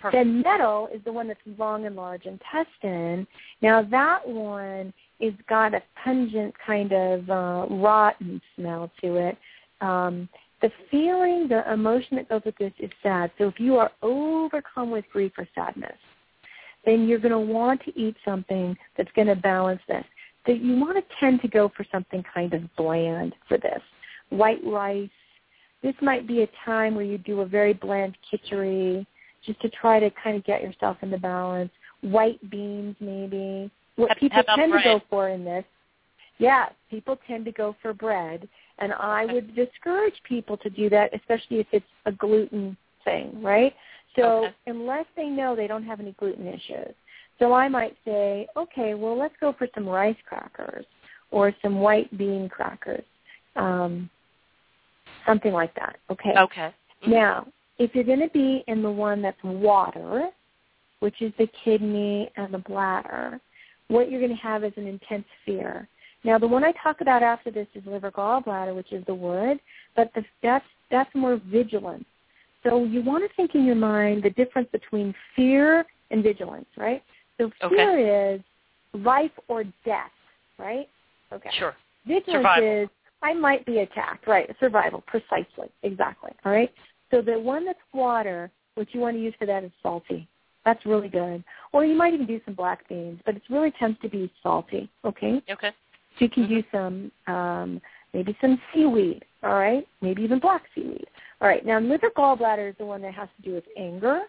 Perfect. 0.00 0.18
Then 0.18 0.42
metal 0.42 0.88
is 0.94 1.02
the 1.04 1.12
one 1.12 1.28
that's 1.28 1.40
lung 1.58 1.86
and 1.86 1.94
large 1.94 2.24
intestine. 2.24 3.26
Now 3.60 3.82
that 3.82 4.26
one 4.26 4.92
is 5.20 5.34
got 5.48 5.74
a 5.74 5.82
pungent 6.02 6.54
kind 6.66 6.92
of 6.92 7.30
uh, 7.30 7.66
rotten 7.70 8.40
smell 8.56 8.90
to 9.02 9.16
it. 9.16 9.36
Um, 9.80 10.28
the 10.62 10.70
feeling, 10.90 11.48
the 11.48 11.70
emotion 11.72 12.16
that 12.16 12.28
goes 12.28 12.42
with 12.44 12.56
this 12.58 12.72
is 12.78 12.90
sad. 13.02 13.30
So 13.38 13.48
if 13.48 13.58
you 13.58 13.76
are 13.76 13.90
overcome 14.02 14.90
with 14.90 15.04
grief 15.12 15.32
or 15.38 15.48
sadness, 15.54 15.96
then 16.84 17.06
you're 17.06 17.18
going 17.18 17.32
to 17.32 17.38
want 17.38 17.82
to 17.84 17.98
eat 17.98 18.16
something 18.24 18.76
that's 18.96 19.10
going 19.14 19.28
to 19.28 19.36
balance 19.36 19.80
this. 19.88 20.04
That 20.46 20.60
you 20.60 20.76
want 20.76 20.96
to 20.96 21.14
tend 21.18 21.42
to 21.42 21.48
go 21.48 21.70
for 21.76 21.84
something 21.92 22.24
kind 22.34 22.54
of 22.54 22.62
bland 22.76 23.34
for 23.48 23.58
this. 23.58 23.80
White 24.30 24.60
rice. 24.64 25.08
This 25.82 25.94
might 26.00 26.26
be 26.26 26.42
a 26.42 26.48
time 26.64 26.94
where 26.94 27.04
you 27.04 27.18
do 27.18 27.40
a 27.40 27.46
very 27.46 27.74
bland 27.74 28.16
kitchery 28.30 29.06
just 29.44 29.60
to 29.62 29.68
try 29.70 30.00
to 30.00 30.10
kind 30.22 30.36
of 30.36 30.44
get 30.44 30.62
yourself 30.62 30.98
into 31.02 31.18
balance. 31.18 31.70
White 32.02 32.50
beans 32.50 32.96
maybe. 33.00 33.70
What 34.00 34.16
people 34.18 34.42
tend 34.56 34.72
to 34.72 34.80
go 34.82 35.02
for 35.10 35.28
in 35.28 35.44
this, 35.44 35.64
yeah, 36.38 36.70
people 36.90 37.18
tend 37.26 37.44
to 37.44 37.52
go 37.52 37.76
for 37.82 37.92
bread. 37.92 38.48
And 38.78 38.94
I 38.94 39.26
would 39.26 39.54
discourage 39.54 40.14
people 40.24 40.56
to 40.58 40.70
do 40.70 40.88
that, 40.88 41.14
especially 41.14 41.58
if 41.60 41.66
it's 41.72 41.84
a 42.06 42.12
gluten 42.12 42.76
thing, 43.04 43.42
right? 43.42 43.74
So 44.16 44.44
Okay. 44.46 44.54
unless 44.66 45.06
they 45.16 45.26
know 45.26 45.54
they 45.54 45.66
don't 45.66 45.84
have 45.84 46.00
any 46.00 46.12
gluten 46.12 46.46
issues. 46.46 46.94
So 47.38 47.52
I 47.52 47.68
might 47.68 47.96
say, 48.04 48.48
okay, 48.56 48.94
well, 48.94 49.16
let's 49.16 49.34
go 49.40 49.52
for 49.52 49.68
some 49.74 49.86
rice 49.88 50.16
crackers 50.26 50.86
or 51.30 51.54
some 51.62 51.80
white 51.80 52.16
bean 52.16 52.48
crackers, 52.48 53.04
um, 53.56 54.08
something 55.26 55.52
like 55.52 55.74
that. 55.74 55.98
Okay. 56.10 56.34
Okay. 56.36 56.72
Mhm. 57.02 57.08
Now, 57.08 57.46
if 57.78 57.94
you're 57.94 58.04
going 58.04 58.20
to 58.20 58.28
be 58.30 58.64
in 58.66 58.82
the 58.82 58.90
one 58.90 59.22
that's 59.22 59.42
water, 59.42 60.30
which 61.00 61.20
is 61.22 61.32
the 61.38 61.46
kidney 61.64 62.30
and 62.36 62.52
the 62.52 62.58
bladder, 62.58 63.40
what 63.90 64.10
you're 64.10 64.20
going 64.20 64.34
to 64.34 64.42
have 64.42 64.64
is 64.64 64.72
an 64.76 64.86
intense 64.86 65.24
fear. 65.44 65.88
Now, 66.22 66.38
the 66.38 66.46
one 66.46 66.64
I 66.64 66.72
talk 66.82 67.00
about 67.00 67.22
after 67.22 67.50
this 67.50 67.66
is 67.74 67.82
liver 67.86 68.10
gallbladder, 68.10 68.74
which 68.74 68.92
is 68.92 69.04
the 69.06 69.14
wood, 69.14 69.58
but 69.96 70.10
the, 70.14 70.24
that's 70.42 70.64
that's 70.90 71.10
more 71.14 71.40
vigilance. 71.50 72.04
So 72.62 72.84
you 72.84 73.02
want 73.02 73.28
to 73.28 73.34
think 73.36 73.54
in 73.54 73.64
your 73.64 73.74
mind 73.76 74.22
the 74.22 74.30
difference 74.30 74.68
between 74.70 75.14
fear 75.34 75.86
and 76.10 76.22
vigilance, 76.22 76.66
right? 76.76 77.02
So 77.38 77.50
Okay. 77.62 77.74
fear 77.74 78.34
is 78.34 78.40
life 78.92 79.30
or 79.48 79.64
death, 79.84 80.10
right? 80.58 80.88
Okay. 81.32 81.50
Sure. 81.58 81.74
Vigilance 82.06 82.42
Survival. 82.44 82.82
is 82.84 82.88
I 83.22 83.34
might 83.34 83.64
be 83.64 83.78
attacked, 83.78 84.26
right? 84.26 84.50
Survival, 84.60 85.02
precisely, 85.06 85.68
exactly. 85.82 86.32
All 86.44 86.52
right. 86.52 86.72
So 87.10 87.22
the 87.22 87.38
one 87.38 87.64
that's 87.64 87.78
water, 87.92 88.50
what 88.74 88.92
you 88.92 89.00
want 89.00 89.16
to 89.16 89.22
use 89.22 89.34
for 89.38 89.46
that 89.46 89.64
is 89.64 89.70
salty. 89.82 90.28
That's 90.64 90.84
really 90.84 91.08
good. 91.08 91.42
Or 91.72 91.84
you 91.84 91.94
might 91.94 92.14
even 92.14 92.26
do 92.26 92.40
some 92.44 92.54
black 92.54 92.88
beans, 92.88 93.20
but 93.24 93.36
it 93.36 93.42
really 93.48 93.72
tends 93.78 93.98
to 94.02 94.08
be 94.08 94.30
salty. 94.42 94.90
Okay. 95.04 95.42
Okay. 95.50 95.70
So 96.18 96.24
you 96.24 96.28
can 96.28 96.44
Mhm. 96.44 96.48
do 96.48 96.64
some, 96.70 97.12
um, 97.26 97.80
maybe 98.12 98.36
some 98.40 98.60
seaweed. 98.72 99.24
All 99.42 99.54
right. 99.54 99.86
Maybe 100.00 100.22
even 100.22 100.38
black 100.38 100.64
seaweed. 100.74 101.06
All 101.40 101.48
right. 101.48 101.64
Now 101.64 101.78
liver 101.78 102.10
gallbladder 102.10 102.70
is 102.70 102.76
the 102.76 102.84
one 102.84 103.00
that 103.02 103.14
has 103.14 103.28
to 103.36 103.42
do 103.42 103.54
with 103.54 103.64
anger 103.76 104.26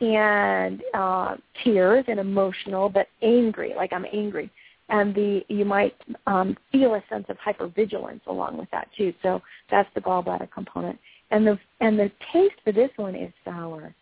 and 0.00 0.82
uh, 0.92 1.36
tears 1.62 2.04
and 2.08 2.18
emotional, 2.18 2.88
but 2.88 3.08
angry, 3.22 3.74
like 3.74 3.92
I'm 3.92 4.06
angry. 4.12 4.50
And 4.90 5.14
the 5.14 5.44
you 5.48 5.64
might 5.64 5.94
um, 6.26 6.56
feel 6.70 6.94
a 6.94 7.02
sense 7.08 7.24
of 7.28 7.38
hypervigilance 7.38 8.20
along 8.26 8.58
with 8.58 8.70
that 8.70 8.88
too. 8.96 9.14
So 9.22 9.40
that's 9.70 9.88
the 9.94 10.00
gallbladder 10.00 10.50
component. 10.50 10.98
And 11.30 11.46
the 11.46 11.58
and 11.80 11.98
the 11.98 12.10
taste 12.32 12.56
for 12.62 12.72
this 12.72 12.90
one 12.96 13.14
is 13.14 13.32
sour. 13.44 13.94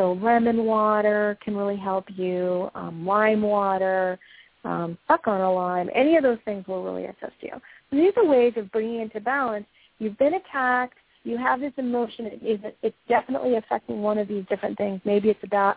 So 0.00 0.12
lemon 0.22 0.64
water 0.64 1.36
can 1.44 1.54
really 1.54 1.76
help 1.76 2.06
you. 2.16 2.70
Um, 2.74 3.04
lime 3.06 3.42
water, 3.42 4.18
um, 4.64 4.96
suck 5.06 5.26
on 5.26 5.42
a 5.42 5.52
lime. 5.52 5.90
Any 5.94 6.16
of 6.16 6.22
those 6.22 6.38
things 6.46 6.66
will 6.66 6.82
really 6.82 7.04
assist 7.04 7.34
you. 7.40 7.50
So 7.90 7.96
these 7.96 8.14
are 8.16 8.24
ways 8.24 8.54
of 8.56 8.72
bringing 8.72 9.00
into 9.02 9.20
balance. 9.20 9.66
You've 9.98 10.16
been 10.16 10.32
attacked. 10.34 10.96
You 11.24 11.36
have 11.36 11.60
this 11.60 11.74
emotion. 11.76 12.24
It 12.24 12.40
is, 12.42 12.72
it's 12.82 12.96
definitely 13.10 13.56
affecting 13.56 14.00
one 14.00 14.16
of 14.16 14.26
these 14.26 14.46
different 14.48 14.78
things. 14.78 15.02
Maybe 15.04 15.28
it's 15.28 15.44
about 15.44 15.76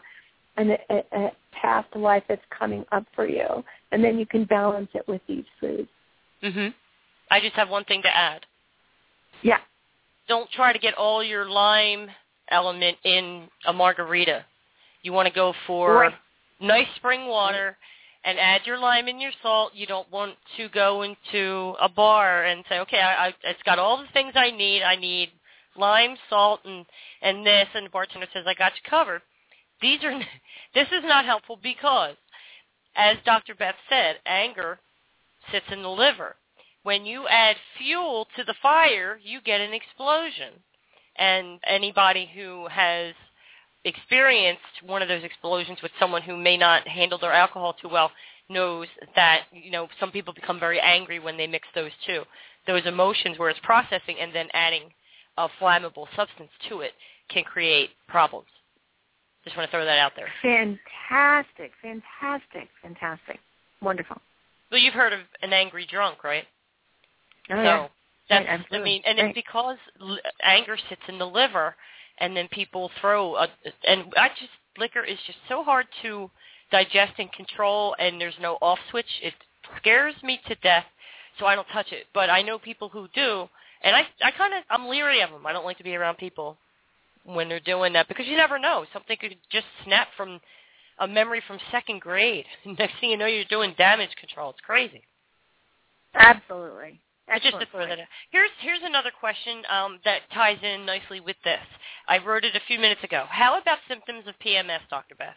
an, 0.55 0.71
a, 0.89 1.03
a 1.11 1.31
past 1.51 1.93
life 1.93 2.23
that's 2.29 2.41
coming 2.57 2.85
up 2.93 3.05
for 3.13 3.27
you, 3.27 3.61
and 3.91 4.01
then 4.01 4.17
you 4.17 4.25
can 4.25 4.45
balance 4.45 4.87
it 4.93 5.05
with 5.05 5.21
these 5.27 5.43
foods. 5.59 5.89
Mhm. 6.41 6.73
I 7.29 7.41
just 7.41 7.55
have 7.55 7.69
one 7.69 7.83
thing 7.83 8.01
to 8.03 8.15
add. 8.15 8.45
Yeah. 9.41 9.59
Don't 10.29 10.49
try 10.51 10.71
to 10.71 10.79
get 10.79 10.93
all 10.93 11.21
your 11.21 11.49
lime 11.49 12.09
element 12.49 12.97
in 13.03 13.47
a 13.65 13.73
margarita. 13.73 14.45
You 15.01 15.13
want 15.13 15.27
to 15.27 15.33
go 15.33 15.53
for 15.67 15.99
Right. 15.99 16.13
nice 16.59 16.87
spring 16.95 17.27
water 17.27 17.77
and 18.25 18.39
add 18.39 18.65
your 18.65 18.77
lime 18.77 19.07
and 19.07 19.21
your 19.21 19.31
salt. 19.41 19.73
You 19.75 19.85
don't 19.85 20.09
want 20.11 20.35
to 20.57 20.69
go 20.69 21.01
into 21.03 21.75
a 21.81 21.89
bar 21.89 22.45
and 22.45 22.63
say, 22.69 22.79
okay, 22.79 22.99
I, 22.99 23.27
I, 23.27 23.33
it's 23.43 23.61
got 23.63 23.79
all 23.79 23.97
the 23.97 24.07
things 24.13 24.33
I 24.35 24.49
need. 24.51 24.81
I 24.81 24.95
need 24.95 25.31
lime, 25.75 26.15
salt, 26.29 26.61
and 26.65 26.85
and 27.21 27.45
this. 27.45 27.67
And 27.73 27.85
the 27.85 27.89
bartender 27.89 28.27
says, 28.33 28.45
I 28.47 28.53
got 28.53 28.73
you 28.75 28.89
covered. 28.89 29.21
These 29.81 30.03
are 30.03 30.17
this 30.73 30.87
is 30.87 31.03
not 31.03 31.25
helpful 31.25 31.59
because, 31.61 32.15
as 32.95 33.17
Dr. 33.25 33.55
Beth 33.55 33.75
said, 33.89 34.17
anger 34.25 34.79
sits 35.51 35.65
in 35.71 35.81
the 35.81 35.89
liver. 35.89 36.35
When 36.83 37.05
you 37.05 37.27
add 37.27 37.55
fuel 37.77 38.27
to 38.35 38.43
the 38.43 38.55
fire, 38.61 39.19
you 39.23 39.39
get 39.41 39.61
an 39.61 39.73
explosion. 39.73 40.53
And 41.17 41.59
anybody 41.67 42.29
who 42.33 42.67
has 42.69 43.13
experienced 43.85 44.61
one 44.85 45.01
of 45.01 45.07
those 45.07 45.23
explosions 45.23 45.79
with 45.81 45.91
someone 45.99 46.21
who 46.21 46.37
may 46.37 46.57
not 46.57 46.87
handle 46.87 47.17
their 47.17 47.33
alcohol 47.33 47.73
too 47.81 47.89
well 47.89 48.11
knows 48.49 48.87
that 49.15 49.41
you 49.51 49.71
know 49.71 49.87
some 49.99 50.11
people 50.11 50.33
become 50.33 50.59
very 50.59 50.79
angry 50.79 51.19
when 51.19 51.37
they 51.37 51.47
mix 51.47 51.67
those 51.75 51.91
two 52.05 52.23
those 52.67 52.85
emotions 52.85 53.37
where 53.37 53.49
it's 53.49 53.59
processing 53.63 54.15
and 54.21 54.33
then 54.33 54.47
adding 54.53 54.83
a 55.37 55.47
flammable 55.61 56.05
substance 56.15 56.49
to 56.69 56.81
it 56.81 56.91
can 57.29 57.43
create 57.43 57.89
problems 58.07 58.47
just 59.43 59.57
want 59.57 59.69
to 59.69 59.71
throw 59.75 59.85
that 59.85 59.97
out 59.97 60.11
there 60.15 60.27
Fantastic, 60.41 61.71
fantastic, 61.81 62.69
fantastic. 62.81 63.39
Wonderful. 63.81 64.21
well 64.71 64.79
you've 64.79 64.93
heard 64.93 65.13
of 65.13 65.19
an 65.41 65.51
angry 65.51 65.85
drunk 65.89 66.23
right 66.23 66.45
Oh, 67.49 67.55
so 67.55 67.61
yeah. 67.61 67.87
That's 68.39 68.71
Right, 68.71 68.81
I 68.81 68.83
mean, 68.83 69.01
and 69.05 69.17
Right. 69.17 69.27
it's 69.27 69.35
because 69.35 69.77
anger 70.41 70.77
sits 70.77 71.01
in 71.07 71.17
the 71.17 71.27
liver, 71.27 71.75
and 72.19 72.35
then 72.35 72.47
people 72.49 72.89
throw 73.01 73.35
a 73.35 73.49
and 73.87 74.13
I 74.17 74.29
just 74.29 74.51
liquor 74.77 75.03
is 75.03 75.19
just 75.25 75.39
so 75.47 75.63
hard 75.63 75.87
to 76.01 76.29
digest 76.71 77.13
and 77.19 77.31
control, 77.33 77.95
and 77.99 78.19
there's 78.19 78.37
no 78.39 78.57
off 78.61 78.79
switch. 78.89 79.19
It 79.21 79.33
scares 79.77 80.15
me 80.23 80.39
to 80.47 80.55
death, 80.55 80.85
so 81.39 81.45
I 81.45 81.55
don't 81.55 81.67
touch 81.69 81.91
it. 81.91 82.07
But 82.13 82.29
I 82.29 82.41
know 82.41 82.59
people 82.59 82.89
who 82.89 83.07
do, 83.13 83.49
and 83.81 83.95
I 83.95 84.07
I 84.21 84.31
kind 84.31 84.53
of 84.53 84.63
I'm 84.69 84.87
leery 84.87 85.21
of 85.21 85.31
them. 85.31 85.45
I 85.45 85.53
don't 85.53 85.65
like 85.65 85.77
to 85.77 85.83
be 85.83 85.95
around 85.95 86.17
people 86.17 86.57
when 87.25 87.47
they're 87.49 87.59
doing 87.59 87.93
that 87.93 88.07
because 88.07 88.27
you 88.27 88.37
never 88.37 88.59
know. 88.59 88.85
Something 88.93 89.17
could 89.17 89.35
just 89.51 89.67
snap 89.83 90.09
from 90.17 90.41
a 90.99 91.07
memory 91.07 91.41
from 91.47 91.59
second 91.71 92.01
grade. 92.01 92.45
Next 92.65 92.99
thing 92.99 93.09
you 93.11 93.17
know, 93.17 93.25
you're 93.25 93.45
doing 93.45 93.73
damage 93.77 94.15
control. 94.19 94.51
It's 94.51 94.59
crazy. 94.61 95.03
Absolutely. 96.15 96.99
But 97.27 97.41
just 97.41 97.59
to 97.59 97.65
throw 97.71 97.87
that 97.87 97.99
out. 97.99 98.07
Here's 98.31 98.51
here's 98.59 98.81
another 98.83 99.11
question 99.17 99.63
um, 99.71 99.99
that 100.03 100.21
ties 100.33 100.57
in 100.61 100.85
nicely 100.85 101.19
with 101.19 101.37
this. 101.43 101.59
I 102.07 102.17
wrote 102.17 102.43
it 102.43 102.55
a 102.55 102.59
few 102.67 102.79
minutes 102.79 103.03
ago. 103.03 103.25
How 103.29 103.59
about 103.59 103.77
symptoms 103.87 104.25
of 104.27 104.35
PMS, 104.45 104.79
Dr. 104.89 105.15
Beth? 105.15 105.35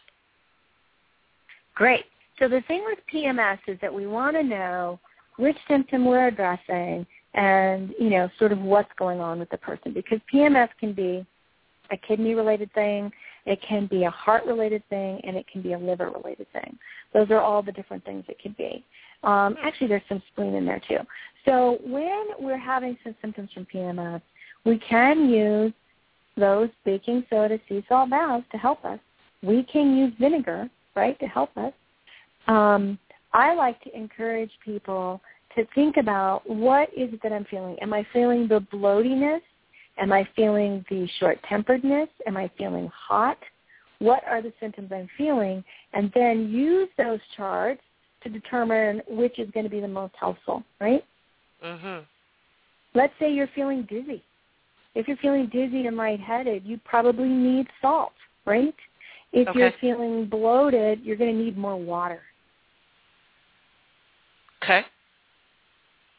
Great. 1.74 2.05
So 2.39 2.49
the 2.49 2.62
thing 2.68 2.84
with 2.84 2.99
PMS 3.12 3.59
is 3.66 3.78
that 3.80 3.93
we 3.93 4.07
want 4.07 4.37
to 4.37 4.43
know 4.43 4.99
which 5.37 5.57
symptom 5.68 6.05
we're 6.05 6.28
addressing 6.28 7.07
and, 7.34 7.95
you 8.01 8.11
know, 8.11 8.28
sort 8.39 8.53
of 8.53 8.61
what's 8.61 8.91
going 8.99 9.20
on 9.20 9.39
with 9.39 9.51
the 9.51 9.59
person 9.59 9.93
because 9.93 10.18
PMS 10.32 10.68
can 10.80 10.93
be 10.93 11.24
a 11.91 11.97
kidney-related 11.97 12.72
thing, 12.72 13.12
it 13.45 13.61
can 13.62 13.87
be 13.87 14.05
a 14.05 14.11
heart-related 14.11 14.82
thing, 14.89 15.20
and 15.22 15.37
it 15.37 15.47
can 15.47 15.62
be 15.62 15.74
a 15.74 15.78
liver-related 15.78 16.47
thing. 16.53 16.76
Those 17.14 17.30
are 17.30 17.41
all 17.41 17.62
the 17.62 17.72
different 17.72 18.05
things 18.05 18.24
it 18.28 18.41
can 18.41 18.57
be. 18.59 18.84
Um, 19.23 19.57
actually, 19.62 19.89
there's 19.89 20.03
some 20.09 20.23
spleen 20.33 20.55
in 20.55 20.64
there 20.64 20.81
too. 20.89 20.99
So 21.45 21.79
when 21.85 22.27
we're 22.39 22.59
having 22.59 22.99
some 23.05 23.14
symptoms 23.21 23.51
from 23.55 23.67
PMS, 23.73 24.21
we 24.64 24.79
can 24.79 25.29
use 25.29 25.73
those 26.37 26.69
baking 26.85 27.25
soda 27.31 27.59
sea 27.69 27.85
salt 27.89 28.11
baths 28.11 28.45
to 28.53 28.59
help 28.59 28.85
us. 28.85 28.99
We 29.43 29.62
can 29.64 29.97
use 29.97 30.12
vinegar, 30.21 30.69
right, 30.95 31.19
to 31.21 31.27
help 31.27 31.57
us. 31.57 31.73
Um, 32.47 32.99
I 33.33 33.55
like 33.55 33.81
to 33.83 33.97
encourage 33.97 34.51
people 34.64 35.21
to 35.57 35.67
think 35.75 35.97
about 35.97 36.49
what 36.49 36.89
is 36.97 37.12
it 37.12 37.21
that 37.23 37.33
I'm 37.33 37.45
feeling. 37.47 37.77
Am 37.81 37.93
I 37.93 38.07
feeling 38.12 38.49
the 38.49 38.61
bloatiness? 38.73 39.41
Am 39.99 40.12
I 40.12 40.29
feeling 40.37 40.85
the 40.91 41.09
short-temperedness? 41.19 42.09
Am 42.27 42.37
I 42.37 42.51
feeling 42.59 42.91
hot? 42.95 43.39
What 43.99 44.23
are 44.29 44.43
the 44.43 44.53
symptoms 44.61 44.91
I'm 44.93 45.09
feeling? 45.17 45.64
And 45.95 46.12
then 46.14 46.51
use 46.51 46.89
those 46.99 47.21
charts 47.37 47.81
to 48.33 48.41
determine 48.41 49.03
which 49.09 49.39
is 49.39 49.51
going 49.53 49.64
to 49.64 49.70
be 49.70 49.81
the 49.81 49.89
most 49.89 50.14
helpful, 50.18 50.62
right? 50.81 51.05
Mhm. 51.62 52.05
Let's 52.95 53.16
say 53.18 53.33
you're 53.33 53.47
feeling 53.49 53.83
dizzy. 53.83 54.22
If 54.95 55.07
you're 55.09 55.18
feeling 55.18 55.47
dizzy 55.47 55.87
and 55.87 55.97
lightheaded, 55.97 56.64
you 56.64 56.79
probably 56.79 57.29
need 57.29 57.68
salt, 57.81 58.14
right? 58.47 58.74
If 59.33 59.49
Okay. 59.49 59.59
you're 59.59 59.72
feeling 59.72 60.27
bloated, 60.27 61.03
you're 61.03 61.16
going 61.16 61.37
to 61.37 61.43
need 61.45 61.57
more 61.57 61.77
water. 61.77 62.22
Okay. 64.62 64.85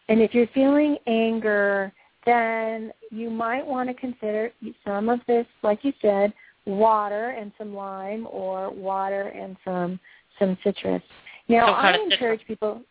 And 0.09 0.21
if 0.21 0.33
you're 0.33 0.47
feeling 0.47 0.97
anger, 1.07 1.91
then 2.25 2.93
you 3.09 3.29
might 3.29 3.65
want 3.65 3.89
to 3.89 3.95
consider 3.95 4.51
some 4.85 5.09
of 5.09 5.25
this, 5.25 5.47
like 5.63 5.83
you 5.83 5.93
said, 6.01 6.33
water 6.65 7.29
and 7.29 7.51
some 7.57 7.73
lime 7.73 8.27
or 8.29 8.69
water 8.69 9.29
and 9.29 9.57
some 9.65 9.99
some 10.37 10.57
citrus. 10.63 11.01
Now 11.47 11.73
I 11.73 11.81
kind 11.81 11.95
of 11.95 12.01
citrus. 12.03 12.13
encourage 12.13 12.47
people 12.47 12.81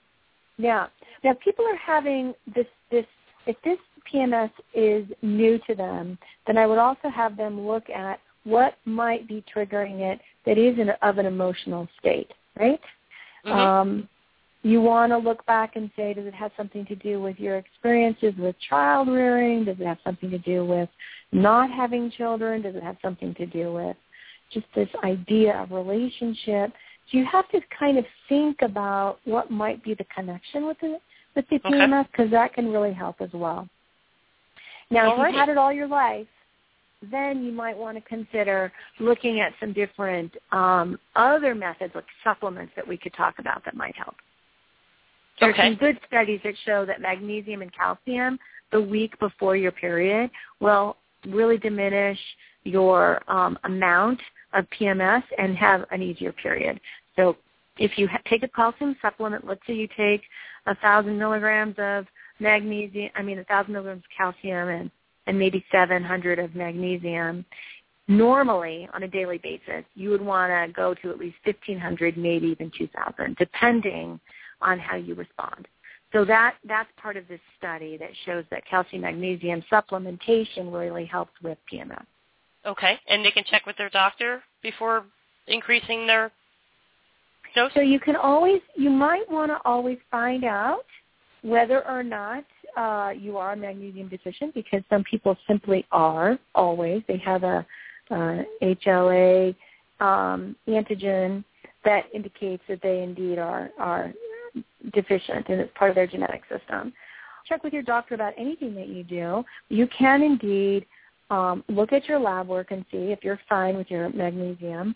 yeah. 0.59 0.87
Now 1.25 1.35
people 1.45 1.65
are 1.67 1.77
having 1.77 2.35
this 2.55 2.67
this 2.91 3.07
if 3.47 3.57
this 3.63 3.79
PMS 4.13 4.51
is 4.75 5.07
new 5.23 5.59
to 5.67 5.75
them, 5.75 6.19
then 6.47 6.57
I 6.59 6.67
would 6.67 6.79
also 6.79 7.09
have 7.09 7.37
them 7.37 7.67
look 7.67 7.89
at 7.91 8.21
what 8.45 8.79
might 8.85 9.27
be 9.27 9.45
triggering 9.55 10.01
it 10.01 10.21
that 10.47 10.59
is 10.59 10.79
in, 10.79 10.91
of 11.03 11.19
an 11.19 11.27
emotional 11.27 11.89
state, 11.99 12.31
right? 12.59 12.81
Mhm. 13.45 13.53
Um, 13.53 14.09
you 14.63 14.81
want 14.81 15.13
to 15.13 15.19
look 15.19 15.45
back 15.47 15.77
and 15.77 15.91
say, 15.97 16.15
does 16.15 16.27
it 16.27 16.35
have 16.35 16.53
something 16.57 16.85
to 16.87 16.97
do 16.97 17.21
with 17.21 17.39
your 17.39 17.57
experiences 17.57 18.35
with 18.37 18.59
child 18.69 19.09
rearing? 19.09 19.65
Does 19.65 19.79
it 19.79 19.87
have 19.87 19.99
something 20.03 20.31
to 20.31 20.39
do 20.39 20.65
with 20.65 20.89
not 21.31 21.71
having 21.71 22.11
children? 22.11 22.63
Does 22.63 22.75
it 22.75 22.83
have 22.83 22.97
something 23.03 23.35
to 23.35 23.47
do 23.47 23.73
with 23.73 23.97
just 24.53 24.67
this 24.75 24.89
idea 25.05 25.55
of 25.57 25.71
relationship? 25.71 26.73
You 27.11 27.25
have 27.27 27.49
to 27.51 27.61
kind 27.79 27.99
of 27.99 28.05
think 28.29 28.63
about 28.63 29.19
what 29.25 29.51
might 29.51 29.83
be 29.85 29.95
the 29.95 30.07
connection 30.15 30.67
with 30.67 30.79
the 30.81 30.99
with 31.35 31.49
the 31.51 31.57
Okay. 31.57 31.75
PMS 31.75 32.07
because 32.11 32.31
that 32.31 32.55
can 32.55 32.73
really 32.73 32.93
help 32.93 33.21
as 33.21 33.31
well. 33.33 33.69
Now, 34.91 35.13
if 35.13 35.19
you've 35.19 35.35
had 35.35 35.49
it 35.49 35.59
all 35.59 35.73
your 35.73 35.89
life, 35.89 36.27
then 37.11 37.45
you 37.45 37.53
might 37.53 37.77
want 37.77 37.97
to 37.97 38.01
consider 38.03 38.73
looking 39.01 39.41
at 39.41 39.53
some 39.61 39.73
different 39.73 40.33
um, 40.53 40.99
other 41.15 41.55
methods, 41.55 41.95
like 41.95 42.05
supplements 42.25 42.73
that 42.77 42.87
we 42.87 42.97
could 42.97 43.13
talk 43.15 43.39
about 43.39 43.65
that 43.65 43.75
might 43.77 43.95
help. 43.97 44.15
There 45.41 45.51
Okay. 45.51 45.63
are 45.63 45.67
some 45.67 45.75
good 45.77 45.99
studies 46.07 46.41
that 46.45 46.55
show 46.65 46.87
that 46.87 47.01
magnesium 47.01 47.63
and 47.63 47.73
calcium 47.75 48.39
the 48.73 48.81
week 48.81 49.19
before 49.19 49.57
your 49.57 49.73
period 49.73 50.31
will 50.61 50.97
really 51.27 51.59
diminish 51.59 52.19
your 52.65 53.23
um, 53.31 53.59
amount 53.65 54.21
of 54.53 54.67
PMS 54.79 55.23
and 55.39 55.57
have 55.57 55.85
an 55.91 56.03
easier 56.03 56.33
period. 56.33 56.81
So 57.17 57.37
if 57.79 57.99
you 57.99 58.09
ha- 58.09 58.21
take 58.29 58.43
a 58.43 58.49
calcium 58.49 58.97
supplement, 59.03 59.47
let's 59.47 59.61
say 59.67 59.75
you 59.75 59.89
take 59.97 60.23
a 60.67 60.75
thousand 60.77 61.19
milligrams 61.19 61.75
of 61.79 62.07
magnesium, 62.41 63.11
I 63.15 63.23
mean 63.23 63.39
a 63.39 63.45
thousand 63.45 63.73
milligrams 63.73 64.03
of 64.05 64.17
calcium 64.17 64.69
and, 64.69 64.91
and 65.27 65.39
maybe 65.39 65.65
700 65.73 66.39
of 66.39 66.55
magnesium, 66.55 67.45
normally 68.09 68.89
on 68.95 69.03
a 69.03 69.09
daily 69.09 69.39
basis, 69.39 69.85
you 69.95 70.11
would 70.11 70.23
want 70.23 70.51
to 70.51 70.73
go 70.73 70.95
to 70.95 71.11
at 71.11 71.19
least 71.19 71.37
1500, 71.45 72.17
maybe 72.17 72.47
even 72.49 72.71
2000, 72.77 73.37
depending 73.37 74.21
on 74.61 74.79
how 74.79 74.97
you 74.97 75.15
respond. 75.15 75.67
So 76.13 76.25
that 76.25 76.55
that's 76.67 76.89
part 76.97 77.17
of 77.17 77.27
this 77.29 77.41
study 77.59 77.97
that 77.99 78.11
shows 78.25 78.45
that 78.51 78.65
calcium 78.67 79.03
magnesium 79.03 79.63
supplementation 79.71 80.73
really 80.73 81.05
helps 81.05 81.33
with 81.43 81.59
PMS. 81.71 82.05
Okay. 82.67 82.99
And 83.09 83.25
they 83.25 83.31
can 83.31 83.45
check 83.49 83.67
with 83.67 83.77
their 83.77 83.91
doctor 83.91 84.43
before 84.63 85.05
increasing 85.47 86.07
their 86.07 86.33
dose? 87.55 87.71
So 87.75 87.81
you 87.81 88.01
can 88.01 88.17
always 88.17 88.61
you 88.75 88.91
might 88.91 89.31
want 89.31 89.51
to 89.51 89.59
always 89.65 89.99
find 90.11 90.45
out 90.45 90.85
whether 91.43 91.87
or 91.87 92.03
not 92.03 92.45
uh, 92.77 93.13
you 93.17 93.39
are 93.39 93.57
magnesium 93.57 94.09
deficient 94.09 94.53
because 94.55 94.83
some 94.91 95.05
people 95.05 95.37
simply 95.47 95.87
are 95.93 96.39
always. 96.55 97.03
They 97.09 97.19
have 97.19 97.43
a 97.45 97.67
uh, 98.11 98.43
HLA 98.63 99.55
um, 100.01 100.55
antigen 100.69 101.45
that 101.85 102.05
indicates 102.13 102.63
that 102.69 102.81
they 102.83 103.03
indeed 103.03 103.39
are 103.39 103.71
are 103.79 104.13
deficient 104.93 105.49
and 105.49 105.61
it's 105.61 105.73
part 105.77 105.91
of 105.91 105.95
their 105.95 106.07
genetic 106.07 106.43
system. 106.51 106.93
Check 107.49 107.63
with 107.63 107.73
your 107.73 107.83
doctor 107.83 108.15
about 108.15 108.35
anything 108.37 108.75
that 108.75 108.89
you 108.89 109.05
do. 109.05 109.45
You 109.69 109.87
can 109.97 110.23
indeed 110.23 110.85
um, 111.31 111.65
look 111.69 111.93
at 111.93 112.07
your 112.07 112.19
lab 112.19 112.49
work 112.49 112.71
and 112.71 112.85
see 112.91 113.13
if 113.13 113.21
you're 113.23 113.41
fine 113.49 113.77
with 113.77 113.91
your 113.91 114.09
magnesium. 114.11 114.95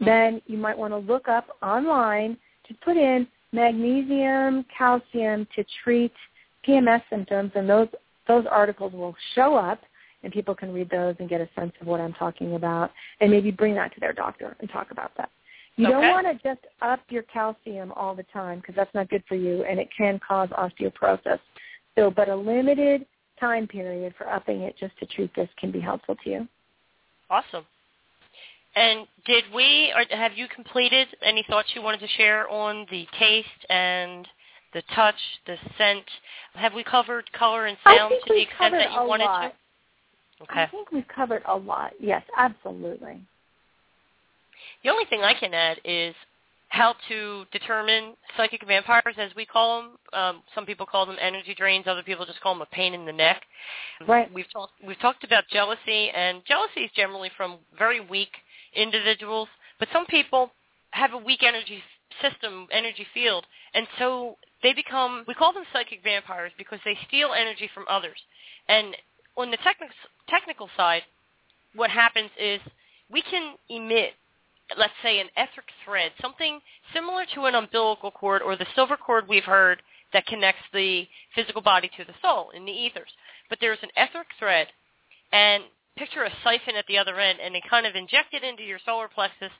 Then 0.00 0.40
you 0.46 0.56
might 0.58 0.76
want 0.76 0.92
to 0.92 0.98
look 0.98 1.28
up 1.28 1.48
online 1.62 2.36
to 2.66 2.74
put 2.84 2.96
in 2.96 3.26
magnesium, 3.52 4.64
calcium 4.76 5.46
to 5.56 5.64
treat 5.82 6.12
PMS 6.66 7.02
symptoms, 7.10 7.52
and 7.54 7.68
those 7.68 7.88
those 8.26 8.44
articles 8.50 8.92
will 8.92 9.16
show 9.34 9.56
up, 9.56 9.80
and 10.22 10.32
people 10.32 10.54
can 10.54 10.72
read 10.72 10.90
those 10.90 11.16
and 11.18 11.30
get 11.30 11.40
a 11.40 11.48
sense 11.58 11.72
of 11.80 11.86
what 11.86 12.00
I'm 12.00 12.12
talking 12.12 12.56
about, 12.56 12.90
and 13.20 13.30
maybe 13.30 13.50
bring 13.50 13.74
that 13.76 13.94
to 13.94 14.00
their 14.00 14.12
doctor 14.12 14.54
and 14.60 14.68
talk 14.70 14.90
about 14.90 15.12
that. 15.16 15.30
You 15.76 15.86
don't 15.86 16.10
want 16.10 16.26
to 16.26 16.34
just 16.46 16.66
up 16.82 17.00
your 17.08 17.22
calcium 17.22 17.92
all 17.92 18.14
the 18.14 18.24
time 18.24 18.58
because 18.58 18.74
that's 18.74 18.92
not 18.94 19.08
good 19.08 19.22
for 19.28 19.36
you, 19.36 19.64
and 19.64 19.78
it 19.78 19.88
can 19.96 20.20
cause 20.26 20.48
osteoporosis. 20.50 21.38
So, 21.96 22.10
but 22.10 22.28
a 22.28 22.34
limited 22.34 23.06
time 23.38 23.66
period 23.66 24.14
for 24.16 24.28
upping 24.28 24.62
it 24.62 24.76
just 24.78 24.98
to 24.98 25.06
treat 25.06 25.34
this 25.34 25.48
can 25.58 25.70
be 25.70 25.80
helpful 25.80 26.16
to 26.24 26.30
you. 26.30 26.48
Awesome. 27.30 27.64
And 28.76 29.06
did 29.26 29.44
we, 29.54 29.92
or 29.94 30.04
have 30.16 30.32
you 30.36 30.46
completed 30.54 31.08
any 31.22 31.44
thoughts 31.48 31.70
you 31.74 31.82
wanted 31.82 32.00
to 32.00 32.08
share 32.16 32.48
on 32.48 32.86
the 32.90 33.06
taste 33.18 33.48
and 33.68 34.26
the 34.72 34.82
touch, 34.94 35.16
the 35.46 35.56
scent? 35.76 36.04
Have 36.54 36.74
we 36.74 36.84
covered 36.84 37.30
color 37.32 37.66
and 37.66 37.76
sound 37.82 38.14
to 38.26 38.34
the 38.34 38.42
extent 38.42 38.72
that 38.72 38.92
you 38.92 39.02
wanted 39.02 39.24
lot. 39.24 39.48
to? 39.48 40.44
Okay. 40.44 40.62
I 40.62 40.66
think 40.68 40.92
we've 40.92 41.08
covered 41.08 41.42
a 41.46 41.56
lot. 41.56 41.92
Yes, 41.98 42.22
absolutely. 42.36 43.20
The 44.84 44.90
only 44.90 45.04
thing 45.06 45.22
I 45.22 45.34
can 45.34 45.52
add 45.52 45.78
is 45.84 46.14
how 46.68 46.94
to 47.08 47.44
determine 47.50 48.14
psychic 48.36 48.66
vampires, 48.66 49.14
as 49.16 49.34
we 49.34 49.46
call 49.46 49.82
them. 49.82 49.90
Um, 50.12 50.42
some 50.54 50.66
people 50.66 50.86
call 50.86 51.06
them 51.06 51.16
energy 51.20 51.54
drains. 51.54 51.86
Other 51.86 52.02
people 52.02 52.26
just 52.26 52.40
call 52.40 52.54
them 52.54 52.62
a 52.62 52.74
pain 52.74 52.94
in 52.94 53.06
the 53.06 53.12
neck. 53.12 53.42
Right. 54.06 54.32
We've 54.32 54.50
talked 54.52 54.72
we've 54.86 54.98
talked 55.00 55.24
about 55.24 55.44
jealousy, 55.50 56.10
and 56.14 56.42
jealousy 56.46 56.80
is 56.80 56.90
generally 56.94 57.30
from 57.36 57.56
very 57.78 58.00
weak 58.00 58.30
individuals. 58.74 59.48
But 59.78 59.88
some 59.92 60.06
people 60.06 60.50
have 60.90 61.12
a 61.14 61.18
weak 61.18 61.42
energy 61.42 61.82
system, 62.20 62.66
energy 62.70 63.06
field, 63.14 63.46
and 63.74 63.86
so 63.98 64.36
they 64.62 64.72
become. 64.74 65.24
We 65.26 65.34
call 65.34 65.52
them 65.52 65.64
psychic 65.72 66.02
vampires 66.04 66.52
because 66.58 66.80
they 66.84 66.98
steal 67.08 67.30
energy 67.32 67.70
from 67.72 67.84
others. 67.88 68.18
And 68.68 68.94
on 69.36 69.50
the 69.50 69.58
technical 69.58 69.94
technical 70.28 70.68
side, 70.76 71.02
what 71.74 71.90
happens 71.90 72.30
is 72.38 72.60
we 73.10 73.22
can 73.22 73.54
emit 73.70 74.12
let's 74.76 74.92
say 75.02 75.20
an 75.20 75.28
etheric 75.36 75.68
thread, 75.84 76.12
something 76.20 76.60
similar 76.92 77.24
to 77.34 77.46
an 77.46 77.54
umbilical 77.54 78.10
cord 78.10 78.42
or 78.42 78.56
the 78.56 78.66
silver 78.74 78.96
cord 78.96 79.26
we've 79.28 79.44
heard 79.44 79.82
that 80.12 80.26
connects 80.26 80.62
the 80.72 81.06
physical 81.34 81.62
body 81.62 81.90
to 81.96 82.04
the 82.04 82.14
soul 82.22 82.50
in 82.54 82.64
the 82.64 82.72
ethers. 82.72 83.10
But 83.48 83.58
there's 83.60 83.82
an 83.82 83.90
etheric 83.96 84.28
thread, 84.38 84.68
and 85.32 85.64
picture 85.96 86.24
a 86.24 86.32
siphon 86.44 86.76
at 86.76 86.86
the 86.86 86.98
other 86.98 87.18
end, 87.18 87.38
and 87.42 87.54
they 87.54 87.62
kind 87.68 87.86
of 87.86 87.94
inject 87.94 88.34
it 88.34 88.44
into 88.44 88.62
your 88.62 88.78
solar 88.84 89.08
plexus, 89.08 89.52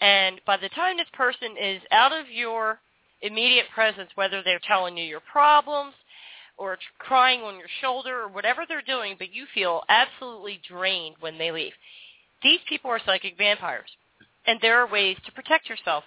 and 0.00 0.40
by 0.46 0.56
the 0.56 0.68
time 0.70 0.96
this 0.96 1.06
person 1.12 1.56
is 1.60 1.80
out 1.90 2.12
of 2.12 2.28
your 2.30 2.78
immediate 3.22 3.66
presence, 3.74 4.10
whether 4.14 4.42
they're 4.42 4.60
telling 4.66 4.96
you 4.96 5.04
your 5.04 5.20
problems 5.20 5.94
or 6.58 6.78
crying 6.98 7.40
on 7.40 7.58
your 7.58 7.68
shoulder 7.80 8.22
or 8.22 8.28
whatever 8.28 8.64
they're 8.66 8.82
doing, 8.82 9.14
but 9.18 9.32
you 9.32 9.46
feel 9.54 9.82
absolutely 9.88 10.60
drained 10.68 11.16
when 11.20 11.38
they 11.38 11.50
leave. 11.50 11.72
These 12.42 12.60
people 12.68 12.90
are 12.90 13.00
psychic 13.04 13.38
vampires 13.38 13.88
and 14.46 14.58
there 14.60 14.80
are 14.80 14.90
ways 14.90 15.16
to 15.26 15.32
protect 15.32 15.68
yourself 15.68 16.04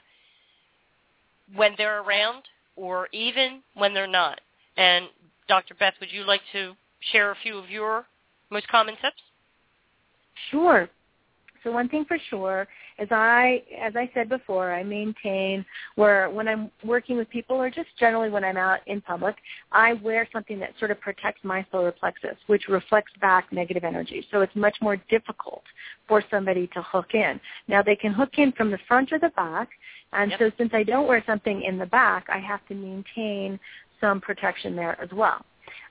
when 1.55 1.73
they're 1.77 2.01
around 2.01 2.43
or 2.75 3.07
even 3.11 3.61
when 3.75 3.93
they're 3.93 4.07
not. 4.07 4.39
And 4.77 5.05
Dr. 5.47 5.75
Beth, 5.75 5.93
would 5.99 6.11
you 6.11 6.23
like 6.23 6.41
to 6.53 6.73
share 7.11 7.31
a 7.31 7.35
few 7.41 7.57
of 7.57 7.69
your 7.69 8.05
most 8.49 8.67
common 8.67 8.95
tips? 8.95 9.21
Sure. 10.51 10.89
So 11.63 11.71
one 11.71 11.89
thing 11.89 12.05
for 12.05 12.17
sure, 12.29 12.67
as 12.99 13.07
I 13.11 13.63
as 13.79 13.95
I 13.95 14.09
said 14.13 14.29
before, 14.29 14.73
I 14.73 14.83
maintain 14.83 15.65
where 15.95 16.29
when 16.29 16.47
I'm 16.47 16.69
working 16.83 17.17
with 17.17 17.29
people 17.29 17.55
or 17.55 17.69
just 17.69 17.89
generally 17.99 18.29
when 18.29 18.43
I'm 18.43 18.57
out 18.57 18.79
in 18.87 19.01
public, 19.01 19.35
I 19.71 19.93
wear 19.93 20.27
something 20.33 20.59
that 20.59 20.71
sort 20.79 20.91
of 20.91 20.99
protects 20.99 21.43
my 21.43 21.65
solar 21.71 21.91
plexus, 21.91 22.35
which 22.47 22.67
reflects 22.67 23.11
back 23.21 23.51
negative 23.51 23.83
energy. 23.83 24.25
So 24.31 24.41
it's 24.41 24.55
much 24.55 24.77
more 24.81 24.97
difficult 25.09 25.63
for 26.07 26.23
somebody 26.29 26.67
to 26.73 26.81
hook 26.81 27.13
in. 27.13 27.39
Now 27.67 27.81
they 27.81 27.95
can 27.95 28.11
hook 28.13 28.37
in 28.37 28.51
from 28.51 28.71
the 28.71 28.79
front 28.87 29.11
or 29.11 29.19
the 29.19 29.29
back, 29.29 29.69
and 30.13 30.31
Yep. 30.31 30.39
so 30.39 30.51
since 30.57 30.73
I 30.73 30.83
don't 30.83 31.07
wear 31.07 31.23
something 31.25 31.61
in 31.61 31.77
the 31.77 31.85
back, 31.85 32.25
I 32.29 32.39
have 32.39 32.65
to 32.67 32.75
maintain 32.75 33.59
some 34.01 34.19
protection 34.21 34.75
there 34.75 34.99
as 35.01 35.11
well. 35.11 35.45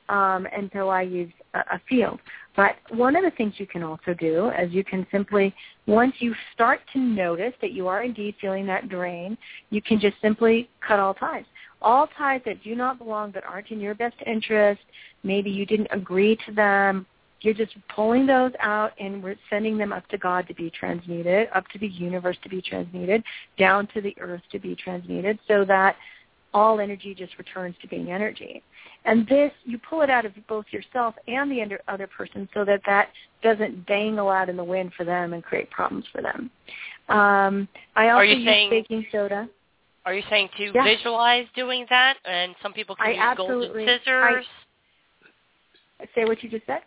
Um, 0.08 0.46
and 0.56 0.70
so 0.72 0.88
I 0.88 1.02
use 1.02 1.32
a, 1.54 1.58
a 1.58 1.80
field. 1.88 2.20
But 2.56 2.76
one 2.90 3.14
of 3.14 3.22
the 3.22 3.30
things 3.32 3.54
you 3.58 3.66
can 3.66 3.82
also 3.82 4.14
do 4.14 4.50
is 4.50 4.72
you 4.72 4.84
can 4.84 5.06
simply, 5.12 5.54
once 5.86 6.14
you 6.18 6.34
start 6.54 6.80
to 6.92 6.98
notice 6.98 7.52
that 7.60 7.72
you 7.72 7.86
are 7.88 8.02
indeed 8.02 8.34
feeling 8.40 8.66
that 8.66 8.88
drain, 8.88 9.36
you 9.70 9.80
can 9.82 10.00
just 10.00 10.16
simply 10.20 10.68
cut 10.86 10.98
all 10.98 11.14
ties. 11.14 11.44
All 11.80 12.08
ties 12.18 12.40
that 12.46 12.62
do 12.64 12.74
not 12.74 12.98
belong, 12.98 13.30
that 13.32 13.44
aren't 13.44 13.70
in 13.70 13.80
your 13.80 13.94
best 13.94 14.16
interest, 14.26 14.80
maybe 15.22 15.50
you 15.50 15.66
didn't 15.66 15.88
agree 15.92 16.36
to 16.46 16.52
them, 16.52 17.06
you're 17.40 17.54
just 17.54 17.76
pulling 17.94 18.26
those 18.26 18.52
out 18.58 18.92
and 18.98 19.22
we're 19.22 19.36
sending 19.48 19.78
them 19.78 19.92
up 19.92 20.06
to 20.08 20.18
God 20.18 20.48
to 20.48 20.54
be 20.54 20.70
transmuted, 20.70 21.48
up 21.54 21.68
to 21.68 21.78
the 21.78 21.86
universe 21.86 22.36
to 22.42 22.48
be 22.48 22.60
transmuted, 22.60 23.22
down 23.56 23.86
to 23.94 24.00
the 24.00 24.14
earth 24.20 24.42
to 24.50 24.58
be 24.58 24.74
transmuted 24.74 25.38
so 25.46 25.64
that 25.64 25.96
all 26.54 26.80
energy 26.80 27.14
just 27.14 27.36
returns 27.38 27.74
to 27.82 27.88
being 27.88 28.10
energy. 28.10 28.62
And 29.04 29.26
this, 29.26 29.52
you 29.64 29.78
pull 29.78 30.02
it 30.02 30.10
out 30.10 30.26
of 30.26 30.32
both 30.48 30.66
yourself 30.70 31.14
and 31.26 31.50
the 31.50 31.78
other 31.88 32.06
person 32.06 32.48
so 32.52 32.64
that 32.64 32.80
that 32.86 33.10
doesn't 33.42 33.86
dangle 33.86 34.28
out 34.28 34.48
in 34.48 34.56
the 34.56 34.64
wind 34.64 34.92
for 34.96 35.04
them 35.04 35.32
and 35.32 35.42
create 35.42 35.70
problems 35.70 36.04
for 36.12 36.20
them. 36.20 36.50
Um, 37.08 37.68
I 37.96 38.10
also 38.10 38.22
use 38.22 38.44
saying- 38.44 38.70
baking 38.70 39.06
soda. 39.10 39.48
Are 40.04 40.14
you 40.14 40.22
saying 40.30 40.48
to 40.56 40.72
Yeah. 40.74 40.84
visualize 40.84 41.46
doing 41.54 41.84
that? 41.90 42.18
And 42.24 42.54
some 42.62 42.72
people 42.72 42.96
can 42.96 43.06
I 43.06 43.10
use 43.10 43.36
golden 43.36 43.86
scissors. 43.86 44.46
Say 46.14 46.24
what 46.24 46.42
you 46.42 46.48
just 46.48 46.64
said. 46.66 46.82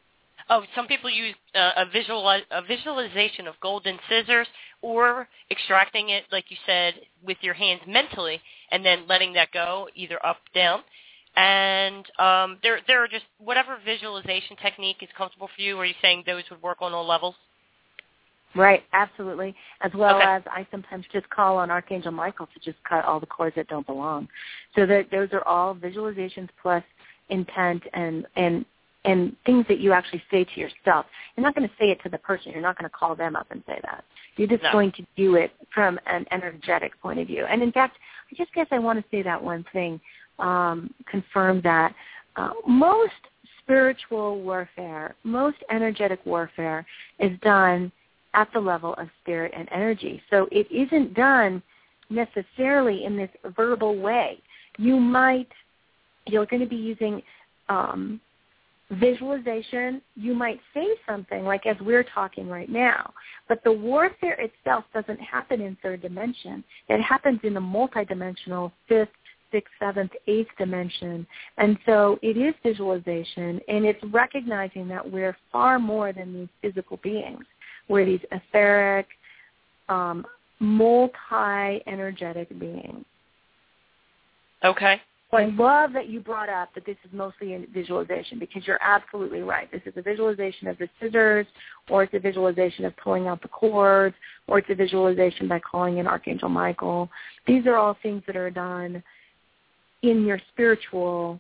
Oh, 0.50 0.64
some 0.76 0.88
people 0.88 1.10
use 1.10 1.36
uh, 1.56 1.72
a 1.78 1.86
visual 1.86 2.28
a 2.30 2.62
visualization 2.68 3.48
of 3.48 3.56
golden 3.62 3.98
scissors 4.10 4.48
or 4.82 5.28
extracting 5.50 6.10
it, 6.10 6.24
like 6.32 6.46
you 6.50 6.58
said, 6.66 6.96
with 7.26 7.38
your 7.42 7.54
hands 7.54 7.82
mentally, 7.88 8.42
and 8.72 8.84
then 8.86 9.08
letting 9.08 9.34
that 9.34 9.52
go 9.52 9.88
either 9.96 10.24
up, 10.26 10.38
down. 10.56 10.82
And 11.36 12.06
um, 12.20 12.58
there, 12.62 12.80
there 12.88 13.04
are 13.04 13.08
just 13.08 13.26
whatever 13.38 13.78
visualization 13.86 14.58
technique 14.62 14.98
is 15.02 15.10
comfortable 15.18 15.50
for 15.56 15.62
you. 15.62 15.78
Are 15.80 15.86
you 15.86 15.94
saying 16.02 16.24
those 16.26 16.44
would 16.50 16.62
work 16.62 16.78
on 16.82 16.94
all 16.94 17.08
levels? 17.08 17.36
Right, 18.54 18.84
absolutely. 18.92 19.56
As 19.82 19.94
well 19.94 20.18
Okay. 20.18 20.26
as 20.26 20.44
I 20.48 20.68
sometimes 20.72 21.06
just 21.14 21.30
call 21.30 21.58
on 21.58 21.72
Archangel 21.72 22.12
Michael 22.12 22.48
to 22.48 22.60
just 22.60 22.84
cut 22.84 23.06
all 23.06 23.20
the 23.20 23.26
cords 23.26 23.56
that 23.56 23.68
don't 23.68 23.86
belong. 23.86 24.28
So 24.76 24.86
that 24.86 25.10
those 25.10 25.30
are 25.32 25.48
all 25.48 25.74
visualizations 25.74 26.50
plus 26.62 26.84
intent 27.30 27.84
and 27.94 28.26
and 28.36 28.66
and 29.06 29.36
things 29.45 29.66
that 29.68 29.80
you 29.80 29.93
actually 29.93 30.22
say 30.30 30.43
to 30.43 30.60
yourself. 30.60 31.06
You're 31.36 31.43
not 31.43 31.56
going 31.56 31.68
to 31.68 31.74
say 31.80 31.89
it 31.89 32.02
to 32.04 32.10
the 32.10 32.20
person. 32.20 32.52
You're 32.52 32.62
not 32.62 32.78
going 32.78 32.89
to 32.89 32.95
call 32.95 33.16
them 33.16 33.36
up 33.36 33.47
and 33.49 33.64
say 33.66 33.80
that. 33.84 34.04
You're 34.38 34.47
just 34.47 34.64
No. 34.64 34.72
going 34.72 34.91
to 34.93 35.06
do 35.18 35.36
it 35.36 35.52
from 35.74 35.99
an 36.06 36.26
energetic 36.32 36.99
point 37.02 37.20
of 37.20 37.28
view. 37.28 37.45
And 37.45 37.62
in 37.64 37.72
fact, 37.72 37.97
I 38.32 38.36
just 38.36 38.54
guess 38.54 38.68
I 38.72 38.80
want 38.80 38.99
to 38.99 39.06
say 39.10 39.24
that 39.24 39.41
one 39.41 39.66
thing, 39.74 39.99
um, 40.39 40.93
confirm 41.06 41.62
that 41.62 41.93
uh, 42.36 42.52
most 42.68 43.14
spiritual 43.60 44.41
warfare, 44.41 45.16
most 45.24 45.58
energetic 45.70 46.20
warfare 46.26 46.86
is 47.20 47.32
done 47.41 47.91
at 48.34 48.52
the 48.54 48.60
level 48.60 48.93
of 48.95 49.10
spirit 49.22 49.52
and 49.56 49.68
energy. 49.72 50.22
So 50.30 50.47
it 50.52 50.72
isn't 50.72 51.14
done 51.14 51.62
necessarily 52.10 53.06
in 53.06 53.18
this 53.18 53.30
verbal 53.56 53.97
way. 53.97 54.39
You 54.78 54.99
might, 54.99 55.49
you're 56.28 56.45
going 56.45 56.62
to 56.62 56.68
be 56.70 56.76
using 56.76 57.22
um, 57.70 58.20
visualization. 58.92 60.02
You 60.16 60.34
might 60.34 60.60
say 60.74 60.88
something 61.08 61.44
like 61.44 61.66
as 61.66 61.78
we're 61.82 62.04
talking 62.04 62.48
right 62.48 62.70
now, 62.70 63.14
but 63.48 63.64
the 63.64 63.72
warfare 63.72 64.39
itself 64.39 64.86
doesn't 64.94 65.20
happen 65.20 65.62
in 65.62 65.78
third 65.82 66.02
dimension. 66.02 66.64
It 66.89 67.02
happens 67.02 67.39
in 67.44 67.54
the 67.54 67.60
multidimensional 67.60 68.72
fifth, 68.88 69.10
sixth, 69.52 69.74
seventh, 69.80 70.12
eighth 70.28 70.50
dimension. 70.58 71.26
And 71.58 71.78
so 71.86 72.20
it 72.22 72.38
is 72.38 72.54
visualization, 72.64 73.60
and 73.68 73.86
it's 73.86 74.04
recognizing 74.12 74.88
that 74.89 75.10
we're 75.10 75.36
far 75.52 75.80
more 75.80 76.14
than 76.14 76.34
these 76.34 76.50
physical 76.62 76.98
beings. 77.04 77.44
We're 77.88 78.06
these 78.06 78.22
etheric, 78.32 79.08
um, 79.89 80.26
multi-energetic 80.60 82.58
beings. 82.60 83.06
Okay. 84.64 85.02
I 85.34 85.45
love 85.45 85.93
that 85.93 86.09
you 86.09 86.19
brought 86.19 86.49
up 86.49 86.73
that 86.75 86.86
this 86.86 86.97
is 87.05 87.11
mostly 87.13 87.53
in 87.53 87.65
visualization 87.73 88.38
because 88.38 88.67
you're 88.67 88.82
absolutely 88.82 89.41
right. 89.41 89.71
This 89.71 89.82
is 89.86 89.93
a 89.95 90.01
visualization 90.01 90.67
of 90.67 90.77
the 90.77 90.89
scissors, 90.99 91.47
or 91.89 92.03
it's 92.03 92.13
a 92.13 92.19
visualization 92.19 92.84
of 92.84 92.95
pulling 92.97 93.27
out 93.27 93.41
the 93.41 93.47
cords, 93.47 94.15
or 94.47 94.59
it's 94.59 94.69
a 94.69 94.75
visualization 94.75 95.47
by 95.47 95.59
calling 95.59 95.99
in 95.99 96.07
Archangel 96.07 96.49
Michael. 96.49 97.09
These 97.47 97.65
are 97.65 97.77
all 97.77 97.97
things 98.03 98.23
that 98.27 98.36
are 98.36 98.49
done 98.49 99.01
in 100.01 100.25
your 100.25 100.39
spiritual 100.51 101.39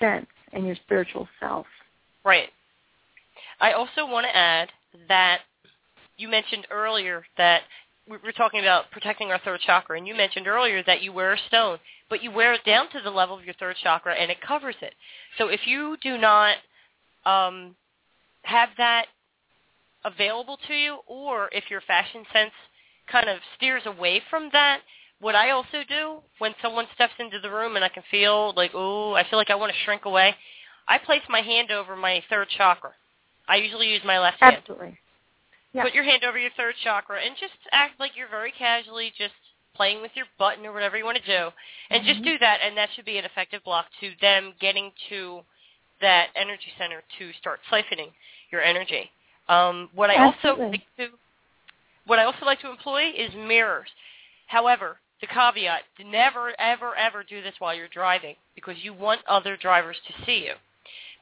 sense 0.00 0.26
and 0.52 0.66
your 0.66 0.76
spiritual 0.84 1.28
self. 1.38 1.66
Right. 2.24 2.48
I 3.60 3.72
also 3.72 4.06
want 4.06 4.26
to 4.26 4.36
add 4.36 4.70
that 5.08 5.40
you 6.16 6.28
mentioned 6.28 6.66
earlier 6.70 7.24
that 7.36 7.62
we 8.08 8.16
were 8.22 8.32
talking 8.32 8.60
about 8.60 8.90
protecting 8.90 9.30
our 9.30 9.38
third 9.38 9.60
chakra, 9.60 9.96
and 9.96 10.06
you 10.06 10.14
mentioned 10.14 10.46
earlier 10.46 10.82
that 10.84 11.02
you 11.02 11.12
wear 11.12 11.32
a 11.32 11.38
stone, 11.48 11.78
but 12.10 12.22
you 12.22 12.30
wear 12.30 12.52
it 12.52 12.64
down 12.64 12.90
to 12.90 13.00
the 13.02 13.10
level 13.10 13.38
of 13.38 13.44
your 13.44 13.54
third 13.54 13.76
chakra, 13.82 14.14
and 14.14 14.30
it 14.30 14.40
covers 14.40 14.74
it. 14.82 14.94
So 15.38 15.48
if 15.48 15.60
you 15.66 15.96
do 16.02 16.18
not 16.18 16.56
um, 17.24 17.76
have 18.42 18.70
that 18.76 19.06
available 20.04 20.58
to 20.66 20.74
you, 20.74 20.98
or 21.06 21.48
if 21.52 21.64
your 21.70 21.80
fashion 21.80 22.24
sense 22.32 22.52
kind 23.10 23.28
of 23.28 23.38
steers 23.56 23.82
away 23.86 24.20
from 24.28 24.50
that, 24.52 24.80
what 25.20 25.36
I 25.36 25.50
also 25.50 25.84
do 25.88 26.18
when 26.38 26.54
someone 26.60 26.86
steps 26.94 27.12
into 27.20 27.38
the 27.38 27.50
room 27.50 27.76
and 27.76 27.84
I 27.84 27.88
can 27.88 28.02
feel 28.10 28.52
like, 28.56 28.72
oh, 28.74 29.14
I 29.14 29.28
feel 29.28 29.38
like 29.38 29.50
I 29.50 29.54
want 29.54 29.72
to 29.72 29.78
shrink 29.84 30.04
away, 30.04 30.34
I 30.88 30.98
place 30.98 31.22
my 31.28 31.40
hand 31.40 31.70
over 31.70 31.94
my 31.94 32.22
third 32.28 32.48
chakra. 32.56 32.90
I 33.48 33.56
usually 33.56 33.88
use 33.88 34.02
my 34.04 34.18
left 34.18 34.40
hand. 34.40 34.56
Absolutely. 34.58 34.98
Yeah. 35.72 35.84
Put 35.84 35.94
your 35.94 36.04
hand 36.04 36.22
over 36.24 36.38
your 36.38 36.50
third 36.56 36.74
chakra 36.84 37.20
and 37.24 37.34
just 37.40 37.54
act 37.72 37.98
like 37.98 38.12
you're 38.16 38.28
very 38.28 38.52
casually 38.52 39.12
just 39.16 39.34
playing 39.74 40.02
with 40.02 40.10
your 40.14 40.26
button 40.38 40.66
or 40.66 40.72
whatever 40.72 40.98
you 40.98 41.04
want 41.04 41.16
to 41.16 41.24
do. 41.24 41.50
And 41.90 42.04
just 42.04 42.20
Mhm. 42.20 42.24
do 42.24 42.38
that, 42.38 42.60
and 42.62 42.76
that 42.76 42.92
should 42.92 43.06
be 43.06 43.16
an 43.18 43.24
effective 43.24 43.64
block 43.64 43.90
to 44.00 44.14
them 44.16 44.54
getting 44.60 44.92
to 45.08 45.44
that 46.00 46.30
energy 46.34 46.74
center 46.76 47.02
to 47.18 47.32
start 47.34 47.60
siphoning 47.70 48.12
your 48.50 48.60
energy. 48.62 49.10
Um, 49.48 49.88
what 49.94 50.10
I 50.10 50.16
also 50.16 50.56
like 50.56 50.96
to 50.96 51.18
what 52.04 52.18
I 52.18 52.24
also 52.24 52.44
like 52.44 52.60
to 52.60 52.70
employ 52.70 53.10
is 53.10 53.32
mirrors. 53.34 53.88
However, 54.48 54.98
the 55.20 55.26
caveat, 55.28 55.84
never, 56.04 56.52
ever, 56.60 56.96
ever 56.96 57.22
do 57.22 57.40
this 57.42 57.54
while 57.60 57.74
you're 57.74 57.88
driving 57.88 58.34
because 58.54 58.82
you 58.82 58.92
want 58.92 59.24
other 59.26 59.56
drivers 59.56 59.96
to 60.08 60.24
see 60.24 60.44
you. 60.44 60.54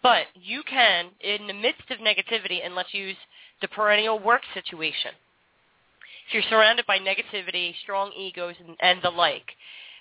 But 0.03 0.29
you 0.35 0.63
can, 0.63 1.11
in 1.21 1.47
the 1.47 1.53
midst 1.53 1.91
of 1.91 1.99
negativity, 1.99 2.65
and 2.65 2.75
let's 2.75 2.95
use 2.95 3.17
the 3.61 3.69
perennial 3.69 4.19
work 4.19 4.43
situation. 4.55 5.13
If 6.29 6.35
you're 6.35 6.43
surrounded 6.49 6.87
by 6.87 6.99
negativity, 6.99 7.75
strong 7.83 8.13
egos, 8.17 8.55
and, 8.65 8.77
and 8.81 9.01
the 9.03 9.11
like, 9.11 9.51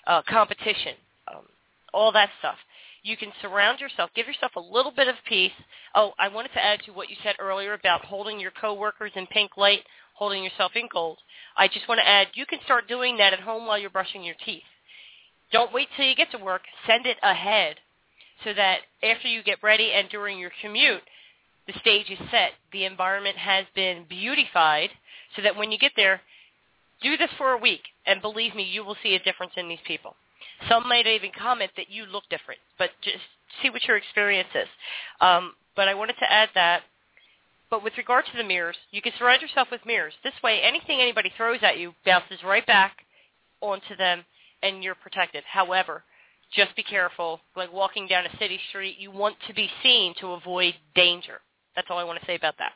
uh, 0.06 0.22
competition, 0.28 0.94
um, 1.28 1.44
all 1.92 2.12
that 2.12 2.30
stuff, 2.38 2.56
you 3.02 3.16
can 3.16 3.32
surround 3.40 3.80
yourself, 3.80 4.10
give 4.14 4.26
yourself 4.26 4.52
a 4.56 4.60
little 4.60 4.92
bit 4.94 5.08
of 5.08 5.14
peace. 5.28 5.52
Oh, 5.94 6.12
I 6.18 6.28
wanted 6.28 6.52
to 6.52 6.64
add 6.64 6.80
to 6.84 6.92
what 6.92 7.08
you 7.08 7.16
said 7.22 7.36
earlier 7.38 7.72
about 7.72 8.04
holding 8.04 8.38
your 8.38 8.52
coworkers 8.52 9.12
in 9.16 9.26
pink 9.26 9.56
light, 9.56 9.80
holding 10.14 10.44
yourself 10.44 10.72
in 10.74 10.88
gold. 10.92 11.18
I 11.56 11.66
just 11.66 11.88
want 11.88 12.00
to 12.00 12.08
add, 12.08 12.28
you 12.34 12.46
can 12.46 12.58
start 12.64 12.88
doing 12.88 13.16
that 13.16 13.32
at 13.32 13.40
home 13.40 13.66
while 13.66 13.78
you're 13.78 13.90
brushing 13.90 14.22
your 14.22 14.36
teeth. 14.44 14.62
Don't 15.50 15.72
wait 15.72 15.88
till 15.96 16.06
you 16.06 16.14
get 16.14 16.30
to 16.32 16.38
work. 16.38 16.62
Send 16.86 17.06
it 17.06 17.16
ahead 17.22 17.76
so 18.44 18.52
that 18.54 18.80
after 19.02 19.28
you 19.28 19.42
get 19.42 19.62
ready 19.62 19.92
and 19.92 20.08
during 20.08 20.38
your 20.38 20.52
commute, 20.62 21.02
the 21.70 21.78
stage 21.80 22.10
is 22.10 22.18
set. 22.30 22.52
The 22.72 22.84
environment 22.84 23.36
has 23.36 23.64
been 23.74 24.04
beautified 24.08 24.90
so 25.36 25.42
that 25.42 25.56
when 25.56 25.70
you 25.70 25.78
get 25.78 25.92
there, 25.96 26.20
do 27.02 27.16
this 27.16 27.30
for 27.38 27.52
a 27.52 27.58
week, 27.58 27.82
and 28.06 28.20
believe 28.20 28.54
me, 28.54 28.62
you 28.62 28.84
will 28.84 28.96
see 29.02 29.14
a 29.14 29.22
difference 29.22 29.52
in 29.56 29.68
these 29.68 29.78
people. 29.86 30.14
Some 30.68 30.88
might 30.88 31.06
even 31.06 31.30
comment 31.38 31.70
that 31.76 31.90
you 31.90 32.04
look 32.04 32.24
different, 32.28 32.60
but 32.78 32.90
just 33.02 33.24
see 33.62 33.70
what 33.70 33.84
your 33.84 33.96
experience 33.96 34.48
is. 34.54 34.68
Um, 35.20 35.54
but 35.76 35.88
I 35.88 35.94
wanted 35.94 36.16
to 36.20 36.30
add 36.30 36.50
that. 36.54 36.82
But 37.70 37.84
with 37.84 37.96
regard 37.96 38.24
to 38.26 38.36
the 38.36 38.44
mirrors, 38.44 38.76
you 38.90 39.00
can 39.00 39.12
surround 39.18 39.40
yourself 39.40 39.68
with 39.70 39.86
mirrors. 39.86 40.14
This 40.24 40.34
way, 40.42 40.60
anything 40.62 41.00
anybody 41.00 41.32
throws 41.36 41.60
at 41.62 41.78
you 41.78 41.94
bounces 42.04 42.40
right 42.44 42.66
back 42.66 42.96
onto 43.60 43.96
them, 43.96 44.24
and 44.62 44.82
you're 44.82 44.96
protected. 44.96 45.44
However, 45.46 46.02
just 46.52 46.74
be 46.74 46.82
careful. 46.82 47.40
Like 47.56 47.72
walking 47.72 48.08
down 48.08 48.26
a 48.26 48.38
city 48.38 48.58
street, 48.68 48.96
you 48.98 49.10
want 49.10 49.36
to 49.46 49.54
be 49.54 49.70
seen 49.82 50.14
to 50.20 50.32
avoid 50.32 50.74
danger. 50.94 51.40
That's 51.76 51.88
all 51.90 51.98
I 51.98 52.04
want 52.04 52.20
to 52.20 52.26
say 52.26 52.36
about 52.36 52.54
that. 52.58 52.72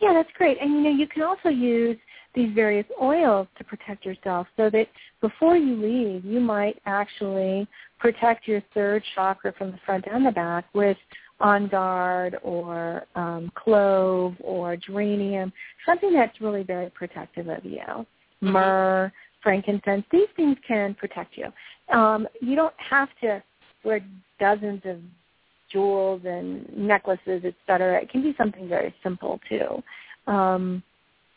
Yeah, 0.00 0.12
that's 0.12 0.30
great. 0.36 0.58
And 0.60 0.72
you 0.72 0.80
know, 0.82 0.90
you 0.90 1.06
can 1.06 1.22
also 1.22 1.48
use 1.48 1.96
these 2.34 2.52
various 2.54 2.86
oils 3.00 3.48
to 3.56 3.64
protect 3.64 4.04
yourself 4.04 4.46
so 4.56 4.68
that 4.70 4.88
before 5.22 5.56
you 5.56 5.74
leave, 5.76 6.24
you 6.24 6.38
might 6.38 6.80
actually 6.84 7.66
protect 7.98 8.46
your 8.46 8.62
third 8.74 9.02
chakra 9.14 9.52
from 9.56 9.72
the 9.72 9.78
front 9.86 10.04
and 10.10 10.26
the 10.26 10.30
back 10.30 10.66
with 10.74 10.98
on 11.40 11.66
guard 11.68 12.36
or 12.42 13.04
um, 13.14 13.50
clove 13.54 14.34
or 14.40 14.76
geranium, 14.76 15.52
something 15.84 16.12
that's 16.12 16.40
really 16.40 16.62
very 16.62 16.90
protective 16.90 17.48
of 17.48 17.64
you. 17.64 17.80
Mm-hmm. 17.80 18.48
Myrrh, 18.48 19.12
frankincense, 19.42 20.04
these 20.10 20.28
things 20.34 20.56
can 20.66 20.94
protect 20.94 21.36
you. 21.36 21.52
Um, 21.96 22.26
you 22.40 22.56
don't 22.56 22.74
have 22.78 23.08
to 23.22 23.42
wear 23.84 24.00
dozens 24.38 24.82
of 24.84 24.98
jewels 25.70 26.22
and 26.24 26.68
necklaces, 26.76 27.42
et 27.44 27.54
cetera. 27.66 28.00
It 28.00 28.10
can 28.10 28.22
be 28.22 28.34
something 28.38 28.68
very 28.68 28.94
simple 29.02 29.40
too. 29.48 29.82
Um, 30.30 30.82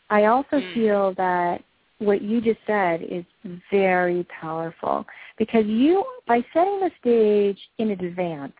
I 0.08 0.24
also 0.24 0.56
mm. 0.56 0.74
feel 0.74 1.14
that 1.16 1.62
what 1.98 2.22
you 2.22 2.40
just 2.40 2.60
said 2.66 3.02
is 3.02 3.24
very 3.70 4.26
powerful 4.40 5.04
because 5.38 5.66
you, 5.66 6.04
by 6.26 6.44
setting 6.52 6.80
the 6.80 6.90
stage 7.00 7.58
in 7.78 7.90
advance, 7.90 8.52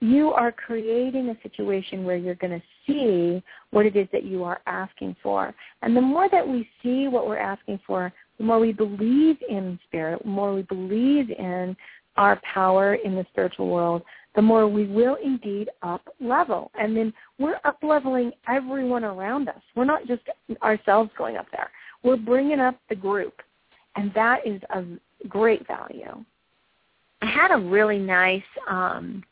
you 0.00 0.30
are 0.30 0.52
creating 0.52 1.30
a 1.30 1.42
situation 1.42 2.04
where 2.04 2.16
you're 2.16 2.36
going 2.36 2.60
to 2.60 2.66
see 2.86 3.42
what 3.70 3.84
it 3.84 3.96
is 3.96 4.06
that 4.12 4.24
you 4.24 4.44
are 4.44 4.60
asking 4.66 5.16
for. 5.22 5.52
And 5.82 5.96
the 5.96 6.00
more 6.00 6.28
that 6.30 6.46
we 6.46 6.68
see 6.82 7.08
what 7.08 7.26
we're 7.26 7.38
asking 7.38 7.80
for, 7.86 8.12
the 8.38 8.44
more 8.44 8.60
we 8.60 8.72
believe 8.72 9.38
in 9.48 9.78
spirit, 9.88 10.22
the 10.22 10.28
more 10.28 10.54
we 10.54 10.62
believe 10.62 11.30
in 11.30 11.76
our 12.16 12.40
power 12.54 12.94
in 12.94 13.14
the 13.16 13.26
spiritual 13.32 13.68
world, 13.68 14.02
the 14.38 14.42
more 14.42 14.68
we 14.68 14.86
will 14.86 15.16
indeed 15.16 15.68
up 15.82 16.14
level. 16.20 16.70
And 16.78 16.96
then 16.96 17.12
we're 17.40 17.58
up 17.64 17.78
leveling 17.82 18.30
everyone 18.46 19.02
around 19.02 19.48
us. 19.48 19.60
We're 19.74 19.84
not 19.84 20.06
just 20.06 20.22
ourselves 20.62 21.10
going 21.18 21.36
up 21.36 21.46
there. 21.50 21.68
We're 22.04 22.18
bringing 22.18 22.60
up 22.60 22.78
the 22.88 22.94
group. 22.94 23.42
And 23.96 24.14
that 24.14 24.46
is 24.46 24.62
of 24.72 24.86
great 25.28 25.66
value. 25.66 26.24
I 27.20 27.26
had 27.26 27.50
a 27.50 27.58
really 27.58 27.98
nice 27.98 28.44
um, 28.70 29.24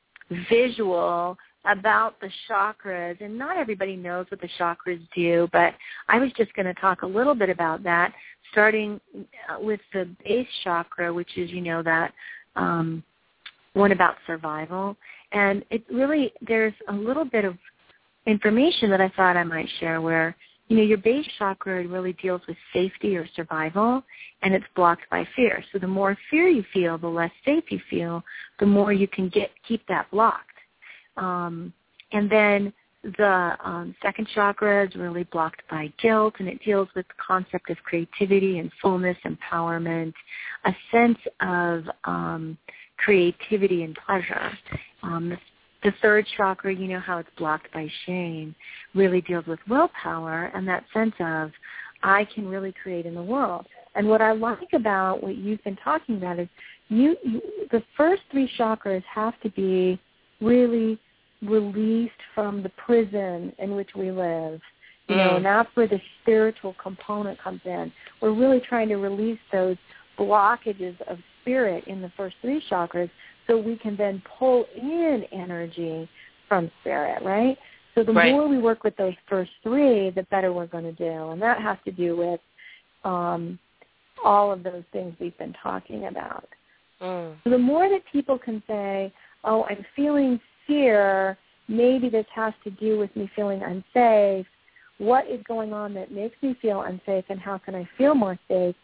visual 0.51 1.39
about 1.67 2.19
the 2.21 2.31
chakras, 2.51 3.21
and 3.21 3.39
not 3.39 3.57
everybody 3.57 3.95
knows 3.95 4.27
what 4.31 4.41
the 4.41 4.51
chakras 4.59 5.01
do, 5.15 5.49
but 5.53 5.73
I 6.09 6.19
was 6.19 6.33
just 6.37 6.53
going 6.55 6.67
to 6.67 6.75
talk 6.75 7.03
a 7.03 7.07
little 7.07 7.37
bit 7.37 7.49
about 7.49 7.85
that, 7.85 8.13
starting 8.51 9.01
uh, 9.17 9.61
with 9.61 9.79
the 9.93 10.09
base 10.25 10.49
chakra, 10.65 11.15
which 11.15 11.39
is, 11.39 11.53
you 11.53 11.61
know, 11.61 11.81
that 11.85 12.13
um, 12.57 13.05
one 13.77 13.93
about 13.93 14.17
survival. 14.27 14.97
And 15.33 15.65
it 15.71 15.85
really, 15.93 16.33
there's 16.41 16.73
a 16.89 16.93
little 16.93 17.25
bit 17.25 17.45
of 17.45 17.57
information 18.27 18.91
that 18.91 19.01
I 19.01 19.11
thought 19.11 19.37
I 19.37 19.45
might 19.45 19.69
share 19.79 20.01
where, 20.01 20.35
you 20.69 20.77
know, 20.79 20.83
your 20.83 20.99
base 20.99 21.27
chakra 21.39 21.87
really 21.87 22.15
deals 22.15 22.41
with 22.49 22.57
safety 22.73 23.17
or 23.17 23.29
survival, 23.37 24.03
and 24.43 24.55
it's 24.55 24.65
blocked 24.75 25.09
by 25.11 25.29
fear. 25.37 25.63
So 25.73 25.79
the 25.79 25.87
more 25.87 26.17
fear 26.31 26.49
you 26.49 26.65
feel, 26.73 26.99
the 26.99 27.07
less 27.07 27.31
safe 27.45 27.65
you 27.69 27.79
feel, 27.89 28.25
the 28.59 28.67
more 28.67 28.93
you 28.93 29.07
can 29.07 29.29
get 29.29 29.51
keep 29.69 29.87
that 29.89 30.11
blocked. 30.11 30.59
Um, 31.17 31.73
and 32.13 32.31
then 32.31 32.73
the 33.05 33.57
um, 33.63 33.95
second 34.03 34.27
chakra 34.35 34.87
is 34.87 34.95
really 34.97 35.25
blocked 35.25 35.63
by 35.71 35.93
guilt, 36.03 36.35
and 36.41 36.49
it 36.49 36.65
deals 36.65 36.89
with 36.97 37.07
the 37.07 37.15
concept 37.25 37.71
of 37.71 37.77
creativity 37.85 38.59
and 38.59 38.73
fullness, 38.83 39.17
empowerment, 39.25 40.15
a 40.65 40.73
sense 40.91 41.19
of 41.41 41.85
um, 42.05 42.59
creativity 42.99 43.83
and 43.83 43.97
pleasure. 44.07 44.53
Um, 45.03 45.31
the, 45.31 45.39
the 45.85 45.93
third 46.03 46.27
chakra, 46.37 46.75
you 46.75 46.89
know 46.89 47.01
how 47.01 47.19
it's 47.19 47.29
blocked 47.39 47.73
by 47.73 47.89
shame, 48.07 48.55
really 48.95 49.21
deals 49.21 49.47
with 49.47 49.61
willpower 49.69 50.51
and 50.55 50.67
that 50.69 50.85
sense 50.93 51.15
of 51.21 51.51
I 52.03 52.27
can 52.35 52.49
really 52.49 52.73
create 52.83 53.07
in 53.07 53.15
the 53.15 53.23
world. 53.23 53.67
And 53.95 54.09
what 54.09 54.21
I 54.21 54.33
like 54.33 54.73
about 54.75 55.23
what 55.23 55.37
you've 55.37 55.63
been 55.65 55.79
talking 55.83 56.17
about 56.17 56.39
is 56.39 56.49
you, 56.89 57.17
you 57.25 57.41
the 57.73 57.83
first 57.97 58.23
three 58.31 58.51
chakras 58.59 59.03
have 59.13 59.41
to 59.41 59.51
be 59.51 59.99
really 60.41 60.99
released 61.43 62.13
from 62.35 62.63
the 62.63 62.69
prison 62.71 63.53
in 63.59 63.75
which 63.75 63.91
we 63.97 64.11
live. 64.11 64.61
You 65.09 65.15
mm. 65.15 65.19
know, 65.19 65.37
and 65.37 65.45
that's 65.45 65.69
where 65.75 65.89
the 65.89 66.01
spiritual 66.23 66.75
component 66.83 67.41
comes 67.41 67.61
in. 67.65 67.93
We're 68.21 68.35
really 68.35 68.61
trying 68.61 68.89
to 68.89 68.97
release 68.97 69.39
those 69.53 69.77
blockages 70.19 71.01
of 71.03 71.19
spirit 71.47 71.85
in 71.87 72.03
the 72.03 72.11
first 72.17 72.35
three 72.43 72.61
chakras 72.69 73.09
so 73.47 73.57
we 73.57 73.77
can 73.77 73.97
then 73.97 74.21
pull 74.39 74.67
in 74.77 75.25
energy 75.33 76.09
from 76.49 76.71
spirit, 76.81 77.23
right? 77.23 77.57
So 77.95 78.03
the 78.03 78.13
right. 78.13 78.33
more 78.33 78.49
we 78.49 78.59
work 78.59 78.85
with 78.85 78.97
those 78.97 79.15
first 79.29 79.53
three, 79.63 80.11
the 80.11 80.25
better 80.25 80.53
we're 80.53 80.67
going 80.67 80.85
to 80.85 80.93
do. 80.93 81.31
And 81.31 81.41
that 81.41 81.61
has 81.63 81.79
to 81.85 81.93
do 81.93 82.17
with 82.17 82.41
um, 83.05 83.59
all 84.25 84.53
of 84.53 84.63
those 84.63 84.83
things 84.93 85.15
we've 85.21 85.37
been 85.39 85.55
talking 85.63 86.07
about. 86.07 86.49
Mm. 87.01 87.37
So 87.45 87.51
the 87.51 87.59
more 87.59 87.89
that 87.89 88.03
people 88.13 88.39
can 88.39 88.63
say, 88.67 89.13
oh, 89.45 89.65
I'm 89.71 89.85
feeling 89.95 90.41
fear, 90.67 91.39
maybe 91.69 92.11
this 92.11 92.27
has 92.35 92.53
to 92.65 92.71
do 92.71 92.99
with 92.99 93.15
me 93.17 93.31
feeling 93.37 93.63
unsafe. 93.63 94.47
What 94.99 95.27
is 95.31 95.41
going 95.47 95.73
on 95.73 95.95
that 95.95 96.11
makes 96.11 96.37
me 96.43 96.57
feel 96.61 96.83
unsafe 96.83 97.25
and 97.29 97.39
how 97.39 97.59
can 97.59 97.75
I 97.75 97.89
feel 97.97 98.15
more 98.15 98.39
safe? 98.49 98.75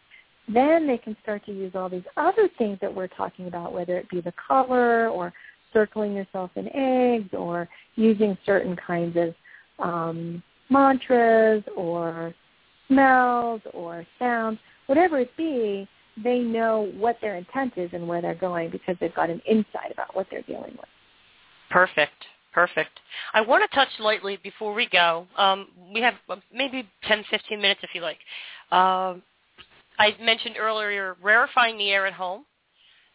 Then 0.47 0.87
they 0.87 0.97
can 0.97 1.15
start 1.21 1.45
to 1.45 1.51
use 1.51 1.71
all 1.75 1.89
these 1.89 2.03
other 2.17 2.49
things 2.57 2.77
that 2.81 2.93
we're 2.93 3.07
talking 3.07 3.47
about, 3.47 3.73
whether 3.73 3.97
it 3.97 4.09
be 4.09 4.21
the 4.21 4.33
color 4.47 5.09
or 5.09 5.33
circling 5.71 6.13
yourself 6.13 6.51
in 6.55 6.67
eggs 6.75 7.29
or 7.33 7.67
using 7.95 8.37
certain 8.45 8.75
kinds 8.75 9.17
of 9.17 9.33
um, 9.79 10.43
mantras 10.69 11.63
or 11.75 12.33
smells 12.87 13.61
or 13.73 14.05
sounds, 14.19 14.59
whatever 14.87 15.19
it 15.19 15.35
be, 15.37 15.87
they 16.23 16.39
know 16.39 16.91
what 16.97 17.17
their 17.21 17.37
intent 17.37 17.73
is 17.77 17.89
and 17.93 18.07
where 18.07 18.21
they're 18.21 18.35
going 18.35 18.69
because 18.69 18.95
they've 18.99 19.15
got 19.15 19.29
an 19.29 19.41
insight 19.49 19.91
about 19.91 20.15
what 20.15 20.27
they're 20.29 20.43
dealing 20.43 20.71
with. 20.71 20.89
Perfect. 21.69 22.13
Perfect. 22.53 22.99
I 23.33 23.41
want 23.41 23.67
to 23.67 23.75
touch 23.75 23.87
lightly 23.99 24.37
before 24.43 24.75
we 24.75 24.87
go. 24.91 25.25
Um, 25.37 25.69
we 25.91 26.01
have 26.01 26.13
uh, 26.29 26.35
maybe 26.53 26.87
10, 27.07 27.23
15 27.31 27.59
minutes 27.59 27.79
if 27.81 27.89
you 27.95 28.01
like. 28.01 28.19
Uh, 28.71 29.15
I 29.99 30.15
mentioned 30.21 30.55
earlier 30.59 31.15
rarefying 31.23 31.77
the 31.77 31.89
air 31.91 32.05
at 32.05 32.13
home. 32.13 32.45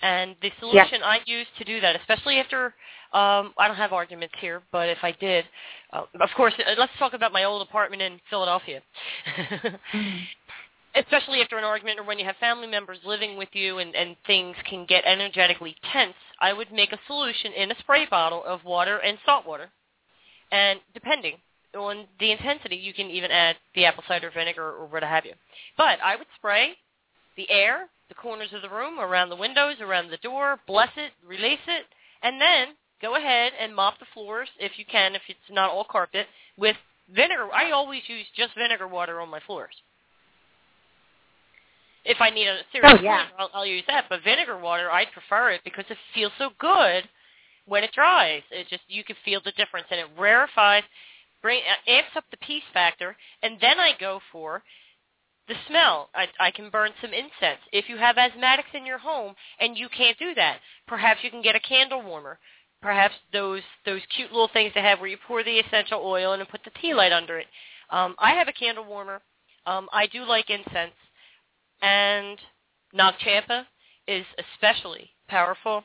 And 0.00 0.36
the 0.42 0.52
solution 0.60 1.02
I 1.02 1.18
use 1.26 1.46
to 1.58 1.64
do 1.64 1.80
that, 1.80 1.96
especially 1.96 2.36
after 2.36 2.66
um, 3.12 3.52
I 3.58 3.66
don't 3.66 3.76
have 3.76 3.92
arguments 3.92 4.34
here, 4.40 4.62
but 4.70 4.88
if 4.88 4.98
I 5.02 5.10
did, 5.10 5.44
uh, 5.92 6.02
of 6.20 6.28
course, 6.36 6.54
uh, 6.58 6.74
let's 6.78 6.92
talk 7.00 7.14
about 7.14 7.32
my 7.32 7.44
old 7.44 7.62
apartment 7.62 8.02
in 8.02 8.20
Philadelphia. 8.30 8.80
especially 10.94 11.40
after 11.40 11.58
an 11.58 11.64
argument 11.64 11.98
or 11.98 12.04
when 12.04 12.18
you 12.18 12.24
have 12.24 12.36
family 12.36 12.66
members 12.66 12.98
living 13.04 13.36
with 13.36 13.48
you 13.52 13.78
and, 13.78 13.94
and 13.94 14.16
things 14.26 14.56
can 14.68 14.86
get 14.86 15.04
energetically 15.04 15.76
tense, 15.92 16.14
I 16.40 16.52
would 16.52 16.72
make 16.72 16.92
a 16.92 16.98
solution 17.06 17.52
in 17.52 17.70
a 17.70 17.78
spray 17.78 18.06
bottle 18.06 18.44
of 18.44 18.64
water 18.64 18.98
and 18.98 19.18
salt 19.24 19.46
water. 19.46 19.70
And 20.50 20.80
depending 20.94 21.38
on 21.76 22.06
the 22.18 22.32
intensity, 22.32 22.76
you 22.76 22.94
can 22.94 23.10
even 23.10 23.30
add 23.30 23.56
the 23.74 23.84
apple 23.84 24.04
cider 24.08 24.30
vinegar 24.30 24.64
or 24.64 24.86
what 24.86 25.02
have 25.02 25.24
you. 25.24 25.34
But 25.76 25.98
I 26.02 26.16
would 26.16 26.26
spray 26.36 26.72
the 27.36 27.50
air, 27.50 27.88
the 28.08 28.14
corners 28.14 28.50
of 28.52 28.62
the 28.62 28.70
room, 28.70 28.98
around 28.98 29.28
the 29.28 29.36
windows, 29.36 29.76
around 29.80 30.10
the 30.10 30.16
door, 30.18 30.58
bless 30.66 30.90
it, 30.96 31.12
release 31.26 31.64
it, 31.66 31.84
and 32.22 32.40
then 32.40 32.68
go 33.00 33.16
ahead 33.16 33.52
and 33.60 33.74
mop 33.74 33.98
the 33.98 34.06
floors 34.14 34.48
if 34.58 34.72
you 34.76 34.84
can, 34.90 35.14
if 35.14 35.22
it's 35.28 35.38
not 35.50 35.70
all 35.70 35.86
carpet, 35.88 36.26
with 36.56 36.76
vinegar. 37.14 37.48
I 37.52 37.70
always 37.70 38.02
use 38.06 38.26
just 38.36 38.54
vinegar 38.56 38.88
water 38.88 39.20
on 39.20 39.28
my 39.28 39.40
floors. 39.46 39.74
If 42.04 42.18
I 42.20 42.30
need 42.30 42.48
a 42.48 42.60
serious 42.72 42.94
oh, 42.98 43.02
yeah. 43.02 43.26
I'll, 43.38 43.50
I'll 43.52 43.66
use 43.66 43.84
that. 43.86 44.06
But 44.08 44.24
vinegar 44.24 44.58
water, 44.58 44.90
I 44.90 45.04
prefer 45.04 45.50
it 45.50 45.60
because 45.62 45.84
it 45.90 45.98
feels 46.14 46.32
so 46.38 46.50
good 46.58 47.04
when 47.66 47.84
it 47.84 47.92
dries. 47.94 48.42
It 48.50 48.66
just 48.70 48.82
you 48.88 49.04
can 49.04 49.16
feel 49.24 49.40
the 49.44 49.52
difference, 49.52 49.86
and 49.90 50.00
it 50.00 50.06
rarefies 50.18 50.84
bring 51.42 51.60
uh, 51.60 51.90
amps 51.90 52.10
up 52.16 52.24
the 52.30 52.36
peace 52.38 52.62
factor, 52.72 53.16
and 53.42 53.58
then 53.60 53.78
I 53.78 53.92
go 53.98 54.20
for 54.32 54.62
the 55.48 55.54
smell. 55.66 56.10
I, 56.14 56.26
I 56.38 56.50
can 56.50 56.70
burn 56.70 56.90
some 57.00 57.12
incense. 57.12 57.60
If 57.72 57.88
you 57.88 57.96
have 57.96 58.16
asthmatics 58.16 58.74
in 58.74 58.86
your 58.86 58.98
home 58.98 59.34
and 59.60 59.76
you 59.76 59.88
can't 59.88 60.18
do 60.18 60.34
that, 60.34 60.58
perhaps 60.86 61.20
you 61.22 61.30
can 61.30 61.42
get 61.42 61.56
a 61.56 61.60
candle 61.60 62.02
warmer. 62.02 62.38
Perhaps 62.80 63.14
those 63.32 63.62
those 63.84 64.02
cute 64.14 64.30
little 64.30 64.50
things 64.52 64.72
they 64.74 64.82
have 64.82 65.00
where 65.00 65.08
you 65.08 65.16
pour 65.26 65.42
the 65.42 65.58
essential 65.58 66.00
oil 66.04 66.34
in 66.34 66.40
and 66.40 66.48
put 66.48 66.62
the 66.64 66.70
tea 66.80 66.94
light 66.94 67.12
under 67.12 67.38
it. 67.38 67.46
Um, 67.90 68.14
I 68.18 68.30
have 68.32 68.46
a 68.46 68.52
candle 68.52 68.84
warmer. 68.84 69.20
Um, 69.66 69.88
I 69.92 70.06
do 70.06 70.24
like 70.24 70.48
incense, 70.48 70.94
and 71.82 72.38
Nag 72.92 73.14
Champa 73.18 73.66
is 74.06 74.24
especially 74.38 75.10
powerful. 75.28 75.82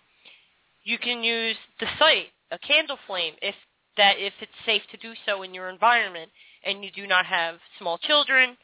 You 0.83 0.97
can 0.97 1.23
use 1.23 1.55
the 1.79 1.87
site, 1.97 2.27
a 2.51 2.59
candle 2.59 2.97
flame, 3.07 3.33
if 3.41 3.55
that 3.97 4.15
if 4.17 4.33
it's 4.41 4.51
safe 4.65 4.81
to 4.91 4.97
do 4.97 5.13
so 5.25 5.43
in 5.43 5.53
your 5.53 5.69
environment 5.69 6.29
and 6.65 6.83
you 6.83 6.89
do 6.95 7.07
not 7.07 7.25
have 7.25 7.55
small 7.79 7.97
children, 7.99 8.57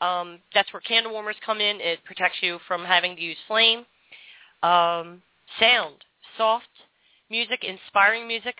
um, 0.00 0.38
that's 0.52 0.72
where 0.72 0.80
candle 0.80 1.12
warmers 1.12 1.36
come 1.44 1.60
in. 1.60 1.80
It 1.80 2.04
protects 2.04 2.38
you 2.42 2.58
from 2.66 2.84
having 2.84 3.16
to 3.16 3.22
use 3.22 3.36
flame. 3.46 3.80
Um, 4.62 5.22
sound, 5.60 5.96
soft 6.36 6.68
music, 7.30 7.64
inspiring 7.64 8.26
music. 8.26 8.56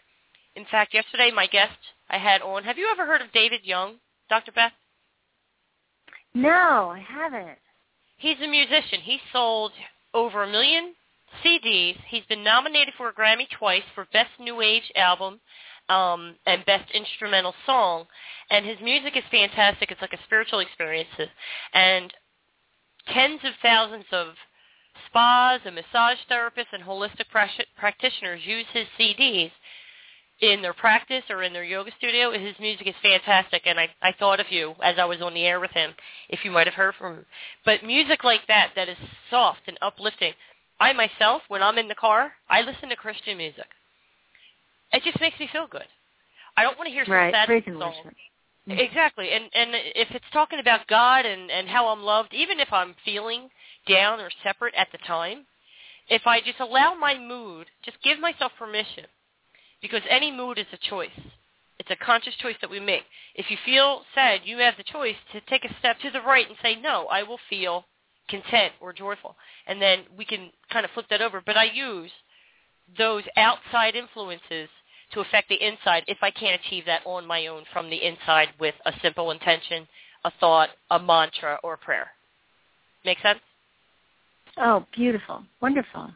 In 0.56 0.64
fact, 0.70 0.94
yesterday 0.94 1.30
my 1.34 1.46
guest 1.46 1.76
I 2.08 2.18
had 2.18 2.42
on, 2.42 2.64
have 2.64 2.78
you 2.78 2.88
ever 2.90 3.06
heard 3.06 3.20
of 3.20 3.32
David 3.32 3.60
Young? 3.64 3.94
Dr. 4.30 4.52
Beth? 4.52 4.72
No, 6.34 6.92
I 6.92 7.04
haven't. 7.06 7.58
He's 8.16 8.36
a 8.42 8.48
musician. 8.48 9.00
He 9.02 9.18
sold 9.32 9.72
over 10.14 10.42
a 10.42 10.50
million 10.50 10.94
CDs. 11.44 11.96
He's 12.08 12.24
been 12.28 12.44
nominated 12.44 12.94
for 12.96 13.08
a 13.08 13.12
Grammy 13.12 13.46
twice 13.58 13.82
for 13.94 14.06
Best 14.12 14.30
New 14.40 14.60
Age 14.60 14.90
Album 14.96 15.40
um, 15.88 16.36
and 16.46 16.64
Best 16.66 16.90
Instrumental 16.92 17.54
Song. 17.66 18.06
And 18.50 18.64
his 18.64 18.78
music 18.82 19.16
is 19.16 19.24
fantastic. 19.30 19.90
It's 19.90 20.00
like 20.00 20.12
a 20.12 20.22
spiritual 20.24 20.60
experience. 20.60 21.08
And 21.72 22.12
tens 23.12 23.40
of 23.44 23.52
thousands 23.62 24.06
of 24.12 24.28
spas 25.06 25.60
and 25.64 25.74
massage 25.74 26.18
therapists 26.30 26.72
and 26.72 26.82
holistic 26.82 27.26
practitioners 27.76 28.40
use 28.44 28.66
his 28.72 28.86
CDs 28.98 29.50
in 30.40 30.62
their 30.62 30.74
practice 30.74 31.24
or 31.30 31.42
in 31.42 31.52
their 31.52 31.64
yoga 31.64 31.90
studio. 31.96 32.32
His 32.32 32.58
music 32.58 32.86
is 32.86 32.94
fantastic, 33.02 33.62
and 33.66 33.78
I, 33.78 33.88
I 34.02 34.12
thought 34.12 34.40
of 34.40 34.50
you 34.50 34.74
as 34.82 34.96
I 34.98 35.04
was 35.04 35.22
on 35.22 35.34
the 35.34 35.44
air 35.44 35.60
with 35.60 35.70
him, 35.70 35.92
if 36.28 36.44
you 36.44 36.50
might 36.50 36.66
have 36.66 36.74
heard 36.74 36.94
from 36.98 37.14
him. 37.18 37.26
But 37.64 37.84
music 37.84 38.24
like 38.24 38.46
that, 38.48 38.70
that 38.76 38.88
is 38.88 38.96
soft 39.30 39.60
and 39.66 39.78
uplifting. 39.80 40.32
I 40.80 40.92
myself, 40.92 41.42
when 41.48 41.62
I'm 41.62 41.78
in 41.78 41.88
the 41.88 41.94
car, 41.94 42.32
I 42.48 42.62
listen 42.62 42.88
to 42.88 42.96
Christian 42.96 43.38
music. 43.38 43.66
It 44.94 45.02
just 45.04 45.20
makes 45.20 45.38
me 45.38 45.48
feel 45.52 45.66
good. 45.66 45.86
I 46.56 46.62
don't 46.62 46.78
want 46.78 46.88
to 46.88 46.92
hear 46.92 47.04
some 47.04 47.14
right. 47.14 47.34
sad 47.34 47.46
Praise 47.46 47.64
songs. 47.66 47.96
Mm-hmm. 48.68 48.78
Exactly, 48.78 49.28
and 49.30 49.44
and 49.52 49.70
if 49.94 50.08
it's 50.12 50.24
talking 50.32 50.58
about 50.58 50.86
God 50.86 51.26
and 51.26 51.50
and 51.50 51.68
how 51.68 51.88
I'm 51.88 52.02
loved, 52.02 52.32
even 52.32 52.60
if 52.60 52.72
I'm 52.72 52.94
feeling 53.04 53.50
down 53.86 54.20
or 54.20 54.30
separate 54.42 54.74
at 54.74 54.88
the 54.90 54.98
time, 54.98 55.44
if 56.08 56.22
I 56.26 56.40
just 56.40 56.60
allow 56.60 56.94
my 56.94 57.18
mood, 57.18 57.66
just 57.84 58.02
give 58.02 58.18
myself 58.18 58.52
permission 58.58 59.04
because 59.82 60.00
any 60.08 60.32
mood 60.32 60.58
is 60.58 60.66
a 60.72 60.88
choice. 60.88 61.10
It's 61.78 61.90
a 61.90 62.04
conscious 62.04 62.34
choice 62.36 62.56
that 62.62 62.70
we 62.70 62.80
make. 62.80 63.02
If 63.34 63.50
you 63.50 63.58
feel 63.66 64.02
sad, 64.14 64.40
you 64.44 64.58
have 64.58 64.76
the 64.78 64.84
choice 64.84 65.16
to 65.32 65.40
take 65.42 65.64
a 65.64 65.78
step 65.78 65.98
to 66.00 66.10
the 66.10 66.22
right 66.22 66.48
and 66.48 66.56
say, 66.62 66.76
no, 66.80 67.06
I 67.10 67.22
will 67.22 67.40
feel 67.50 67.84
content 68.28 68.72
or 68.80 68.92
joyful. 68.92 69.36
And 69.66 69.82
then 69.82 70.04
we 70.16 70.24
can 70.24 70.50
kind 70.72 70.84
of 70.84 70.90
flip 70.92 71.06
that 71.10 71.20
over. 71.20 71.42
But 71.44 71.58
I 71.58 71.64
use 71.64 72.10
those 72.96 73.24
outside 73.36 73.96
influences 73.96 74.68
to 75.14 75.20
affect 75.20 75.48
the 75.48 75.64
inside 75.64 76.04
if 76.06 76.18
I 76.22 76.30
can't 76.30 76.60
achieve 76.60 76.84
that 76.86 77.02
on 77.06 77.26
my 77.26 77.46
own 77.46 77.64
from 77.72 77.88
the 77.88 78.04
inside 78.04 78.48
with 78.60 78.74
a 78.84 78.92
simple 79.00 79.30
intention, 79.30 79.86
a 80.24 80.30
thought, 80.40 80.70
a 80.90 80.98
mantra, 80.98 81.58
or 81.62 81.74
a 81.74 81.78
prayer. 81.78 82.08
Make 83.04 83.20
sense? 83.20 83.40
Oh, 84.56 84.86
beautiful. 84.94 85.44
Wonderful. 85.60 86.10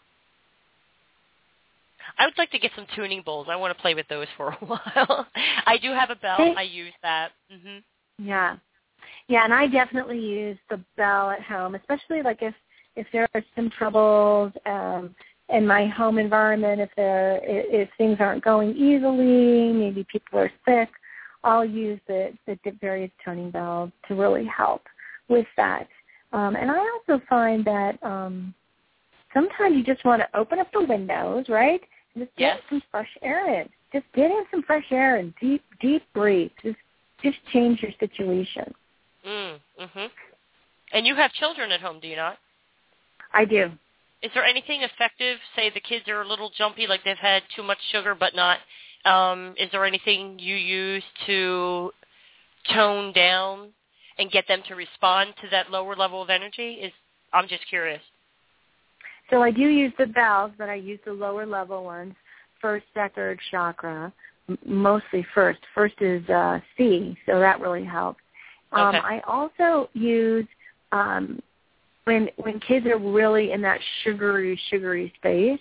I 2.19 2.27
would 2.27 2.39
like 2.39 2.51
to 2.51 2.59
get 2.59 2.73
some 2.75 2.87
tuning 2.97 3.23
bowls. 3.25 3.47
I 3.51 3.57
want 3.57 3.77
to 3.77 3.81
play 3.81 3.95
with 3.95 4.09
those 4.09 4.27
for 4.37 4.49
a 4.51 4.55
while. 4.65 5.27
I 5.67 5.79
do 5.81 5.93
have 5.93 6.11
a 6.11 6.17
bell. 6.17 6.55
I 6.57 6.63
use 6.63 6.93
that. 7.03 7.31
Mhm. 7.53 7.83
Yeah. 8.19 8.57
Yeah, 9.29 9.45
and 9.45 9.53
I 9.53 9.67
definitely 9.67 10.19
use 10.19 10.59
the 10.71 10.81
bell 10.97 11.31
at 11.31 11.43
home, 11.43 11.75
especially 11.75 12.23
like 12.23 12.43
if 12.43 12.55
if 12.97 13.07
there 13.13 13.29
are 13.35 13.45
some 13.55 13.71
troubles 13.71 14.53
um 14.67 15.15
in 15.49 15.67
my 15.67 15.87
home 15.87 16.19
environment, 16.19 16.81
if 16.81 16.91
there 16.97 17.41
if 17.45 17.89
things 17.97 18.19
aren't 18.21 18.45
going 18.45 18.77
easily, 18.77 19.73
maybe 19.73 20.07
people 20.11 20.39
are 20.39 20.53
sick, 20.67 20.91
I'll 21.45 21.65
use 21.65 22.01
the 22.07 22.33
the 22.47 22.59
various 22.81 23.11
toning 23.25 23.51
bells 23.51 23.91
to 24.09 24.15
really 24.15 24.45
help 24.47 24.83
with 25.29 25.47
that. 25.57 25.89
Um, 26.33 26.57
and 26.57 26.71
I 26.71 26.79
also 26.79 27.23
find 27.29 27.65
that 27.65 28.03
um, 28.03 28.55
sometimes 29.33 29.77
you 29.77 29.85
just 29.85 30.05
want 30.05 30.21
to 30.21 30.39
open 30.39 30.59
up 30.59 30.71
the 30.73 30.85
windows, 30.85 31.47
right? 31.49 31.81
Just 32.17 32.35
get 32.37 32.57
yes. 32.57 32.61
some 32.69 32.83
fresh 32.91 33.09
air 33.23 33.61
in. 33.61 33.69
Just 33.93 34.05
get 34.15 34.31
in 34.31 34.45
some 34.51 34.63
fresh 34.63 34.85
air 34.91 35.17
and 35.17 35.33
deep, 35.41 35.63
deep 35.81 36.03
breathe. 36.15 36.51
Just, 36.63 36.77
just 37.23 37.39
change 37.53 37.81
your 37.81 37.93
situation. 37.99 38.75
Mm, 39.27 39.59
mhm. 39.81 40.09
And 40.93 41.07
you 41.07 41.15
have 41.15 41.33
children 41.33 41.71
at 41.73 41.81
home, 41.81 42.01
do 42.01 42.09
you 42.09 42.17
not? 42.17 42.39
I 43.33 43.45
do. 43.45 43.71
Is 44.23 44.31
there 44.35 44.45
anything 44.45 44.83
effective? 44.83 45.39
Say 45.55 45.71
the 45.71 45.81
kids 45.81 46.09
are 46.09 46.23
a 46.23 46.29
little 46.29 46.51
jumpy, 46.57 46.87
like 46.87 47.05
they've 47.05 47.17
had 47.17 47.43
too 47.55 47.63
much 47.63 47.79
sugar, 47.93 48.15
but 48.15 48.35
not. 48.35 48.59
Um, 49.05 49.55
is 49.59 49.71
there 49.71 49.85
anything 49.85 50.39
you 50.39 50.57
use 50.57 51.05
to 51.27 51.93
tone 52.75 53.13
down 53.13 53.69
and 54.19 54.31
get 54.31 54.49
them 54.49 54.63
to 54.69 54.75
respond 54.75 55.35
to 55.41 55.49
that 55.51 55.71
lower 55.71 55.95
level 55.95 56.21
of 56.21 56.31
energy? 56.31 56.79
Is 56.83 56.93
I'm 57.33 57.47
just 57.49 57.67
curious. 57.69 58.03
So 59.31 59.43
I 59.43 59.51
do 59.51 59.69
use 59.69 59.93
the 59.99 60.07
bells, 60.07 60.53
but 60.59 60.69
I 60.69 60.75
use 60.75 60.99
the 61.05 61.13
lower 61.13 61.47
level 61.47 61.85
ones, 61.85 62.15
first, 62.61 62.87
second 62.95 63.39
chakra, 63.51 64.13
mostly 64.65 65.25
first. 65.35 65.61
First 65.75 66.01
is 66.01 66.29
uh, 66.31 66.61
C, 66.77 67.17
so 67.27 67.39
that 67.39 67.61
really 67.61 67.85
helps. 67.85 68.21
Um, 68.73 68.89
Okay. 68.89 68.99
I 68.99 69.21
also 69.27 69.91
use 69.93 70.47
um, 70.93 71.41
when 72.09 72.31
when 72.37 72.59
kids 72.61 72.87
are 72.87 72.99
really 72.99 73.53
in 73.53 73.61
that 73.61 73.79
sugary, 74.03 74.59
sugary 74.71 75.13
space. 75.19 75.61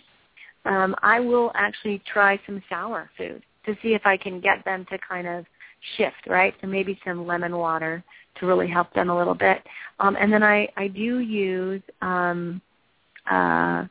Um, 0.63 0.95
I 1.03 1.19
will 1.19 1.51
actually 1.55 2.01
try 2.11 2.39
some 2.45 2.63
sour 2.69 3.09
food 3.17 3.43
to 3.65 3.75
see 3.83 3.93
if 3.93 4.01
I 4.05 4.15
can 4.15 4.39
get 4.39 4.63
them 4.63 4.85
to 4.89 4.97
kind 5.07 5.27
of 5.27 5.45
shift, 5.97 6.25
right? 6.25 6.53
So 6.61 6.67
maybe 6.67 6.97
some 7.05 7.27
lemon 7.27 7.57
water 7.57 8.01
to 8.39 8.45
really 8.45 8.67
help 8.69 8.93
them 8.93 9.09
a 9.09 9.17
little 9.17 9.35
bit. 9.35 9.61
Um, 9.99 10.15
and 10.17 10.31
then 10.31 10.41
I 10.41 10.69
I 10.77 10.87
do 10.87 11.19
use 11.19 11.81
um, 12.01 12.61
uh, 13.29 13.83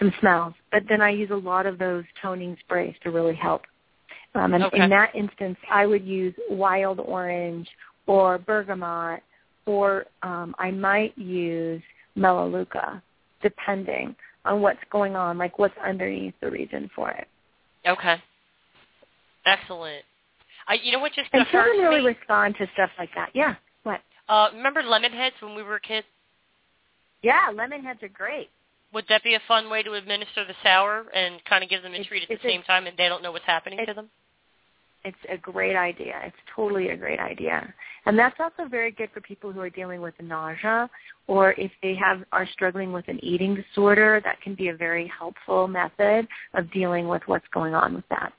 some 0.00 0.12
smells, 0.20 0.54
but 0.72 0.82
then 0.88 1.00
I 1.00 1.10
use 1.10 1.30
a 1.30 1.36
lot 1.52 1.66
of 1.66 1.78
those 1.78 2.02
toning 2.20 2.56
sprays 2.64 2.96
to 3.04 3.12
really 3.12 3.36
help. 3.36 3.62
Um, 4.34 4.54
and 4.54 4.64
Okay. 4.64 4.82
in 4.82 4.90
that 4.90 5.14
instance, 5.14 5.58
I 5.70 5.86
would 5.86 6.04
use 6.04 6.34
wild 6.50 6.98
orange 6.98 7.68
or 8.08 8.38
bergamot, 8.38 9.22
or 9.66 10.06
um, 10.22 10.54
I 10.58 10.70
might 10.70 11.16
use 11.18 11.82
melaleuca, 12.14 13.02
depending 13.42 14.14
on 14.44 14.60
what's 14.60 14.78
going 14.90 15.16
on, 15.16 15.36
like 15.38 15.58
what's 15.58 15.74
underneath 15.84 16.34
the 16.40 16.50
reason 16.50 16.88
for 16.94 17.10
it. 17.10 17.26
Okay. 17.86 18.16
Excellent. 19.44 20.02
I, 20.68 20.74
you 20.82 20.92
know 20.92 20.98
what 20.98 21.12
just 21.12 21.28
And 21.32 21.46
children 21.48 21.78
really 21.78 22.00
me? 22.00 22.06
respond 22.18 22.56
to 22.58 22.66
stuff 22.74 22.90
like 22.98 23.10
that. 23.14 23.30
Yeah. 23.34 23.54
What? 23.84 24.00
Uh, 24.28 24.48
remember 24.54 24.82
lemon 24.82 25.12
heads 25.12 25.36
when 25.40 25.54
we 25.54 25.62
were 25.62 25.78
kids? 25.78 26.06
Yeah, 27.22 27.50
lemon 27.54 27.82
heads 27.84 28.02
are 28.02 28.08
great. 28.08 28.48
Would 28.92 29.04
that 29.08 29.22
be 29.22 29.34
a 29.34 29.40
fun 29.46 29.68
way 29.70 29.82
to 29.82 29.94
administer 29.94 30.44
the 30.44 30.54
sour 30.62 31.06
and 31.14 31.44
kind 31.44 31.62
of 31.62 31.70
give 31.70 31.82
them 31.82 31.92
a 31.92 31.96
It's- 31.96 32.06
treat 32.08 32.22
at 32.22 32.28
the 32.28 32.34
a- 32.36 32.50
same 32.50 32.62
time, 32.62 32.86
and 32.86 32.96
they 32.96 33.08
don't 33.08 33.22
know 33.22 33.32
what's 33.32 33.44
happening 33.44 33.84
to 33.86 33.94
them? 33.94 34.10
It's 35.06 35.16
a 35.30 35.36
great 35.36 35.76
idea. 35.76 36.20
It's 36.24 36.36
totally 36.56 36.88
a 36.88 36.96
great 36.96 37.20
idea. 37.20 37.72
And 38.06 38.18
that's 38.18 38.34
also 38.40 38.68
very 38.68 38.90
good 38.90 39.08
for 39.14 39.20
people 39.20 39.52
who 39.52 39.60
are 39.60 39.70
dealing 39.70 40.00
with 40.00 40.14
nausea 40.20 40.90
or 41.28 41.52
if 41.52 41.70
they 41.80 41.94
have 41.94 42.24
are 42.32 42.44
struggling 42.52 42.92
with 42.92 43.06
an 43.06 43.22
eating 43.24 43.54
disorder, 43.54 44.20
that 44.24 44.40
can 44.40 44.56
be 44.56 44.68
a 44.68 44.74
very 44.74 45.06
helpful 45.16 45.68
method 45.68 46.26
of 46.54 46.72
dealing 46.72 47.06
with 47.06 47.22
what's 47.26 47.46
going 47.54 47.72
on 47.72 47.94
with 47.94 48.08
that. 48.10 48.32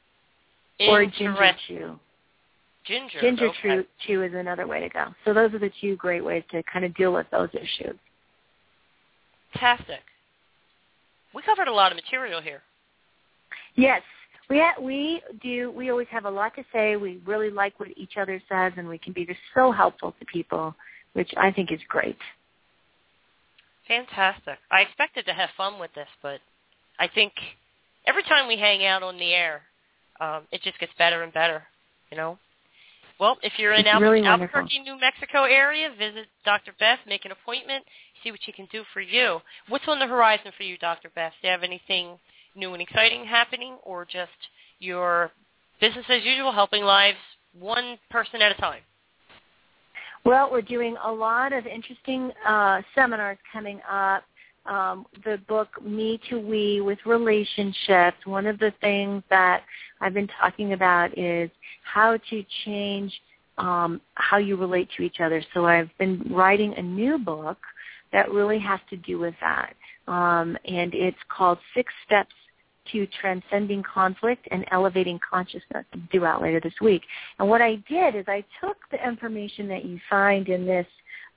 Or 0.82 1.06
ginger 1.06 1.56
chew. 1.70 1.98
Ginger. 2.84 3.22
Ginger 3.22 3.48
okay. 3.48 3.58
chew, 3.62 3.86
chew 4.06 4.24
is 4.24 4.34
another 4.34 4.68
way 4.68 4.82
to 4.82 4.90
go. 4.90 5.06
So 5.24 5.34
those 5.34 5.54
are 5.54 5.60
the 5.60 5.72
two 5.80 5.96
great 5.96 6.24
ways 6.24 6.44
to 6.52 6.62
kind 6.64 6.84
of 6.84 6.94
deal 6.96 7.14
with 7.14 7.28
those 7.32 7.50
issues. 7.54 7.96
Fantastic. 9.54 10.02
We 11.34 11.44
covered 11.44 11.70
a 11.70 11.74
lot 11.74 11.94
of 11.94 11.96
material 11.96 12.42
here. 12.42 12.62
Yes, 13.76 14.02
we 14.50 14.60
ha- 14.60 14.82
we 14.82 15.22
do. 15.42 15.72
We 15.72 15.90
always 15.90 16.08
have 16.10 16.26
a 16.26 16.30
lot 16.30 16.56
to 16.56 16.64
say. 16.72 16.96
We 16.96 17.20
really 17.26 17.50
like 17.50 17.80
what 17.80 17.90
each 17.98 18.18
other 18.18 18.42
says, 18.50 18.74
and 18.78 18.88
we 18.88 18.98
can 18.98 19.14
be 19.14 19.26
just 19.26 19.40
so 19.54 19.72
helpful 19.72 20.14
to 20.20 20.26
people, 20.26 20.76
which 21.14 21.32
I 21.38 21.52
think 21.52 21.72
is 21.72 21.80
great. 21.90 22.18
Fantastic. 23.88 24.58
I 24.72 24.82
expected 24.82 25.26
to 25.26 25.34
have 25.34 25.50
fun 25.58 25.80
with 25.80 25.94
this, 25.96 26.08
but 26.22 26.40
I 27.00 27.08
think 27.08 27.34
every 28.06 28.24
time 28.24 28.48
we 28.48 28.58
hang 28.58 28.86
out 28.86 29.04
on 29.04 29.18
the 29.18 29.34
air, 29.34 29.62
um, 30.20 30.44
it 30.52 30.62
just 30.62 30.80
gets 30.80 30.92
better 30.98 31.24
and 31.24 31.34
better. 31.34 31.64
You 32.12 32.18
know. 32.18 32.38
Well, 33.20 33.38
if 33.42 33.54
you're 33.58 33.74
in 33.74 33.86
Albu- 33.86 34.02
really 34.02 34.22
wonderful. 34.22 34.60
Albuquerque, 34.60 34.80
New 34.80 35.00
Mexico 35.00 35.44
area, 35.44 35.90
visit 35.98 36.28
Dr. 36.46 36.72
Beth, 36.80 37.00
make 37.08 37.26
an 37.26 37.32
appointment, 37.32 37.84
see 38.24 38.30
what 38.32 38.40
she 38.44 38.52
can 38.52 38.68
do 38.72 38.84
for 38.94 39.02
you. 39.02 39.40
What's 39.70 39.88
on 39.88 39.98
the 40.00 40.06
horizon 40.06 40.52
for 40.56 40.64
you, 40.64 40.78
Dr. 40.78 41.10
Beth? 41.16 41.34
Do 41.42 41.48
you 41.48 41.52
have 41.52 41.64
anything 41.64 42.20
new 42.58 42.74
and 42.74 42.82
exciting 42.82 43.24
happening, 43.26 43.78
or 43.84 44.04
just 44.04 44.32
your 44.80 45.32
business 45.80 46.06
as 46.10 46.24
usual, 46.24 46.52
helping 46.52 46.84
lives 46.84 47.18
one 47.58 47.98
person 48.10 48.42
at 48.42 48.52
a 48.52 48.56
time? 48.56 48.82
Well, 50.26 50.50
we're 50.52 50.62
doing 50.62 50.98
a 51.06 51.12
lot 51.12 51.54
of 51.54 51.66
interesting 51.66 52.32
uh, 52.46 52.82
seminars 52.94 53.38
coming 53.54 53.80
up. 53.90 54.24
Um, 54.66 55.06
the 55.24 55.40
book 55.48 55.70
Me 55.82 56.20
to 56.30 56.40
We 56.40 56.82
with 56.82 57.00
relationships. 57.06 58.18
One 58.26 58.46
of 58.46 58.60
the 58.60 58.74
things 58.82 59.24
that 59.30 59.64
I've 60.02 60.14
been 60.14 60.28
talking 60.42 60.74
about 60.74 61.18
is 61.18 61.50
how 61.84 62.18
to 62.30 62.46
change 62.66 63.14
um, 63.58 64.02
how 64.16 64.38
you 64.38 64.56
relate 64.56 64.90
to 64.98 65.04
each 65.04 65.20
other. 65.20 65.42
So 65.54 65.66
I've 65.66 65.90
been 65.98 66.22
writing 66.30 66.74
a 66.76 66.82
new 66.82 67.18
book 67.18 67.58
that 68.12 68.30
really 68.32 68.60
has 68.60 68.80
to 68.90 68.98
do 68.98 69.20
with 69.20 69.34
that, 69.42 69.74
um, 70.08 70.58
and 70.66 70.94
it's 70.94 71.18
called 71.30 71.58
Six 71.74 71.92
Steps 72.06 72.34
to 72.92 73.08
transcending 73.20 73.84
conflict 73.84 74.48
and 74.52 74.66
elevating 74.72 75.20
consciousness 75.28 75.86
due 76.12 76.26
out 76.26 76.42
later 76.42 76.60
this 76.60 76.74
week. 76.82 77.02
And 77.40 77.50
what 77.50 77.62
I 77.62 77.76
did 77.90 78.16
is 78.16 78.26
I 78.28 78.44
took 78.62 78.78
the 78.92 79.06
information 79.06 79.68
that 79.70 79.86
you 79.86 80.00
find 80.10 80.48
in 80.50 80.66
this 80.66 80.88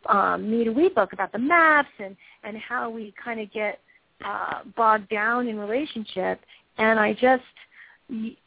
um, 0.09 0.51
Me 0.51 0.65
to 0.65 0.71
We 0.71 0.89
book 0.89 1.13
about 1.13 1.33
the 1.33 1.39
maps 1.39 1.91
and, 1.99 2.17
and 2.45 2.57
how 2.57 2.91
we 2.91 3.13
kind 3.23 3.41
of 3.41 3.53
get 3.53 3.81
uh, 4.25 4.61
bogged 4.77 5.09
down 5.09 5.49
in 5.49 5.59
relationship, 5.59 6.41
and 6.79 6.99
I 6.99 7.15
just 7.15 7.43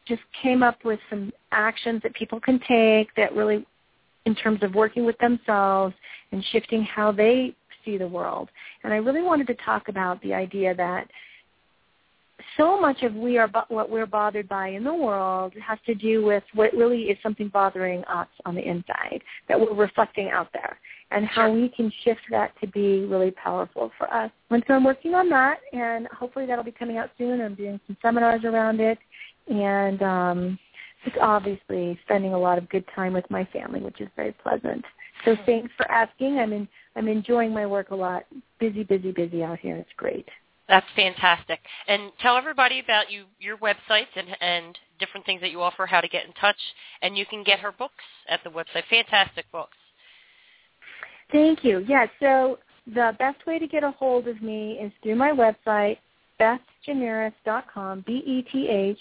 just 0.05 0.21
came 0.41 0.61
up 0.61 0.83
with 0.83 0.99
some 1.09 1.31
actions 1.53 2.01
that 2.03 2.13
people 2.15 2.39
can 2.39 2.59
take 2.67 3.07
that 3.15 3.33
really 3.33 3.65
in 4.25 4.35
terms 4.35 4.61
of 4.61 4.75
working 4.75 5.05
with 5.05 5.17
themselves 5.19 5.93
and 6.31 6.43
shifting 6.51 6.83
how 6.83 7.11
they 7.11 7.55
see 7.83 7.97
the 7.97 8.07
world. 8.07 8.49
And 8.83 8.93
I 8.93 8.97
really 8.97 9.21
wanted 9.21 9.47
to 9.47 9.55
talk 9.55 9.87
about 9.87 10.21
the 10.21 10.33
idea 10.33 10.75
that 10.75 11.07
so 12.57 12.79
much 12.79 13.03
of 13.03 13.13
we 13.13 13.37
are 13.37 13.49
what 13.69 13.89
we're 13.89 14.05
bothered 14.05 14.47
by 14.47 14.69
in 14.69 14.83
the 14.83 14.93
world 14.93 15.53
has 15.65 15.79
to 15.85 15.95
do 15.95 16.23
with 16.23 16.43
what 16.53 16.73
really 16.73 17.03
is 17.03 17.17
something 17.21 17.47
bothering 17.47 18.03
us 18.05 18.27
on 18.45 18.55
the 18.55 18.67
inside 18.67 19.21
that 19.47 19.59
we're 19.59 19.73
reflecting 19.73 20.29
out 20.29 20.49
there 20.53 20.77
and 21.11 21.25
how 21.27 21.51
we 21.51 21.69
can 21.69 21.91
shift 22.03 22.21
that 22.31 22.51
to 22.59 22.67
be 22.67 23.05
really 23.05 23.31
powerful 23.31 23.91
for 23.97 24.11
us. 24.11 24.31
And 24.49 24.63
so 24.67 24.73
I'm 24.73 24.83
working 24.83 25.13
on 25.13 25.29
that 25.29 25.59
and 25.73 26.07
hopefully 26.07 26.45
that'll 26.45 26.63
be 26.63 26.71
coming 26.71 26.97
out 26.97 27.11
soon. 27.17 27.41
I'm 27.41 27.55
doing 27.55 27.79
some 27.87 27.97
seminars 28.01 28.43
around 28.43 28.79
it 28.79 28.97
and 29.47 30.01
um 30.01 30.59
just 31.03 31.17
obviously 31.17 31.99
spending 32.05 32.33
a 32.33 32.39
lot 32.39 32.57
of 32.57 32.69
good 32.69 32.85
time 32.95 33.13
with 33.13 33.29
my 33.29 33.45
family, 33.45 33.81
which 33.81 33.99
is 33.99 34.07
very 34.15 34.31
pleasant. 34.31 34.83
So 35.25 35.35
thanks 35.45 35.71
for 35.75 35.89
asking. 35.91 36.39
I'm 36.39 36.53
in, 36.53 36.67
I'm 36.95 37.07
enjoying 37.07 37.53
my 37.53 37.65
work 37.65 37.91
a 37.91 37.95
lot. 37.95 38.23
Busy, 38.59 38.83
busy, 38.83 39.11
busy 39.11 39.43
out 39.43 39.59
here. 39.59 39.75
It's 39.75 39.89
great. 39.97 40.27
That's 40.69 40.85
fantastic. 40.95 41.59
And 41.87 42.11
tell 42.21 42.37
everybody 42.37 42.79
about 42.79 43.11
you, 43.11 43.25
your 43.39 43.57
websites 43.57 44.07
and, 44.15 44.27
and 44.39 44.77
different 44.99 45.25
things 45.25 45.41
that 45.41 45.51
you 45.51 45.61
offer, 45.61 45.85
how 45.85 45.99
to 46.01 46.07
get 46.07 46.25
in 46.25 46.33
touch, 46.33 46.55
and 47.01 47.17
you 47.17 47.25
can 47.25 47.43
get 47.43 47.59
her 47.59 47.71
books 47.71 48.03
at 48.29 48.43
the 48.43 48.49
website. 48.49 48.83
Fantastic 48.89 49.45
books. 49.51 49.75
Thank 51.31 51.63
you. 51.63 51.85
Yeah, 51.87 52.05
so 52.19 52.59
the 52.87 53.13
best 53.19 53.45
way 53.45 53.59
to 53.59 53.67
get 53.67 53.83
a 53.83 53.91
hold 53.91 54.27
of 54.27 54.41
me 54.41 54.73
is 54.73 54.91
through 55.01 55.15
my 55.15 55.31
website, 55.31 55.97
bethgineris.com, 56.39 58.03
B-E-T-H 58.07 58.99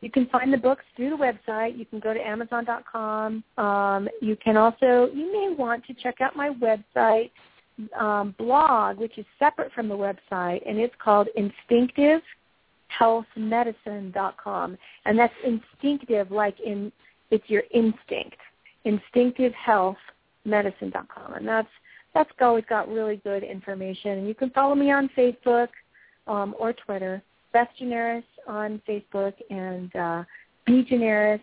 You 0.00 0.10
can 0.10 0.26
find 0.26 0.52
the 0.52 0.58
books 0.58 0.84
through 0.96 1.10
the 1.10 1.16
website. 1.16 1.78
You 1.78 1.86
can 1.86 2.00
go 2.00 2.14
to 2.14 2.20
Amazon.com. 2.20 3.44
Um, 3.56 4.08
you 4.20 4.36
can 4.36 4.56
also, 4.56 5.08
you 5.12 5.32
may 5.32 5.54
want 5.56 5.84
to 5.86 5.94
check 5.94 6.20
out 6.20 6.36
my 6.36 6.50
website 6.50 7.30
um, 7.98 8.34
blog, 8.38 8.98
which 8.98 9.18
is 9.18 9.26
separate 9.38 9.72
from 9.72 9.88
the 9.88 9.96
website, 9.96 10.62
and 10.68 10.78
it's 10.78 10.94
called 11.02 11.28
instinctivehealthmedicine.com. 13.00 14.78
And 15.04 15.18
that's 15.18 15.34
instinctive 15.44 16.30
like 16.30 16.60
in, 16.60 16.92
it's 17.30 17.48
your 17.48 17.64
instinct. 17.72 18.36
Instinctivehealthmedicine.com. 18.86 21.34
And 21.34 21.48
that's, 21.48 21.68
that's 22.14 22.30
always 22.40 22.64
got 22.68 22.88
really 22.88 23.16
good 23.24 23.42
information. 23.42 24.18
And 24.18 24.28
you 24.28 24.34
can 24.34 24.50
follow 24.50 24.74
me 24.74 24.92
on 24.92 25.08
Facebook 25.16 25.68
um, 26.26 26.54
or 26.58 26.72
Twitter. 26.72 27.22
Beth 27.54 27.68
Gineris 27.80 28.24
on 28.46 28.82
Facebook 28.86 29.32
and 29.48 29.96
uh, 29.96 30.24
B 30.66 30.84
Gineris 30.90 31.40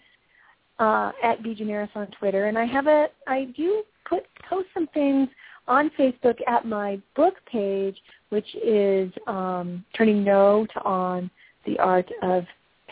uh, 0.78 1.12
at 1.24 1.42
B 1.42 1.56
Gineris 1.56 1.90
on 1.96 2.08
Twitter. 2.20 2.46
And 2.46 2.60
I 2.60 2.66
have 2.66 2.86
a 2.86 3.08
I 3.28 3.46
do 3.58 3.82
put 4.08 4.24
post 4.48 4.68
some 4.76 4.86
things 4.94 5.28
on 5.68 5.90
Facebook 5.98 6.38
at 6.48 6.66
my 6.66 7.02
book 7.16 7.36
page, 7.52 7.98
which 8.30 8.56
is 8.64 9.12
um, 9.26 9.84
turning 9.98 10.24
no 10.24 10.68
to 10.74 10.84
on 10.84 11.32
the 11.66 11.80
art 11.80 12.10
of 12.22 12.44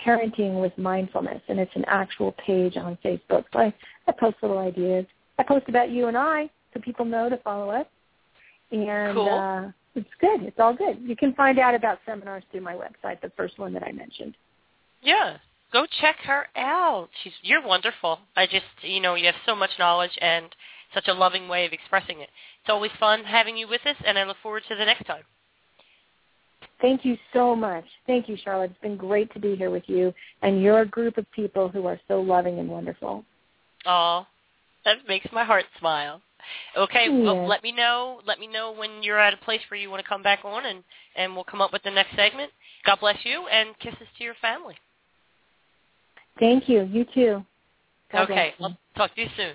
parenting 0.05 0.61
with 0.61 0.75
mindfulness, 0.77 1.41
and 1.49 1.59
it's 1.59 1.75
an 1.75 1.83
actual 1.87 2.33
page 2.45 2.77
on 2.77 2.97
Facebook. 3.03 3.43
So 3.51 3.59
I, 3.59 3.73
I 4.07 4.11
post 4.13 4.37
little 4.41 4.59
ideas. 4.59 5.05
I 5.37 5.43
post 5.43 5.65
about 5.67 5.89
you 5.89 6.07
and 6.07 6.17
I, 6.17 6.49
so 6.73 6.79
people 6.79 7.05
know 7.05 7.29
to 7.29 7.37
follow 7.37 7.69
us. 7.69 7.85
And 8.71 9.13
cool. 9.13 9.73
It's 9.95 10.09
good. 10.19 10.43
It's 10.43 10.59
all 10.59 10.73
good. 10.73 10.99
You 11.01 11.15
can 11.15 11.33
find 11.33 11.59
out 11.59 11.75
about 11.75 11.99
seminars 12.05 12.43
through 12.51 12.61
my 12.61 12.73
website, 12.73 13.21
the 13.21 13.31
first 13.35 13.57
one 13.57 13.73
that 13.73 13.83
I 13.83 13.91
mentioned. 13.91 14.35
Yeah. 15.01 15.37
Go 15.71 15.85
check 16.01 16.17
her 16.25 16.47
out. 16.55 17.09
She's 17.23 17.33
you're 17.41 17.65
wonderful. 17.65 18.19
I 18.35 18.45
just 18.45 18.65
you 18.81 19.01
know, 19.01 19.15
you 19.15 19.25
have 19.25 19.35
so 19.45 19.55
much 19.55 19.71
knowledge 19.77 20.17
and 20.21 20.47
such 20.93 21.07
a 21.07 21.13
loving 21.13 21.47
way 21.47 21.65
of 21.65 21.73
expressing 21.73 22.21
it. 22.21 22.29
It's 22.61 22.69
always 22.69 22.91
fun 22.99 23.23
having 23.23 23.57
you 23.57 23.67
with 23.67 23.85
us 23.85 23.95
and 24.05 24.17
I 24.17 24.23
look 24.23 24.37
forward 24.41 24.63
to 24.69 24.75
the 24.75 24.85
next 24.85 25.05
time. 25.05 25.23
Thank 26.81 27.03
you 27.03 27.17
so 27.33 27.55
much. 27.55 27.83
Thank 28.07 28.29
you, 28.29 28.37
Charlotte. 28.43 28.71
It's 28.71 28.81
been 28.81 28.95
great 28.95 29.31
to 29.33 29.39
be 29.39 29.55
here 29.55 29.69
with 29.69 29.83
you 29.87 30.13
and 30.41 30.61
your 30.61 30.85
group 30.85 31.17
of 31.17 31.29
people 31.31 31.67
who 31.67 31.85
are 31.87 31.99
so 32.07 32.21
loving 32.21 32.59
and 32.59 32.69
wonderful. 32.69 33.25
Oh, 33.85 34.25
that 34.85 34.97
makes 35.07 35.27
my 35.31 35.43
heart 35.43 35.65
smile. 35.77 36.21
Okay, 36.77 37.07
yeah. 37.09 37.23
well, 37.23 37.47
let 37.47 37.63
me 37.63 37.71
know. 37.71 38.21
Let 38.25 38.39
me 38.39 38.47
know 38.47 38.71
when 38.71 39.03
you're 39.03 39.19
at 39.19 39.33
a 39.33 39.37
place 39.37 39.61
where 39.69 39.79
you 39.79 39.89
want 39.89 40.03
to 40.03 40.07
come 40.07 40.23
back 40.23 40.39
on, 40.43 40.65
and 40.65 40.83
and 41.15 41.35
we'll 41.35 41.43
come 41.43 41.61
up 41.61 41.73
with 41.73 41.83
the 41.83 41.91
next 41.91 42.15
segment. 42.15 42.51
God 42.85 42.99
bless 42.99 43.17
you, 43.23 43.47
and 43.47 43.77
kisses 43.79 44.07
to 44.17 44.23
your 44.23 44.35
family. 44.41 44.75
Thank 46.39 46.69
you. 46.69 46.83
You 46.83 47.05
too. 47.13 47.45
God 48.11 48.29
okay, 48.29 48.53
I'll 48.59 48.77
talk 48.95 49.13
to 49.15 49.21
you 49.21 49.27
soon. 49.35 49.53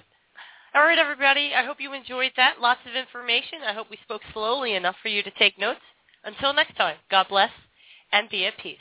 All 0.75 0.83
right, 0.83 0.99
everybody. 0.99 1.53
I 1.55 1.65
hope 1.65 1.77
you 1.81 1.93
enjoyed 1.93 2.33
that. 2.37 2.61
Lots 2.61 2.81
of 2.89 2.97
information. 2.97 3.61
I 3.67 3.73
hope 3.73 3.87
we 3.91 3.99
spoke 4.03 4.23
slowly 4.33 4.75
enough 4.75 4.97
for 5.03 5.09
you 5.09 5.23
to 5.23 5.31
take 5.39 5.59
notes. 5.59 5.81
Until 6.25 6.53
next 6.53 6.77
time, 6.77 6.97
God 7.11 7.27
bless 7.29 7.51
and 8.13 8.29
be 8.29 8.47
at 8.47 8.59
peace. 8.59 8.79